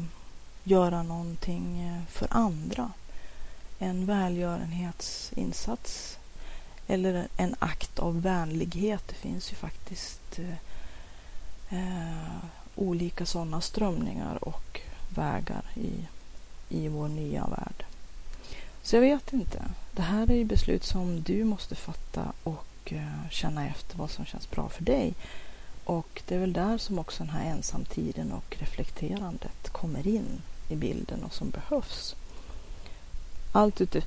göra 0.65 1.03
någonting 1.03 1.81
eh, 1.81 2.03
för 2.09 2.29
andra. 2.31 2.93
En 3.79 4.07
välgörenhetsinsats 4.07 6.19
eller 6.87 7.29
en 7.37 7.55
akt 7.59 7.99
av 7.99 8.23
vänlighet. 8.23 9.03
Det 9.07 9.15
finns 9.15 9.53
ju 9.53 9.57
faktiskt 9.57 10.39
eh, 10.39 11.79
eh, 11.79 12.37
olika 12.75 13.27
sådana 13.27 13.61
strömningar 13.61 14.49
och 14.49 14.81
vägar 15.09 15.65
i, 15.75 15.91
i 16.69 16.89
vår 16.89 17.09
nya 17.09 17.47
värld. 17.47 17.85
Så 18.83 18.97
jag 18.97 19.01
vet 19.01 19.33
inte. 19.33 19.63
Det 19.93 20.03
här 20.03 20.31
är 20.31 20.35
ju 20.35 20.45
beslut 20.45 20.85
som 20.85 21.23
du 21.23 21.45
måste 21.45 21.75
fatta 21.75 22.33
och 22.43 22.67
Eh, 22.93 23.31
känna 23.31 23.67
efter 23.67 23.99
vad 23.99 24.11
som 24.11 24.25
känns 24.25 24.51
bra 24.51 24.69
för 24.69 24.85
dig. 24.85 25.15
Och 25.85 26.23
det 26.27 26.35
är 26.35 26.39
väl 26.39 26.53
där 26.53 26.79
som 26.79 26.99
också 26.99 27.25
den 27.25 27.33
här 27.33 27.51
ensamtiden 27.51 28.33
och 28.33 28.57
reflekterandet 28.59 29.69
kommer 29.73 30.07
in 30.07 30.43
i 30.69 30.77
bilden 30.77 31.25
och 31.25 31.35
som 31.35 31.51
behövs. 31.51 32.17
Allt 33.53 33.81
ute, 33.81 34.03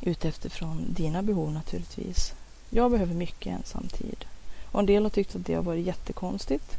utefterfrån 0.00 0.86
dina 0.88 1.22
behov 1.22 1.52
naturligtvis. 1.52 2.34
Jag 2.70 2.90
behöver 2.90 3.14
mycket 3.14 3.52
ensamtid. 3.58 4.24
Och 4.72 4.80
en 4.80 4.86
del 4.86 5.02
har 5.02 5.10
tyckt 5.10 5.36
att 5.36 5.46
det 5.46 5.54
har 5.54 5.62
varit 5.62 5.86
jättekonstigt. 5.86 6.76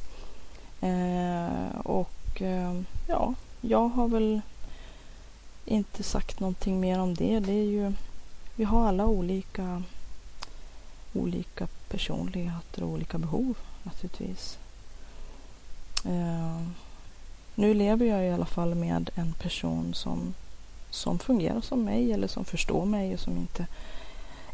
Eh, 0.82 1.80
och 1.84 2.42
eh, 2.42 2.82
ja, 3.08 3.34
jag 3.62 3.90
har 3.90 4.08
väl 4.08 4.42
inte 5.66 6.04
sagt 6.04 6.40
någonting 6.40 6.80
mer 6.80 7.00
om 7.00 7.16
det. 7.16 7.40
Det 7.40 7.52
är 7.52 7.66
ju, 7.66 7.94
vi 8.56 8.64
har 8.64 8.88
alla 8.88 9.06
olika 9.06 9.84
olika 11.16 11.68
personligheter 11.90 12.84
och 12.84 12.90
olika 12.90 13.18
behov 13.18 13.58
naturligtvis. 13.84 14.58
Eh, 16.06 16.62
nu 17.56 17.74
lever 17.74 18.06
jag 18.06 18.26
i 18.26 18.30
alla 18.30 18.46
fall 18.46 18.76
med 18.76 19.10
en 19.16 19.34
person 19.34 19.94
som, 19.94 20.34
som 20.96 21.20
fungerar 21.20 21.62
som 21.62 21.84
mig 21.84 22.14
eller 22.14 22.28
som 22.28 22.46
förstår 22.46 22.86
mig 22.86 23.14
och 23.14 23.20
som 23.20 23.38
inte, 23.38 23.68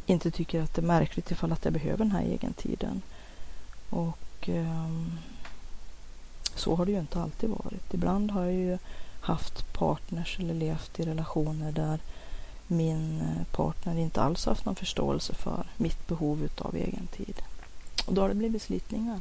inte 0.05 0.31
tycker 0.31 0.61
att 0.61 0.73
det 0.73 0.81
är 0.81 0.85
märkligt 0.85 1.31
ifall 1.31 1.51
att 1.51 1.65
jag 1.65 1.73
behöver 1.73 1.97
den 1.97 2.11
här 2.11 2.23
egentiden. 2.23 3.01
Och 3.89 4.49
um, 4.49 5.11
så 6.55 6.75
har 6.75 6.85
det 6.85 6.91
ju 6.91 6.99
inte 6.99 7.21
alltid 7.21 7.49
varit. 7.49 7.93
Ibland 7.93 8.31
har 8.31 8.43
jag 8.43 8.53
ju 8.53 8.77
haft 9.21 9.73
partners 9.73 10.39
eller 10.39 10.53
levt 10.53 10.99
i 10.99 11.03
relationer 11.03 11.71
där 11.71 11.99
min 12.67 13.21
eh, 13.21 13.55
partner 13.55 13.97
inte 13.97 14.21
alls 14.21 14.45
haft 14.45 14.65
någon 14.65 14.75
förståelse 14.75 15.33
för 15.33 15.65
mitt 15.77 16.07
behov 16.07 16.49
av 16.57 16.75
egen 16.75 17.07
tid. 17.07 17.41
Och 18.05 18.13
då 18.13 18.21
har 18.21 18.29
det 18.29 18.35
blivit 18.35 18.61
slitningar. 18.61 19.19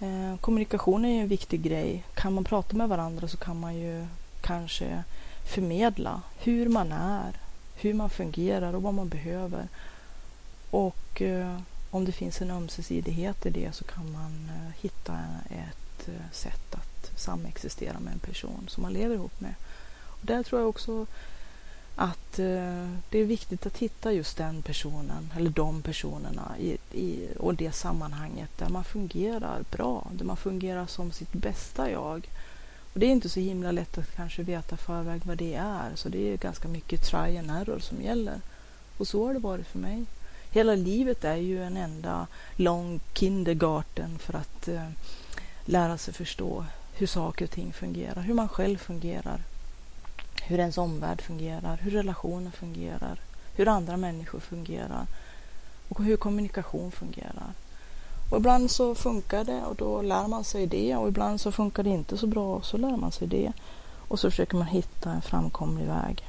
Eh, 0.00 0.36
kommunikation 0.40 1.04
är 1.04 1.08
ju 1.08 1.20
en 1.20 1.28
viktig 1.28 1.62
grej. 1.62 2.04
Kan 2.14 2.32
man 2.32 2.44
prata 2.44 2.76
med 2.76 2.88
varandra 2.88 3.28
så 3.28 3.36
kan 3.36 3.60
man 3.60 3.76
ju 3.76 4.06
kanske 4.40 5.04
förmedla 5.48 6.22
hur 6.38 6.68
man 6.68 6.92
är, 6.92 7.32
hur 7.74 7.94
man 7.94 8.10
fungerar 8.10 8.74
och 8.74 8.82
vad 8.82 8.94
man 8.94 9.08
behöver. 9.08 9.68
Och 10.70 11.22
eh, 11.22 11.58
om 11.90 12.04
det 12.04 12.12
finns 12.12 12.42
en 12.42 12.50
ömsesidighet 12.50 13.46
i 13.46 13.50
det 13.50 13.74
så 13.74 13.84
kan 13.84 14.12
man 14.12 14.50
eh, 14.54 14.82
hitta 14.82 15.18
ett 15.50 16.08
eh, 16.08 16.30
sätt 16.32 16.74
att 16.74 17.10
samexistera 17.16 18.00
med 18.00 18.12
en 18.12 18.18
person 18.18 18.64
som 18.68 18.82
man 18.82 18.92
lever 18.92 19.14
ihop 19.14 19.40
med. 19.40 19.54
Och 20.06 20.26
där 20.26 20.42
tror 20.42 20.60
jag 20.60 20.68
också 20.68 21.06
att 21.96 22.38
eh, 22.38 22.88
det 23.10 23.18
är 23.18 23.24
viktigt 23.24 23.66
att 23.66 23.78
hitta 23.78 24.12
just 24.12 24.36
den 24.36 24.62
personen 24.62 25.32
eller 25.36 25.50
de 25.50 25.82
personerna 25.82 26.54
i, 26.58 26.78
i, 26.92 27.28
och 27.38 27.54
det 27.54 27.72
sammanhanget 27.72 28.50
där 28.58 28.68
man 28.68 28.84
fungerar 28.84 29.64
bra, 29.70 30.06
där 30.12 30.24
man 30.24 30.36
fungerar 30.36 30.86
som 30.86 31.12
sitt 31.12 31.32
bästa 31.32 31.90
jag. 31.90 32.28
Och 32.98 33.00
Det 33.00 33.06
är 33.06 33.10
inte 33.10 33.28
så 33.28 33.40
himla 33.40 33.72
lätt 33.72 33.98
att 33.98 34.16
kanske 34.16 34.42
veta 34.42 34.76
förväg 34.76 35.22
vad 35.24 35.38
det 35.38 35.54
är, 35.54 35.90
så 35.94 36.08
det 36.08 36.32
är 36.32 36.36
ganska 36.36 36.68
mycket 36.68 37.02
try 37.02 37.38
and 37.38 37.50
error 37.50 37.78
som 37.78 38.02
gäller. 38.02 38.40
Och 38.96 39.08
så 39.08 39.26
har 39.26 39.34
det 39.34 39.38
varit 39.38 39.66
för 39.66 39.78
mig. 39.78 40.04
Hela 40.50 40.74
livet 40.74 41.24
är 41.24 41.36
ju 41.36 41.62
en 41.62 41.76
enda 41.76 42.26
lång 42.56 43.00
kindergarten 43.14 44.18
för 44.18 44.34
att 44.34 44.68
eh, 44.68 44.88
lära 45.64 45.98
sig 45.98 46.14
förstå 46.14 46.64
hur 46.94 47.06
saker 47.06 47.44
och 47.44 47.50
ting 47.50 47.72
fungerar, 47.72 48.22
hur 48.22 48.34
man 48.34 48.48
själv 48.48 48.78
fungerar, 48.78 49.40
hur 50.42 50.58
ens 50.58 50.78
omvärld 50.78 51.22
fungerar, 51.22 51.76
hur 51.76 51.90
relationer 51.90 52.50
fungerar, 52.50 53.20
hur 53.54 53.68
andra 53.68 53.96
människor 53.96 54.40
fungerar 54.40 55.06
och 55.88 56.04
hur 56.04 56.16
kommunikation 56.16 56.92
fungerar. 56.92 57.52
Och 58.30 58.36
ibland 58.36 58.70
så 58.70 58.94
funkar 58.94 59.44
det 59.44 59.62
och 59.62 59.76
då 59.76 60.02
lär 60.02 60.28
man 60.28 60.44
sig 60.44 60.66
det 60.66 60.96
och 60.96 61.08
ibland 61.08 61.40
så 61.40 61.52
funkar 61.52 61.82
det 61.82 61.90
inte 61.90 62.16
så 62.16 62.26
bra 62.26 62.54
och 62.54 62.64
så 62.64 62.76
lär 62.76 62.96
man 62.96 63.12
sig 63.12 63.28
det. 63.28 63.52
Och 64.08 64.18
så 64.18 64.30
försöker 64.30 64.56
man 64.56 64.66
hitta 64.66 65.10
en 65.10 65.22
framkomlig 65.22 65.86
väg. 65.86 66.28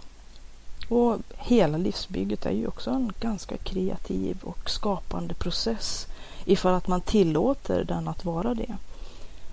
Och 0.89 1.17
hela 1.37 1.77
livsbygget 1.77 2.45
är 2.45 2.51
ju 2.51 2.67
också 2.67 2.91
en 2.91 3.11
ganska 3.19 3.57
kreativ 3.57 4.37
och 4.43 4.69
skapande 4.69 5.33
process 5.33 6.07
ifall 6.45 6.73
att 6.73 6.87
man 6.87 7.01
tillåter 7.01 7.83
den 7.83 8.07
att 8.07 8.25
vara 8.25 8.53
det. 8.53 8.77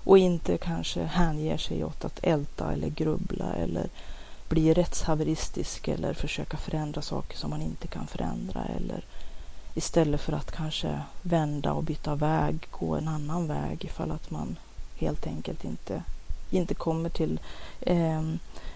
Och 0.03 0.17
inte 0.17 0.57
kanske 0.57 1.03
hänger 1.03 1.57
sig 1.57 1.83
åt 1.83 2.05
att 2.05 2.19
älta 2.21 2.73
eller 2.73 2.89
grubbla 2.89 3.53
eller 3.53 3.89
bli 4.49 4.73
rättshaveristisk 4.73 5.87
eller 5.87 6.13
försöka 6.13 6.57
förändra 6.57 7.01
saker 7.01 7.37
som 7.37 7.49
man 7.49 7.61
inte 7.61 7.87
kan 7.87 8.07
förändra 8.07 8.61
eller 8.77 9.03
istället 9.77 10.21
för 10.21 10.33
att 10.33 10.51
kanske 10.51 10.99
vända 11.21 11.73
och 11.73 11.83
byta 11.83 12.15
väg, 12.15 12.67
gå 12.71 12.95
en 12.95 13.07
annan 13.07 13.47
väg 13.47 13.85
ifall 13.85 14.11
att 14.11 14.31
man 14.31 14.55
helt 14.95 15.27
enkelt 15.27 15.63
inte, 15.63 16.03
inte 16.49 16.73
kommer 16.73 17.09
till, 17.09 17.39
eh, 17.81 18.21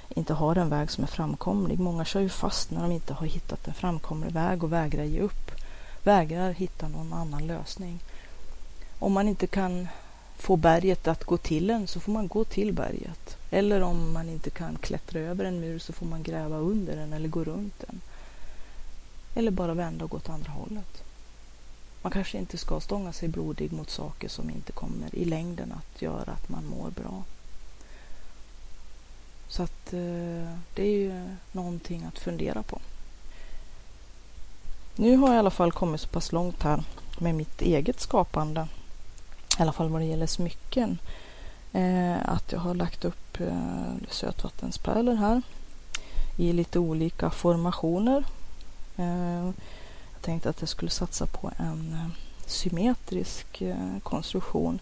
inte 0.10 0.34
har 0.34 0.56
en 0.56 0.70
väg 0.70 0.92
som 0.92 1.04
är 1.04 1.08
framkomlig. 1.08 1.80
Många 1.80 2.06
kör 2.06 2.20
ju 2.20 2.30
fast 2.30 2.72
när 2.72 2.82
de 2.82 2.92
inte 2.92 3.14
har 3.14 3.28
hittat 3.28 3.68
en 3.68 3.74
framkomlig 3.74 4.32
väg 4.32 4.64
och 4.64 4.74
vägrar 4.74 5.04
ge 5.04 5.20
upp, 5.20 5.52
vägrar 6.04 6.52
hitta 6.52 6.88
någon 6.88 7.14
annan 7.14 7.48
lösning. 7.48 8.00
Om 9.00 9.14
man 9.14 9.28
inte 9.28 9.48
kan 9.48 9.88
få 10.38 10.56
berget 10.56 11.08
att 11.08 11.24
gå 11.24 11.38
till 11.38 11.70
en 11.70 11.88
så 11.88 12.00
får 12.00 12.12
man 12.12 12.28
gå 12.28 12.44
till 12.44 12.74
berget. 12.74 13.38
Eller 13.52 13.82
om 13.82 14.14
man 14.14 14.30
inte 14.30 14.50
kan 14.50 14.78
klättra 14.82 15.20
över 15.20 15.46
en 15.46 15.60
mur 15.60 15.80
så 15.80 15.94
får 15.94 16.06
man 16.06 16.24
gräva 16.24 16.58
under 16.58 16.96
den 16.96 17.14
eller 17.14 17.30
gå 17.30 17.44
runt 17.44 17.80
den. 17.88 18.02
Eller 19.36 19.52
bara 19.52 19.74
vända 19.74 20.06
och 20.06 20.12
gå 20.12 20.18
åt 20.18 20.30
andra 20.30 20.52
hållet. 20.52 21.04
Man 22.02 22.12
kanske 22.12 22.38
inte 22.38 22.58
ska 22.58 22.80
stånga 22.80 23.14
sig 23.14 23.30
blodig 23.30 23.72
mot 23.72 23.90
saker 23.90 24.30
som 24.30 24.50
inte 24.50 24.72
kommer 24.72 25.16
i 25.16 25.26
längden 25.26 25.72
att 25.72 26.02
göra 26.02 26.32
att 26.32 26.50
man 26.50 26.66
mår 26.66 26.90
bra. 26.90 27.24
Så 29.48 29.64
att 29.64 29.94
eh, 29.94 30.56
det 30.74 30.84
är 30.84 30.98
ju 30.98 31.36
någonting 31.52 32.04
att 32.04 32.20
fundera 32.20 32.64
på. 32.64 32.80
Nu 34.96 35.18
har 35.18 35.28
jag 35.28 35.36
i 35.36 35.40
alla 35.40 35.50
fall 35.50 35.72
kommit 35.72 36.02
så 36.02 36.08
pass 36.08 36.32
långt 36.32 36.64
här 36.64 36.84
med 37.20 37.36
mitt 37.36 37.62
eget 37.62 38.00
skapande. 38.00 38.68
I 39.60 39.62
alla 39.62 39.72
fall 39.72 39.90
vad 39.90 40.02
det 40.02 40.06
gäller 40.06 40.28
smycken. 40.28 41.00
Eh, 41.74 42.30
att 42.30 42.52
jag 42.52 42.60
har 42.60 42.74
lagt 42.74 43.06
upp 43.06 43.40
eh, 43.40 43.94
sötvattenspärlor 44.10 45.16
här 45.16 45.42
i 46.38 46.54
lite 46.54 46.80
olika 46.80 47.30
formationer 47.30 48.24
Eh, 48.98 49.46
jag 50.14 50.22
tänkte 50.22 50.50
att 50.50 50.60
jag 50.62 50.70
skulle 50.70 50.92
satsa 50.92 51.26
på 51.26 51.52
en 51.58 51.94
eh, 51.94 52.08
symmetrisk 52.46 53.62
eh, 53.62 54.00
konstruktion. 54.04 54.80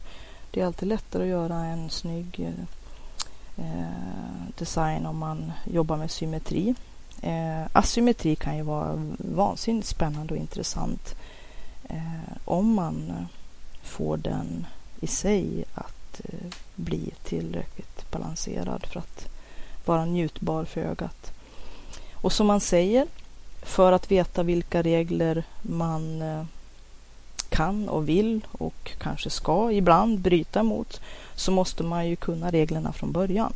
Det 0.52 0.62
är 0.62 0.66
alltid 0.66 0.88
lättare 0.88 1.24
att 1.24 1.30
göra 1.30 1.66
en 1.66 1.90
snygg 1.90 2.54
design 4.58 5.06
om 5.06 5.18
man 5.18 5.52
jobbar 5.66 5.98
med 5.98 6.12
symmetri. 6.12 6.76
asymmetri 7.72 8.36
kan 8.36 8.58
ju 8.58 8.64
vara 8.64 9.14
vansinnigt 9.18 9.88
spännande 9.88 10.34
och 10.34 10.40
intressant 10.40 11.16
om 12.46 12.74
man 12.74 13.28
får 13.84 14.18
den 14.18 14.68
i 15.00 15.08
sig 15.08 15.66
att 15.74 16.22
bli 16.76 17.12
tillräckligt 17.24 18.12
balanserad 18.12 18.86
för 18.86 19.00
att 19.00 19.28
vara 19.86 20.06
njutbar 20.06 20.66
för 20.66 20.82
ögat. 20.82 21.34
Och 22.14 22.34
som 22.34 22.48
man 22.48 22.62
säger 22.62 23.08
för 23.62 23.92
att 23.92 24.12
veta 24.12 24.44
vilka 24.44 24.82
regler 24.82 25.44
man 25.62 26.22
eh, 26.22 26.44
kan 27.50 27.90
och 27.90 28.10
vill 28.10 28.48
och 28.52 28.92
kanske 28.98 29.30
ska 29.30 29.72
ibland 29.72 30.20
bryta 30.20 30.64
mot 30.64 31.02
så 31.36 31.52
måste 31.52 31.84
man 31.84 32.08
ju 32.08 32.16
kunna 32.16 32.52
reglerna 32.52 32.94
från 32.94 33.12
början. 33.12 33.54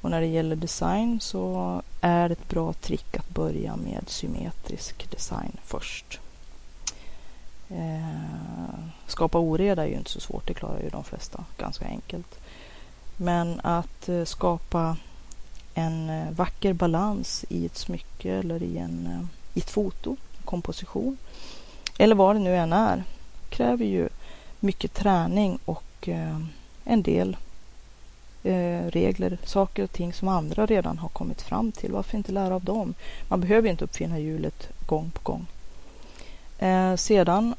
Och 0.00 0.10
när 0.10 0.20
det 0.20 0.26
gäller 0.26 0.56
design 0.56 1.20
så 1.20 1.82
är 2.00 2.28
det 2.28 2.32
ett 2.32 2.48
bra 2.48 2.72
trick 2.72 3.16
att 3.16 3.30
börja 3.30 3.76
med 3.76 4.04
symmetrisk 4.06 5.10
design 5.10 5.56
först. 5.64 6.20
Eh, 7.70 8.78
skapa 9.06 9.38
oreda 9.38 9.82
är 9.82 9.86
ju 9.86 9.96
inte 9.96 10.10
så 10.10 10.20
svårt, 10.20 10.46
det 10.46 10.54
klarar 10.54 10.80
ju 10.82 10.88
de 10.88 11.04
flesta 11.04 11.44
ganska 11.58 11.84
enkelt. 11.86 12.38
Men 13.16 13.60
att 13.60 14.08
eh, 14.08 14.24
skapa 14.24 14.96
en 15.78 16.10
eh, 16.10 16.30
vacker 16.30 16.72
balans 16.72 17.44
i 17.48 17.66
ett 17.66 17.76
smycke 17.76 18.32
eller 18.32 18.62
i, 18.62 18.78
en, 18.78 19.06
eh, 19.06 19.24
i 19.54 19.60
ett 19.60 19.70
foto, 19.70 20.16
komposition 20.44 21.16
eller 21.98 22.14
vad 22.14 22.36
det 22.36 22.40
nu 22.40 22.56
än 22.56 22.72
är 22.72 23.04
kräver 23.48 23.84
ju 23.84 24.08
mycket 24.60 24.94
träning 24.94 25.58
och 25.64 26.08
eh, 26.08 26.40
en 26.84 27.02
del 27.02 27.36
regler, 28.88 29.38
saker 29.44 29.84
och 29.84 29.92
ting 29.92 30.12
som 30.12 30.28
andra 30.28 30.66
redan 30.66 30.98
har 30.98 31.08
kommit 31.08 31.42
fram 31.42 31.72
till. 31.72 31.92
Varför 31.92 32.16
inte 32.16 32.32
lära 32.32 32.54
av 32.54 32.64
dem? 32.64 32.94
Man 33.28 33.40
behöver 33.40 33.68
inte 33.68 33.84
uppfinna 33.84 34.18
hjulet 34.18 34.68
gång 34.86 35.10
på 35.10 35.20
gång. 35.22 35.46
sedan 36.96 37.54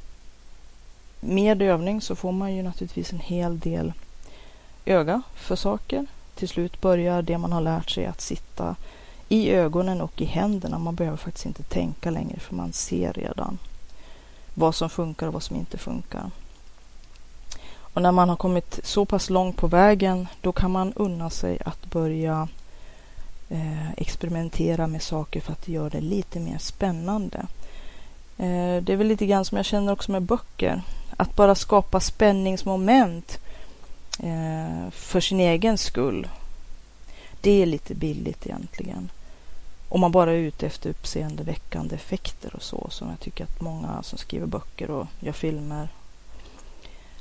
med 1.20 1.62
övning 1.62 2.02
så 2.02 2.16
får 2.16 2.32
man 2.32 2.56
ju 2.56 2.64
naturligtvis 2.64 3.14
en 3.14 3.20
hel 3.20 3.60
del 3.60 3.94
öga 4.86 5.22
för 5.36 5.56
saker 5.56 6.08
till 6.40 6.50
slut 6.50 6.82
börjar 6.82 7.22
det 7.22 7.38
man 7.38 7.52
har 7.52 7.62
lärt 7.62 7.90
sig 7.90 8.06
att 8.06 8.22
sitta 8.22 8.76
i 9.30 9.52
ögonen 9.52 10.02
och 10.02 10.22
i 10.22 10.26
händerna. 10.26 10.80
Man 10.80 10.96
behöver 10.96 11.18
faktiskt 11.18 11.46
inte 11.46 11.64
tänka 11.64 12.12
längre 12.12 12.40
för 12.40 12.56
man 12.56 12.74
ser 12.74 13.14
redan 13.14 13.58
vad 14.54 14.76
som 14.76 14.90
funkar 14.90 15.28
och 15.28 15.34
vad 15.34 15.44
som 15.44 15.56
inte 15.56 15.78
funkar. 15.78 16.32
Och 17.94 18.02
när 18.02 18.12
man 18.12 18.30
har 18.30 18.36
kommit 18.36 18.80
så 18.84 19.06
pass 19.06 19.30
långt 19.30 19.58
på 19.58 19.68
vägen 19.68 20.28
då 20.42 20.52
kan 20.52 20.72
man 20.72 20.94
unna 20.94 21.30
sig 21.30 21.60
att 21.66 21.86
börja 21.86 22.48
eh, 23.50 23.92
experimentera 23.92 24.88
med 24.88 25.02
saker 25.02 25.42
för 25.42 25.52
att 25.52 25.68
göra 25.68 25.90
det 25.90 26.02
lite 26.02 26.40
mer 26.40 26.58
spännande. 26.58 27.38
Eh, 28.38 28.84
det 28.84 28.94
är 28.94 28.96
väl 28.96 29.08
lite 29.08 29.26
grann 29.26 29.46
som 29.46 29.58
jag 29.58 29.66
känner 29.66 29.94
också 29.94 30.12
med 30.12 30.22
böcker. 30.22 30.82
Att 31.18 31.36
bara 31.36 31.56
skapa 31.56 32.00
spänningsmoment 32.00 33.40
eh, 34.20 34.90
för 34.92 35.20
sin 35.20 35.40
egen 35.40 35.78
skull. 35.78 36.28
Det 37.42 37.62
är 37.62 37.66
lite 37.66 37.96
billigt 37.96 38.46
egentligen. 38.46 39.12
Om 39.90 40.02
man 40.02 40.12
bara 40.12 40.32
är 40.32 40.36
ute 40.36 40.68
efter 40.68 40.90
uppseendeväckande 40.90 41.96
effekter 41.96 42.56
och 42.56 42.64
så, 42.64 42.88
som 42.90 43.10
jag 43.10 43.20
tycker 43.20 43.44
att 43.44 43.62
många 43.62 44.04
som 44.04 44.18
skriver 44.18 44.48
böcker 44.48 44.92
och 44.92 45.08
gör 45.20 45.34
filmer 45.34 45.90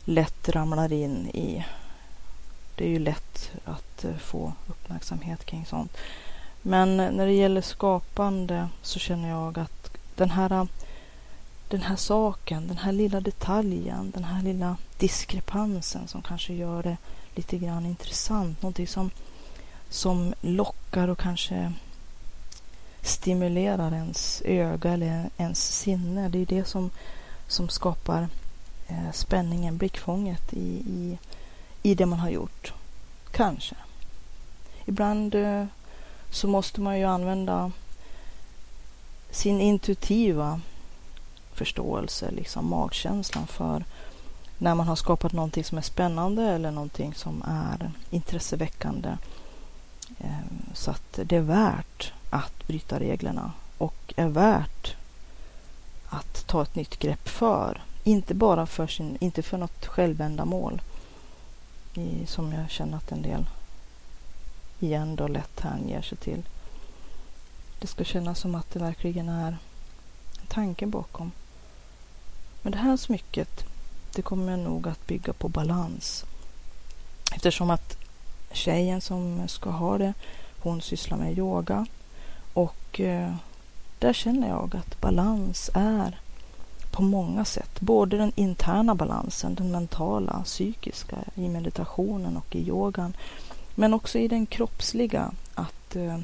lätt 0.05 0.49
ramlar 0.49 0.93
in 0.93 1.27
i. 1.27 1.65
Det 2.77 2.85
är 2.85 2.89
ju 2.89 2.99
lätt 2.99 3.51
att 3.65 4.05
eh, 4.05 4.17
få 4.17 4.53
uppmärksamhet 4.67 5.45
kring 5.45 5.67
sånt. 5.67 5.97
Men 6.63 7.01
eh, 7.01 7.11
när 7.11 7.27
det 7.27 7.33
gäller 7.33 7.61
skapande 7.61 8.69
så 8.83 8.99
känner 8.99 9.29
jag 9.29 9.59
att 9.59 9.91
den 10.17 10.31
här 10.31 10.53
eh, 10.53 10.65
den 11.69 11.83
här 11.83 11.97
saken, 11.97 12.69
den 12.69 12.79
här 12.79 12.93
lilla 12.93 13.21
detaljen, 13.21 14.11
den 14.11 14.25
här 14.25 14.43
lilla 14.43 14.77
diskrepansen 14.99 16.09
som 16.09 16.23
kanske 16.23 16.55
gör 16.55 16.83
det 16.83 16.97
lite 17.35 17.59
grann 17.59 17.87
intressant. 17.87 18.63
Någonting 18.63 18.87
som, 18.87 19.11
som 19.89 20.35
lockar 20.41 21.09
och 21.09 21.19
kanske 21.19 21.73
stimulerar 23.03 23.93
ens 23.93 24.43
öga 24.45 24.93
eller 24.93 25.31
ens 25.37 25.79
sinne. 25.79 26.29
Det 26.29 26.39
är 26.39 26.47
det 26.47 26.65
som, 26.65 26.91
som 27.47 27.69
skapar 27.69 28.29
eh, 28.89 29.13
spänningen, 29.13 29.77
blickfånget 29.77 30.53
i, 30.53 30.83
i, 30.89 31.19
i 31.83 31.95
det 31.95 32.07
man 32.07 32.19
har 32.19 32.31
gjort. 32.31 32.73
Kanske. 33.31 33.75
Ibland 34.87 35.35
eh, 35.35 35.65
så 36.31 36.49
måste 36.49 36.81
man 36.81 36.99
ju 36.99 37.05
använda 37.05 37.73
sin 39.31 39.61
intuitiva 39.61 40.61
förståelse, 41.59 42.31
liksom 42.31 42.69
magkänslan 42.69 43.47
för 43.47 43.85
när 44.59 44.75
man 44.75 44.89
har 44.89 44.97
skapat 44.97 45.33
någonting 45.33 45.65
som 45.65 45.79
är 45.79 45.83
spännande 45.83 46.43
eller 46.43 46.71
någonting 46.71 47.15
som 47.15 47.43
är 47.47 47.91
intresseväckande. 48.11 49.17
Ehm, 50.19 50.63
så 50.75 50.91
att 50.91 51.19
det 51.25 51.37
är 51.37 51.41
värt 51.41 52.13
att 52.31 52.67
bryta 52.67 53.01
reglerna 53.01 53.53
och 53.79 54.15
är 54.17 54.29
värt 54.29 54.97
att 56.09 56.47
ta 56.47 56.63
ett 56.63 56.75
nytt 56.75 56.99
grepp 56.99 57.29
för. 57.29 57.83
Inte 58.05 58.35
bara 58.35 58.67
för, 58.67 58.87
sin, 58.87 59.17
inte 59.21 59.43
för 59.43 59.59
något 59.59 59.87
självändamål 59.87 60.83
i, 61.95 62.27
som 62.27 62.53
jag 62.53 62.71
känner 62.71 62.97
att 62.97 63.13
en 63.13 63.23
del 63.23 63.47
igen 64.81 65.17
då 65.17 65.29
lätt 65.29 65.61
hänger 65.61 66.03
sig 66.03 66.19
till. 66.19 66.43
Det 67.81 67.87
ska 67.87 68.05
kännas 68.05 68.39
som 68.39 68.55
att 68.55 68.71
det 68.73 68.79
verkligen 68.79 69.29
är 69.29 69.57
en 70.41 70.47
tanke 70.49 70.87
bakom. 70.87 71.33
Men 72.63 72.73
det 72.73 72.79
här 72.79 72.97
smycket, 72.97 73.65
det 74.15 74.23
kommer 74.23 74.57
nog 74.57 74.89
att 74.89 75.07
bygga 75.07 75.33
på 75.33 75.49
balans. 75.49 76.25
Eftersom 77.35 77.71
att 77.71 77.97
tjejen 78.53 79.01
som 79.01 79.49
ska 79.49 79.71
ha 79.71 79.99
det, 79.99 80.15
hon 80.61 80.81
sysslar 80.81 81.19
med 81.19 81.39
yoga 81.39 81.87
och 82.53 83.01
eh, 83.01 83.35
där 83.99 84.13
känner 84.13 84.49
jag 84.49 84.77
att 84.77 85.01
balans 85.01 85.71
är 85.75 86.19
på 86.91 87.03
många 87.03 87.45
sätt. 87.45 87.81
Både 87.81 88.17
den 88.17 88.33
interna 88.35 88.95
balansen, 88.95 89.55
den 89.55 89.71
mentala, 89.71 90.43
psykiska 90.45 91.17
i 91.35 91.49
meditationen 91.49 92.37
och 92.37 92.57
i 92.57 92.69
yogan. 92.69 93.17
Men 93.75 93.95
också 93.95 94.19
i 94.19 94.29
den 94.29 94.47
kroppsliga, 94.47 95.33
att 95.55 95.97
eh, 95.97 96.15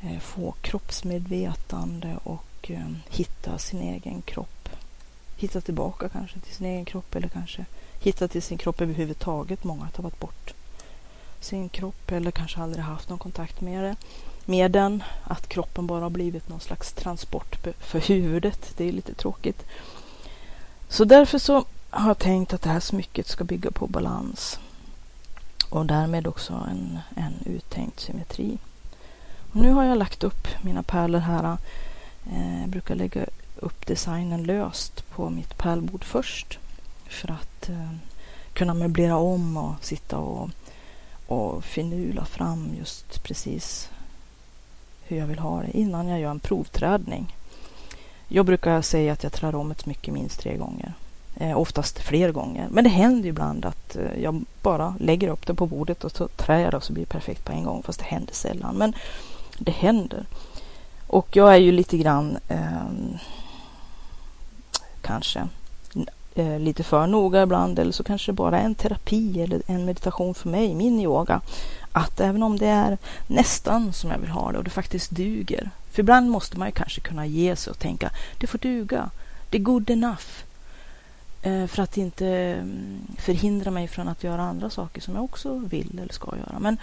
eh 0.00 0.18
få 0.20 0.54
kroppsmedvetande 0.60 2.16
och 2.22 2.70
eh, 2.70 2.90
hitta 3.10 3.58
sin 3.58 3.80
egen 3.82 4.22
kropp. 4.22 4.68
Hitta 5.40 5.60
tillbaka 5.60 6.08
kanske 6.08 6.40
till 6.40 6.54
sin 6.54 6.66
egen 6.66 6.84
kropp 6.84 7.14
eller 7.14 7.28
kanske 7.28 7.64
hitta 8.00 8.28
till 8.28 8.42
sin 8.42 8.58
kropp 8.58 8.80
överhuvudtaget. 8.80 9.64
Många 9.64 9.84
har 9.84 9.90
tagit 9.90 10.20
bort 10.20 10.54
sin 11.40 11.68
kropp 11.68 12.12
eller 12.12 12.30
kanske 12.30 12.60
aldrig 12.60 12.84
haft 12.84 13.08
någon 13.08 13.18
kontakt 13.18 13.60
med 13.60 13.84
det 13.84 13.96
med 14.44 14.70
den. 14.70 15.02
Att 15.24 15.48
kroppen 15.48 15.86
bara 15.86 16.02
har 16.02 16.10
blivit 16.10 16.48
någon 16.48 16.60
slags 16.60 16.92
transport 16.92 17.66
för 17.78 18.00
huvudet. 18.00 18.72
Det 18.76 18.88
är 18.88 18.92
lite 18.92 19.14
tråkigt. 19.14 19.66
Så 20.88 21.04
därför 21.04 21.38
så 21.38 21.64
har 21.90 22.08
jag 22.08 22.18
tänkt 22.18 22.52
att 22.52 22.62
det 22.62 22.70
här 22.70 22.80
smycket 22.80 23.28
ska 23.28 23.44
bygga 23.44 23.70
på 23.70 23.86
balans. 23.86 24.58
Och 25.70 25.86
därmed 25.86 26.26
också 26.26 26.52
en, 26.70 26.98
en 27.16 27.34
uttänkt 27.46 28.00
symmetri. 28.00 28.58
Och 29.52 29.56
nu 29.56 29.70
har 29.70 29.84
jag 29.84 29.98
lagt 29.98 30.24
upp 30.24 30.48
mina 30.62 30.82
pärlor 30.82 31.18
här. 31.18 31.56
Eh, 32.32 32.60
jag 32.60 32.68
brukar 32.68 32.94
lägga 32.94 33.26
upp 33.60 33.86
designen 33.86 34.42
löst 34.42 35.10
på 35.10 35.30
mitt 35.30 35.58
pärlbord 35.58 36.04
först. 36.04 36.58
För 37.08 37.30
att 37.30 37.68
eh, 37.68 37.90
kunna 38.52 38.74
möblera 38.74 39.16
om 39.16 39.56
och 39.56 39.74
sitta 39.80 40.18
och, 40.18 40.50
och 41.26 41.64
finula 41.64 42.24
fram 42.24 42.68
just 42.78 43.22
precis 43.22 43.90
hur 45.02 45.16
jag 45.16 45.26
vill 45.26 45.38
ha 45.38 45.62
det 45.62 45.78
innan 45.78 46.08
jag 46.08 46.20
gör 46.20 46.30
en 46.30 46.40
provträdning. 46.40 47.36
Jag 48.28 48.46
brukar 48.46 48.82
säga 48.82 49.12
att 49.12 49.22
jag 49.22 49.32
trär 49.32 49.54
om 49.54 49.70
ett 49.70 49.80
smycke 49.80 50.12
minst 50.12 50.40
tre 50.40 50.56
gånger. 50.56 50.92
Eh, 51.36 51.58
oftast 51.58 51.98
fler 51.98 52.32
gånger. 52.32 52.68
Men 52.70 52.84
det 52.84 52.90
händer 52.90 53.28
ibland 53.28 53.64
att 53.64 53.96
eh, 53.96 54.22
jag 54.22 54.44
bara 54.62 54.94
lägger 55.00 55.28
upp 55.28 55.46
det 55.46 55.54
på 55.54 55.66
bordet 55.66 56.04
och 56.04 56.12
så 56.12 56.28
trär 56.28 56.58
jag 56.58 56.72
det 56.72 56.76
och 56.76 56.84
så 56.84 56.92
blir 56.92 57.04
det 57.04 57.12
perfekt 57.12 57.44
på 57.44 57.52
en 57.52 57.64
gång. 57.64 57.82
Fast 57.82 57.98
det 57.98 58.04
händer 58.04 58.34
sällan. 58.34 58.76
Men 58.76 58.94
det 59.58 59.72
händer. 59.72 60.26
Och 61.06 61.36
jag 61.36 61.54
är 61.54 61.58
ju 61.58 61.72
lite 61.72 61.98
grann 61.98 62.38
eh, 62.48 62.84
kanske 65.02 65.48
eh, 66.34 66.58
lite 66.58 66.82
för 66.82 67.06
noga 67.06 67.42
ibland. 67.42 67.78
Eller 67.78 67.92
så 67.92 68.04
kanske 68.04 68.32
det 68.32 68.36
bara 68.36 68.60
är 68.60 68.64
en 68.64 68.74
terapi 68.74 69.42
eller 69.42 69.62
en 69.66 69.84
meditation 69.84 70.34
för 70.34 70.48
mig, 70.48 70.74
min 70.74 71.00
yoga 71.00 71.40
att 71.92 72.20
även 72.20 72.42
om 72.42 72.58
det 72.58 72.66
är 72.66 72.98
nästan 73.26 73.92
som 73.92 74.10
jag 74.10 74.18
vill 74.18 74.30
ha 74.30 74.52
det 74.52 74.58
och 74.58 74.64
det 74.64 74.70
faktiskt 74.70 75.10
duger. 75.10 75.70
För 75.90 76.00
ibland 76.00 76.30
måste 76.30 76.58
man 76.58 76.68
ju 76.68 76.72
kanske 76.72 77.00
kunna 77.00 77.26
ge 77.26 77.56
sig 77.56 77.70
och 77.70 77.78
tänka 77.78 78.10
det 78.38 78.46
får 78.46 78.58
duga. 78.58 79.10
Det 79.50 79.58
är 79.58 79.62
good 79.62 79.90
enough. 79.90 80.26
Eh, 81.42 81.66
för 81.66 81.82
att 81.82 81.96
inte 81.96 82.26
mm, 82.26 83.00
förhindra 83.18 83.70
mig 83.70 83.88
från 83.88 84.08
att 84.08 84.24
göra 84.24 84.42
andra 84.42 84.70
saker 84.70 85.00
som 85.00 85.14
jag 85.14 85.24
också 85.24 85.58
vill 85.58 85.98
eller 85.98 86.12
ska 86.12 86.36
göra. 86.36 86.58
Men, 86.58 86.76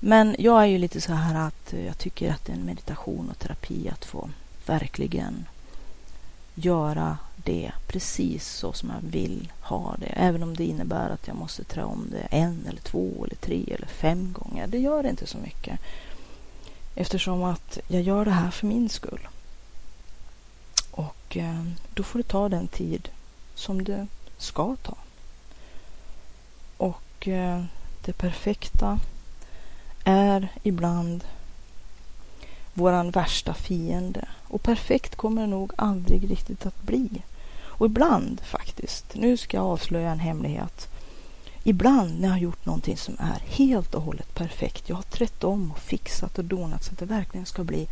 men 0.00 0.36
jag 0.38 0.62
är 0.62 0.66
ju 0.66 0.78
lite 0.78 1.00
så 1.00 1.12
här 1.12 1.46
att 1.46 1.74
jag 1.86 1.98
tycker 1.98 2.30
att 2.30 2.44
det 2.44 2.52
är 2.52 2.56
en 2.56 2.66
meditation 2.66 3.30
och 3.30 3.38
terapi 3.38 3.88
att 3.88 4.04
få 4.04 4.30
verkligen 4.66 5.46
göra 6.54 7.18
det 7.46 7.72
precis 7.86 8.48
så 8.48 8.72
som 8.72 8.90
jag 8.90 9.10
vill 9.10 9.52
ha 9.60 9.96
det. 9.98 10.06
Även 10.06 10.42
om 10.42 10.56
det 10.56 10.64
innebär 10.64 11.10
att 11.10 11.26
jag 11.26 11.36
måste 11.36 11.64
trä 11.64 11.82
om 11.82 12.08
det 12.10 12.28
en 12.30 12.66
eller 12.68 12.80
två 12.80 13.24
eller 13.24 13.36
tre 13.36 13.64
eller 13.66 13.86
fem 13.86 14.32
gånger. 14.32 14.66
Det 14.66 14.78
gör 14.78 15.06
inte 15.06 15.26
så 15.26 15.38
mycket. 15.38 15.80
Eftersom 16.94 17.44
att 17.44 17.78
jag 17.88 18.02
gör 18.02 18.24
det 18.24 18.30
här 18.30 18.50
för 18.50 18.66
min 18.66 18.88
skull. 18.88 19.28
Och 20.90 21.36
eh, 21.36 21.64
då 21.94 22.02
får 22.02 22.18
det 22.18 22.28
ta 22.28 22.48
den 22.48 22.68
tid 22.68 23.08
som 23.54 23.84
det 23.84 24.06
ska 24.38 24.76
ta. 24.82 24.96
Och 26.76 27.28
eh, 27.28 27.64
det 28.04 28.12
perfekta 28.12 29.00
är 30.04 30.48
ibland 30.62 31.24
våran 32.74 33.10
värsta 33.10 33.54
fiende. 33.54 34.28
Och 34.48 34.62
perfekt 34.62 35.16
kommer 35.16 35.42
det 35.42 35.48
nog 35.48 35.72
aldrig 35.76 36.30
riktigt 36.30 36.66
att 36.66 36.82
bli. 36.82 37.22
Och 37.78 37.86
ibland 37.86 38.40
faktiskt, 38.40 39.14
nu 39.14 39.36
ska 39.36 39.56
jag 39.56 39.66
avslöja 39.66 40.10
en 40.10 40.18
hemlighet. 40.18 40.88
Ibland 41.62 42.20
när 42.20 42.28
jag 42.28 42.34
har 42.34 42.40
gjort 42.40 42.66
någonting 42.66 42.96
som 42.96 43.16
är 43.18 43.42
helt 43.46 43.94
och 43.94 44.02
hållet 44.02 44.34
perfekt, 44.34 44.88
jag 44.88 44.96
har 44.96 45.02
trätt 45.02 45.44
om 45.44 45.70
och 45.70 45.78
fixat 45.78 46.38
och 46.38 46.44
donat 46.44 46.84
så 46.84 46.92
att 46.92 46.98
det 46.98 47.06
verkligen 47.06 47.46
ska 47.46 47.64
bli 47.64 47.88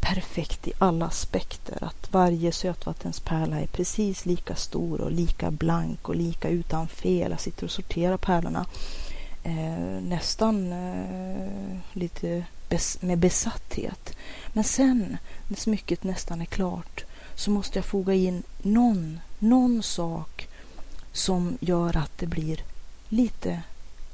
perfekt 0.00 0.68
i 0.68 0.72
alla 0.78 1.06
aspekter. 1.06 1.84
Att 1.84 2.12
varje 2.12 2.52
sötvattenspärla 2.52 3.60
är 3.60 3.66
precis 3.66 4.26
lika 4.26 4.54
stor 4.56 5.00
och 5.00 5.12
lika 5.12 5.50
blank 5.50 6.08
och 6.08 6.16
lika 6.16 6.48
utan 6.48 6.88
fel. 6.88 7.30
Jag 7.30 7.40
sitter 7.40 7.64
och 7.64 7.70
sorterar 7.70 8.16
pärlorna 8.16 8.66
eh, 9.42 10.02
nästan 10.02 10.72
eh, 10.72 11.78
lite 11.92 12.44
bes 12.68 13.02
med 13.02 13.18
besatthet. 13.18 14.16
Men 14.52 14.64
sen 14.64 15.16
när 15.48 15.56
smycket 15.56 16.04
nästan 16.04 16.40
är 16.40 16.44
klart 16.44 17.04
så 17.42 17.50
måste 17.50 17.78
jag 17.78 17.84
foga 17.84 18.14
in 18.14 18.42
någon, 18.62 19.20
någon 19.38 19.82
sak 19.82 20.48
som 21.12 21.58
gör 21.60 21.96
att 21.96 22.18
det 22.18 22.26
blir 22.26 22.60
lite 23.08 23.62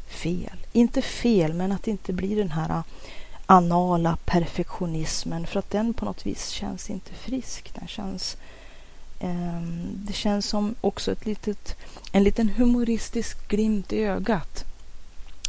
fel. 0.07 0.67
Inte 0.73 1.03
fel, 1.03 1.55
men 1.55 1.73
att 1.73 1.83
det 1.83 1.91
inte 1.91 2.13
blir 2.13 2.37
den 2.37 2.51
här 2.51 2.71
äh, 2.71 2.83
anala 3.47 4.17
perfektionismen 4.25 5.47
för 5.47 5.59
att 5.59 5.71
den 5.71 5.95
på 5.95 6.05
något 6.05 6.27
vis 6.27 6.49
känns 6.49 6.91
inte 6.91 7.15
frisk. 7.15 7.75
Den 7.75 7.89
känns, 7.89 8.37
eh, 9.21 9.63
det 9.95 10.13
känns 10.13 10.47
som 10.47 10.75
också 10.81 11.13
ett 11.13 11.27
litet, 11.27 11.77
en 12.13 12.25
liten 12.25 12.49
humoristisk 12.49 13.49
glimt 13.49 13.93
i 13.93 14.03
ögat. 14.05 14.65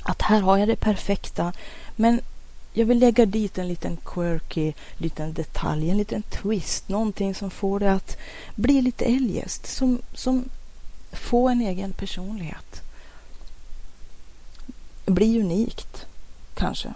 Att 0.04 0.22
här 0.22 0.42
har 0.42 0.58
jag 0.58 0.68
det 0.68 0.76
perfekta, 0.76 1.54
men 1.96 2.22
jag 2.80 2.86
vill 2.86 3.00
lägga 3.00 3.26
dit 3.26 3.58
en 3.58 3.68
liten 3.68 3.98
quirky 3.98 4.74
liten 4.98 5.34
detalj, 5.34 5.90
en 5.90 5.98
liten 5.98 6.22
twist, 6.22 6.90
någonting 6.90 7.36
som 7.36 7.52
får 7.52 7.80
det 7.80 7.94
att 7.94 8.18
bli 8.56 8.82
lite 8.82 9.06
eljest, 9.06 9.66
som, 9.66 10.02
som 10.14 10.50
får 11.12 11.52
en 11.52 11.62
egen 11.62 11.94
personlighet. 11.94 12.82
Bli 15.06 15.40
unikt, 15.40 16.06
kanske. 16.54 16.94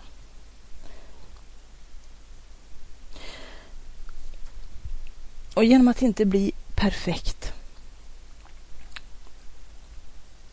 Och 5.53 5.65
genom 5.65 5.87
att 5.87 6.01
inte 6.01 6.25
bli 6.25 6.51
perfekt 6.75 7.53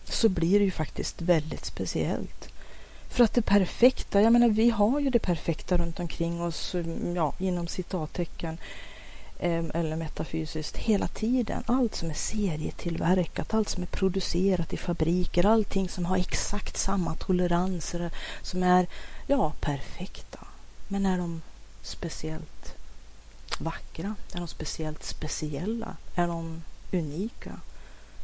så 0.05 0.29
blir 0.29 0.59
det 0.59 0.65
ju 0.65 0.71
faktiskt 0.71 1.23
väldigt 1.23 1.65
speciellt. 1.65 2.50
För 3.11 3.25
att 3.25 3.35
det 3.35 3.43
perfekta, 3.43 4.21
jag 4.21 4.33
menar 4.33 4.49
vi 4.49 4.71
har 4.71 5.01
ju 5.01 5.11
det 5.11 5.19
perfekta 5.19 5.77
runt 5.77 6.01
omkring 6.01 6.43
oss, 6.43 6.75
mm, 6.75 7.17
ja, 7.17 7.33
inom 7.39 7.67
citattecken 7.67 8.59
eller 9.43 9.97
metafysiskt 9.97 10.77
hela 10.77 11.09
tiden. 11.09 11.63
Allt 11.67 11.95
som 11.95 12.11
är 12.11 12.15
serietillverkat, 12.15 13.55
allt 13.55 13.69
som 13.69 13.83
är 13.83 13.87
producerat 13.87 14.73
i 14.73 14.77
fabriker, 14.77 15.47
allting 15.47 15.89
som 15.89 16.07
har 16.07 16.17
exakt 16.17 16.77
samma 16.77 17.15
toleranser 17.15 18.11
som 18.43 18.63
är, 18.63 18.87
ja, 19.27 19.53
perfekta. 19.61 20.39
Men 20.89 21.07
är 21.07 21.19
de 21.19 21.43
speciellt 21.83 22.75
vackra? 23.59 24.15
Är 24.33 24.39
de 24.39 24.49
speciellt 24.49 25.05
speciella? 25.05 25.97
Är 26.15 26.27
de 26.27 26.63
unika? 26.93 27.61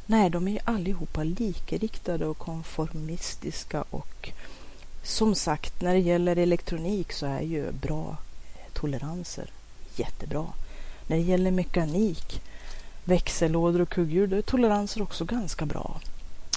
Nej, 0.07 0.31
de 0.31 0.49
är 0.49 0.53
ju 0.53 0.59
allihopa 0.65 1.23
likriktade 1.23 2.27
och 2.27 2.39
konformistiska 2.39 3.85
och 3.91 4.31
som 5.07 5.35
sagt, 5.35 5.81
när 5.81 5.95
det 5.95 6.01
gäller 6.01 6.37
elektronik 6.37 7.13
så 7.13 7.27
är 7.27 7.41
ju 7.41 7.73
bra 7.73 8.17
toleranser 8.73 9.51
jättebra. 9.97 10.47
När 11.07 11.17
det 11.17 11.23
gäller 11.23 11.51
mekanik, 11.51 12.43
växellådor 13.05 13.81
och 13.81 13.89
kugghjul, 13.89 14.31
då 14.31 14.37
är 14.37 14.43
toleranser 14.43 15.03
också 15.03 15.25
ganska 15.25 15.67
bra. 15.67 16.01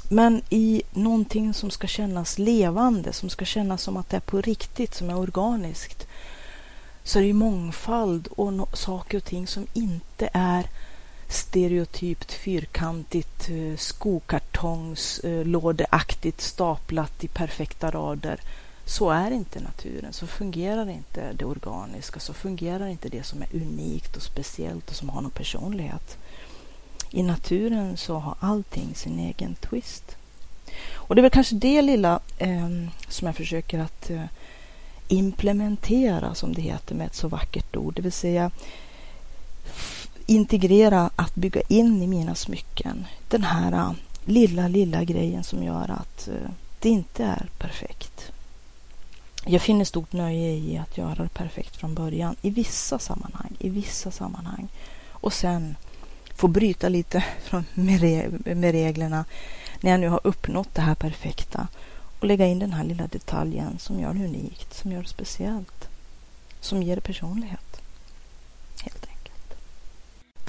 Men 0.09 0.41
i 0.49 0.81
någonting 0.91 1.53
som 1.53 1.71
ska 1.71 1.87
kännas 1.87 2.39
levande, 2.39 3.13
som 3.13 3.29
ska 3.29 3.45
kännas 3.45 3.81
som 3.81 3.97
att 3.97 4.09
det 4.09 4.17
är 4.17 4.21
på 4.21 4.41
riktigt, 4.41 4.95
som 4.95 5.09
är 5.09 5.17
organiskt, 5.17 6.07
så 7.03 7.19
är 7.19 7.21
det 7.21 7.27
ju 7.27 7.33
mångfald 7.33 8.27
och 8.27 8.53
no 8.53 8.67
saker 8.73 9.17
och 9.17 9.23
ting 9.23 9.47
som 9.47 9.67
inte 9.73 10.29
är 10.33 10.69
stereotypt 11.29 12.31
fyrkantigt 12.31 13.49
eh, 13.49 13.77
skokartongslådeaktigt 13.77 16.39
eh, 16.39 16.43
staplat 16.43 17.23
i 17.23 17.27
perfekta 17.27 17.91
rader. 17.91 18.39
Så 18.85 19.09
är 19.09 19.31
inte 19.31 19.59
naturen, 19.59 20.13
så 20.13 20.27
fungerar 20.27 20.89
inte 20.89 21.33
det 21.33 21.45
organiska, 21.45 22.19
så 22.19 22.33
fungerar 22.33 22.87
inte 22.87 23.09
det 23.09 23.23
som 23.23 23.41
är 23.41 23.47
unikt 23.53 24.15
och 24.15 24.21
speciellt 24.21 24.89
och 24.89 24.95
som 24.95 25.09
har 25.09 25.21
någon 25.21 25.31
personlighet. 25.31 26.17
I 27.11 27.23
naturen 27.23 27.97
så 27.97 28.15
har 28.15 28.35
allting 28.39 28.95
sin 28.95 29.19
egen 29.19 29.55
twist. 29.55 30.15
Och 30.93 31.15
det 31.15 31.19
är 31.19 31.23
väl 31.23 31.31
kanske 31.31 31.55
det 31.55 31.81
lilla 31.81 32.19
eh, 32.37 32.69
som 33.07 33.27
jag 33.27 33.35
försöker 33.35 33.79
att 33.79 34.09
eh, 34.09 34.25
implementera, 35.07 36.35
som 36.35 36.53
det 36.53 36.61
heter 36.61 36.95
med 36.95 37.07
ett 37.07 37.15
så 37.15 37.27
vackert 37.27 37.75
ord, 37.75 37.95
det 37.95 38.01
vill 38.01 38.11
säga 38.11 38.51
integrera, 40.29 41.09
att 41.15 41.35
bygga 41.35 41.61
in 41.67 42.01
i 42.01 42.07
mina 42.07 42.35
smycken 42.35 43.05
den 43.27 43.43
här 43.43 43.71
äh, 43.71 43.91
lilla, 44.25 44.67
lilla 44.67 45.03
grejen 45.03 45.43
som 45.43 45.63
gör 45.63 45.91
att 45.91 46.27
äh, 46.27 46.51
det 46.79 46.89
inte 46.89 47.23
är 47.23 47.49
perfekt. 47.57 48.31
Jag 49.45 49.61
finner 49.61 49.85
stort 49.85 50.13
nöje 50.13 50.51
i 50.51 50.77
att 50.77 50.97
göra 50.97 51.23
det 51.23 51.29
perfekt 51.29 51.75
från 51.75 51.95
början 51.95 52.35
i 52.41 52.49
vissa 52.49 52.99
sammanhang, 52.99 53.55
i 53.59 53.69
vissa 53.69 54.11
sammanhang. 54.11 54.67
Och 55.09 55.33
sen 55.33 55.75
få 56.35 56.47
bryta 56.47 56.89
lite 56.89 57.23
med 58.43 58.71
reglerna 58.71 59.25
när 59.81 59.91
jag 59.91 59.99
nu 59.99 60.09
har 60.09 60.21
uppnått 60.23 60.75
det 60.75 60.81
här 60.81 60.95
perfekta 60.95 61.67
och 62.19 62.27
lägga 62.27 62.45
in 62.45 62.59
den 62.59 62.73
här 62.73 62.83
lilla 62.83 63.07
detaljen 63.07 63.79
som 63.79 63.99
gör 63.99 64.13
det 64.13 64.25
unikt, 64.25 64.73
som 64.73 64.91
gör 64.91 65.01
det 65.01 65.09
speciellt, 65.09 65.89
som 66.59 66.83
ger 66.83 66.95
det 66.95 67.01
personlighet. 67.01 67.68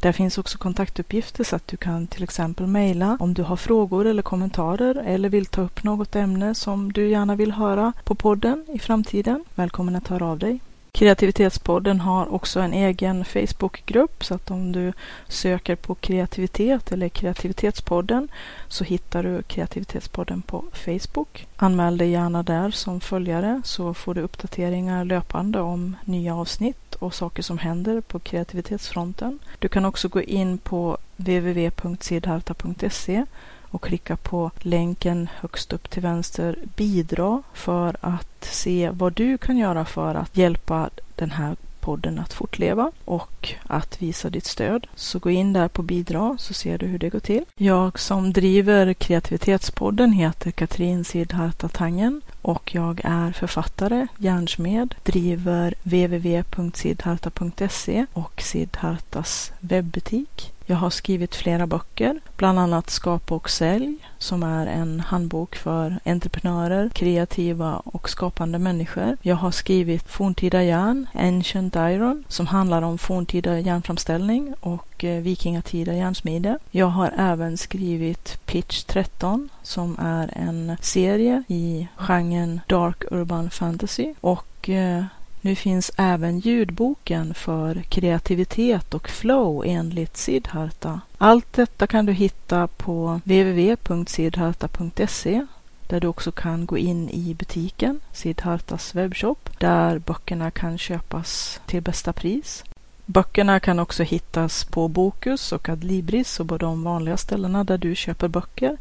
Där 0.00 0.12
finns 0.12 0.38
också 0.38 0.58
kontaktuppgifter 0.58 1.44
så 1.44 1.56
att 1.56 1.68
du 1.68 1.76
kan 1.76 2.06
till 2.06 2.22
exempel 2.22 2.66
mejla 2.66 3.16
om 3.20 3.34
du 3.34 3.42
har 3.42 3.56
frågor 3.56 4.06
eller 4.06 4.22
kommentarer 4.22 4.94
eller 4.94 5.28
vill 5.28 5.46
ta 5.46 5.60
upp 5.60 5.84
något 5.84 6.16
ämne 6.16 6.54
som 6.54 6.92
du 6.92 7.08
gärna 7.08 7.34
vill 7.34 7.52
höra 7.52 7.92
på 8.04 8.14
podden 8.14 8.66
i 8.68 8.78
framtiden. 8.78 9.44
Välkommen 9.54 9.96
att 9.96 10.08
höra 10.08 10.26
av 10.26 10.38
dig. 10.38 10.60
Kreativitetspodden 10.96 12.00
har 12.00 12.34
också 12.34 12.60
en 12.60 12.72
egen 12.72 13.24
Facebookgrupp 13.24 14.24
så 14.24 14.34
att 14.34 14.50
om 14.50 14.72
du 14.72 14.92
söker 15.28 15.76
på 15.76 15.94
kreativitet 15.94 16.92
eller 16.92 17.08
kreativitetspodden 17.08 18.28
så 18.68 18.84
hittar 18.84 19.22
du 19.22 19.42
kreativitetspodden 19.42 20.42
på 20.42 20.64
Facebook. 20.72 21.46
Anmäl 21.56 21.98
dig 21.98 22.10
gärna 22.10 22.42
där 22.42 22.70
som 22.70 23.00
följare 23.00 23.62
så 23.64 23.94
får 23.94 24.14
du 24.14 24.20
uppdateringar 24.20 25.04
löpande 25.04 25.60
om 25.60 25.96
nya 26.04 26.36
avsnitt 26.36 26.94
och 26.94 27.14
saker 27.14 27.42
som 27.42 27.58
händer 27.58 28.00
på 28.00 28.18
kreativitetsfronten. 28.18 29.38
Du 29.58 29.68
kan 29.68 29.84
också 29.84 30.08
gå 30.08 30.22
in 30.22 30.58
på 30.58 30.98
www.sidharta.se 31.16 33.24
och 33.70 33.82
klicka 33.82 34.16
på 34.16 34.50
länken 34.58 35.28
högst 35.40 35.72
upp 35.72 35.90
till 35.90 36.02
vänster 36.02 36.58
bidra 36.76 37.42
för 37.54 37.96
att 38.00 38.44
se 38.44 38.90
vad 38.92 39.12
du 39.12 39.38
kan 39.38 39.56
göra 39.56 39.84
för 39.84 40.14
att 40.14 40.36
hjälpa 40.36 40.90
den 41.14 41.30
här 41.30 41.56
podden 41.86 42.18
att 42.18 42.32
fortleva 42.32 42.92
och 43.04 43.54
att 43.62 44.02
visa 44.02 44.30
ditt 44.30 44.46
stöd. 44.46 44.86
Så 44.94 45.18
gå 45.18 45.30
in 45.30 45.52
där 45.52 45.68
på 45.68 45.82
bidra 45.82 46.36
så 46.38 46.54
ser 46.54 46.78
du 46.78 46.86
hur 46.86 46.98
det 46.98 47.10
går 47.10 47.20
till. 47.20 47.44
Jag 47.54 47.98
som 47.98 48.32
driver 48.32 48.94
kreativitetspodden 48.94 50.12
heter 50.12 50.50
Katrin 50.50 51.04
Sidharta 51.04 51.68
Tangen 51.68 52.20
och 52.42 52.74
jag 52.74 53.00
är 53.04 53.32
författare, 53.32 54.06
järnsmed, 54.18 54.94
driver 55.02 55.74
www.sidharta.se 55.82 58.06
och 58.12 58.42
Sidhartas 58.42 59.52
webbutik. 59.60 60.52
Jag 60.68 60.76
har 60.76 60.90
skrivit 60.90 61.34
flera 61.34 61.66
böcker, 61.66 62.20
bland 62.36 62.58
annat 62.58 62.90
Skapa 62.90 63.34
och 63.34 63.50
sälj 63.50 63.96
som 64.18 64.42
är 64.42 64.66
en 64.66 65.00
handbok 65.00 65.56
för 65.56 65.98
entreprenörer, 66.04 66.88
kreativa 66.88 67.76
och 67.76 68.10
skapande 68.10 68.58
människor. 68.58 69.16
Jag 69.22 69.36
har 69.36 69.50
skrivit 69.50 70.08
Forntida 70.08 70.62
järn, 70.62 71.06
Ancient 71.14 71.76
Iron, 71.76 72.24
som 72.28 72.46
handlar 72.46 72.82
om 72.82 72.98
forntida 72.98 73.60
järnframställning 73.60 74.54
och 74.60 75.04
eh, 75.04 75.22
vikingatida 75.22 75.94
järnsmide. 75.94 76.58
Jag 76.70 76.86
har 76.86 77.12
även 77.18 77.56
skrivit 77.58 78.38
Pitch 78.46 78.84
13 78.84 79.48
som 79.62 79.96
är 79.98 80.30
en 80.36 80.76
serie 80.80 81.42
i 81.48 81.88
genren 81.96 82.60
Dark 82.66 83.04
Urban 83.10 83.50
Fantasy 83.50 84.14
och 84.20 84.68
eh, 84.68 85.04
nu 85.46 85.54
finns 85.54 85.90
även 85.96 86.38
ljudboken 86.38 87.34
för 87.34 87.82
kreativitet 87.82 88.94
och 88.94 89.08
flow 89.08 89.62
enligt 89.66 90.16
Siddharta. 90.16 91.00
Allt 91.18 91.52
detta 91.52 91.86
kan 91.86 92.06
du 92.06 92.12
hitta 92.12 92.66
på 92.66 93.20
www.siddharta.se 93.24 95.46
där 95.86 96.00
du 96.00 96.06
också 96.06 96.32
kan 96.32 96.66
gå 96.66 96.78
in 96.78 97.10
i 97.10 97.34
butiken, 97.34 98.00
Siddhartas 98.12 98.94
webbshop, 98.94 99.50
där 99.58 99.98
böckerna 99.98 100.50
kan 100.50 100.78
köpas 100.78 101.60
till 101.66 101.82
bästa 101.82 102.12
pris. 102.12 102.64
Böckerna 103.04 103.60
kan 103.60 103.78
också 103.78 104.02
hittas 104.02 104.64
på 104.64 104.88
Bokus 104.88 105.52
och 105.52 105.68
Adlibris 105.68 106.40
och 106.40 106.48
på 106.48 106.58
de 106.58 106.82
vanliga 106.82 107.16
ställena 107.16 107.64
där 107.64 107.78
du 107.78 107.94
köper 107.94 108.28
böcker. 108.28 108.76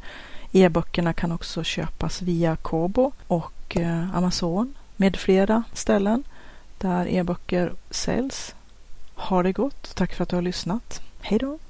E-böckerna 0.52 1.14
kan 1.14 1.32
också 1.32 1.64
köpas 1.64 2.22
via 2.22 2.56
Kobo 2.56 3.12
och 3.28 3.78
eh, 3.78 4.16
Amazon 4.16 4.74
med 4.96 5.18
flera 5.18 5.64
ställen 5.74 6.24
där 6.86 7.08
e-böcker 7.08 7.74
säljs. 7.90 8.56
Ha 9.16 9.44
det 9.44 9.52
gott. 9.52 9.96
Tack 9.96 10.14
för 10.14 10.24
att 10.24 10.30
du 10.30 10.36
har 10.36 10.42
lyssnat. 10.42 11.02
Hej 11.22 11.40
då! 11.40 11.60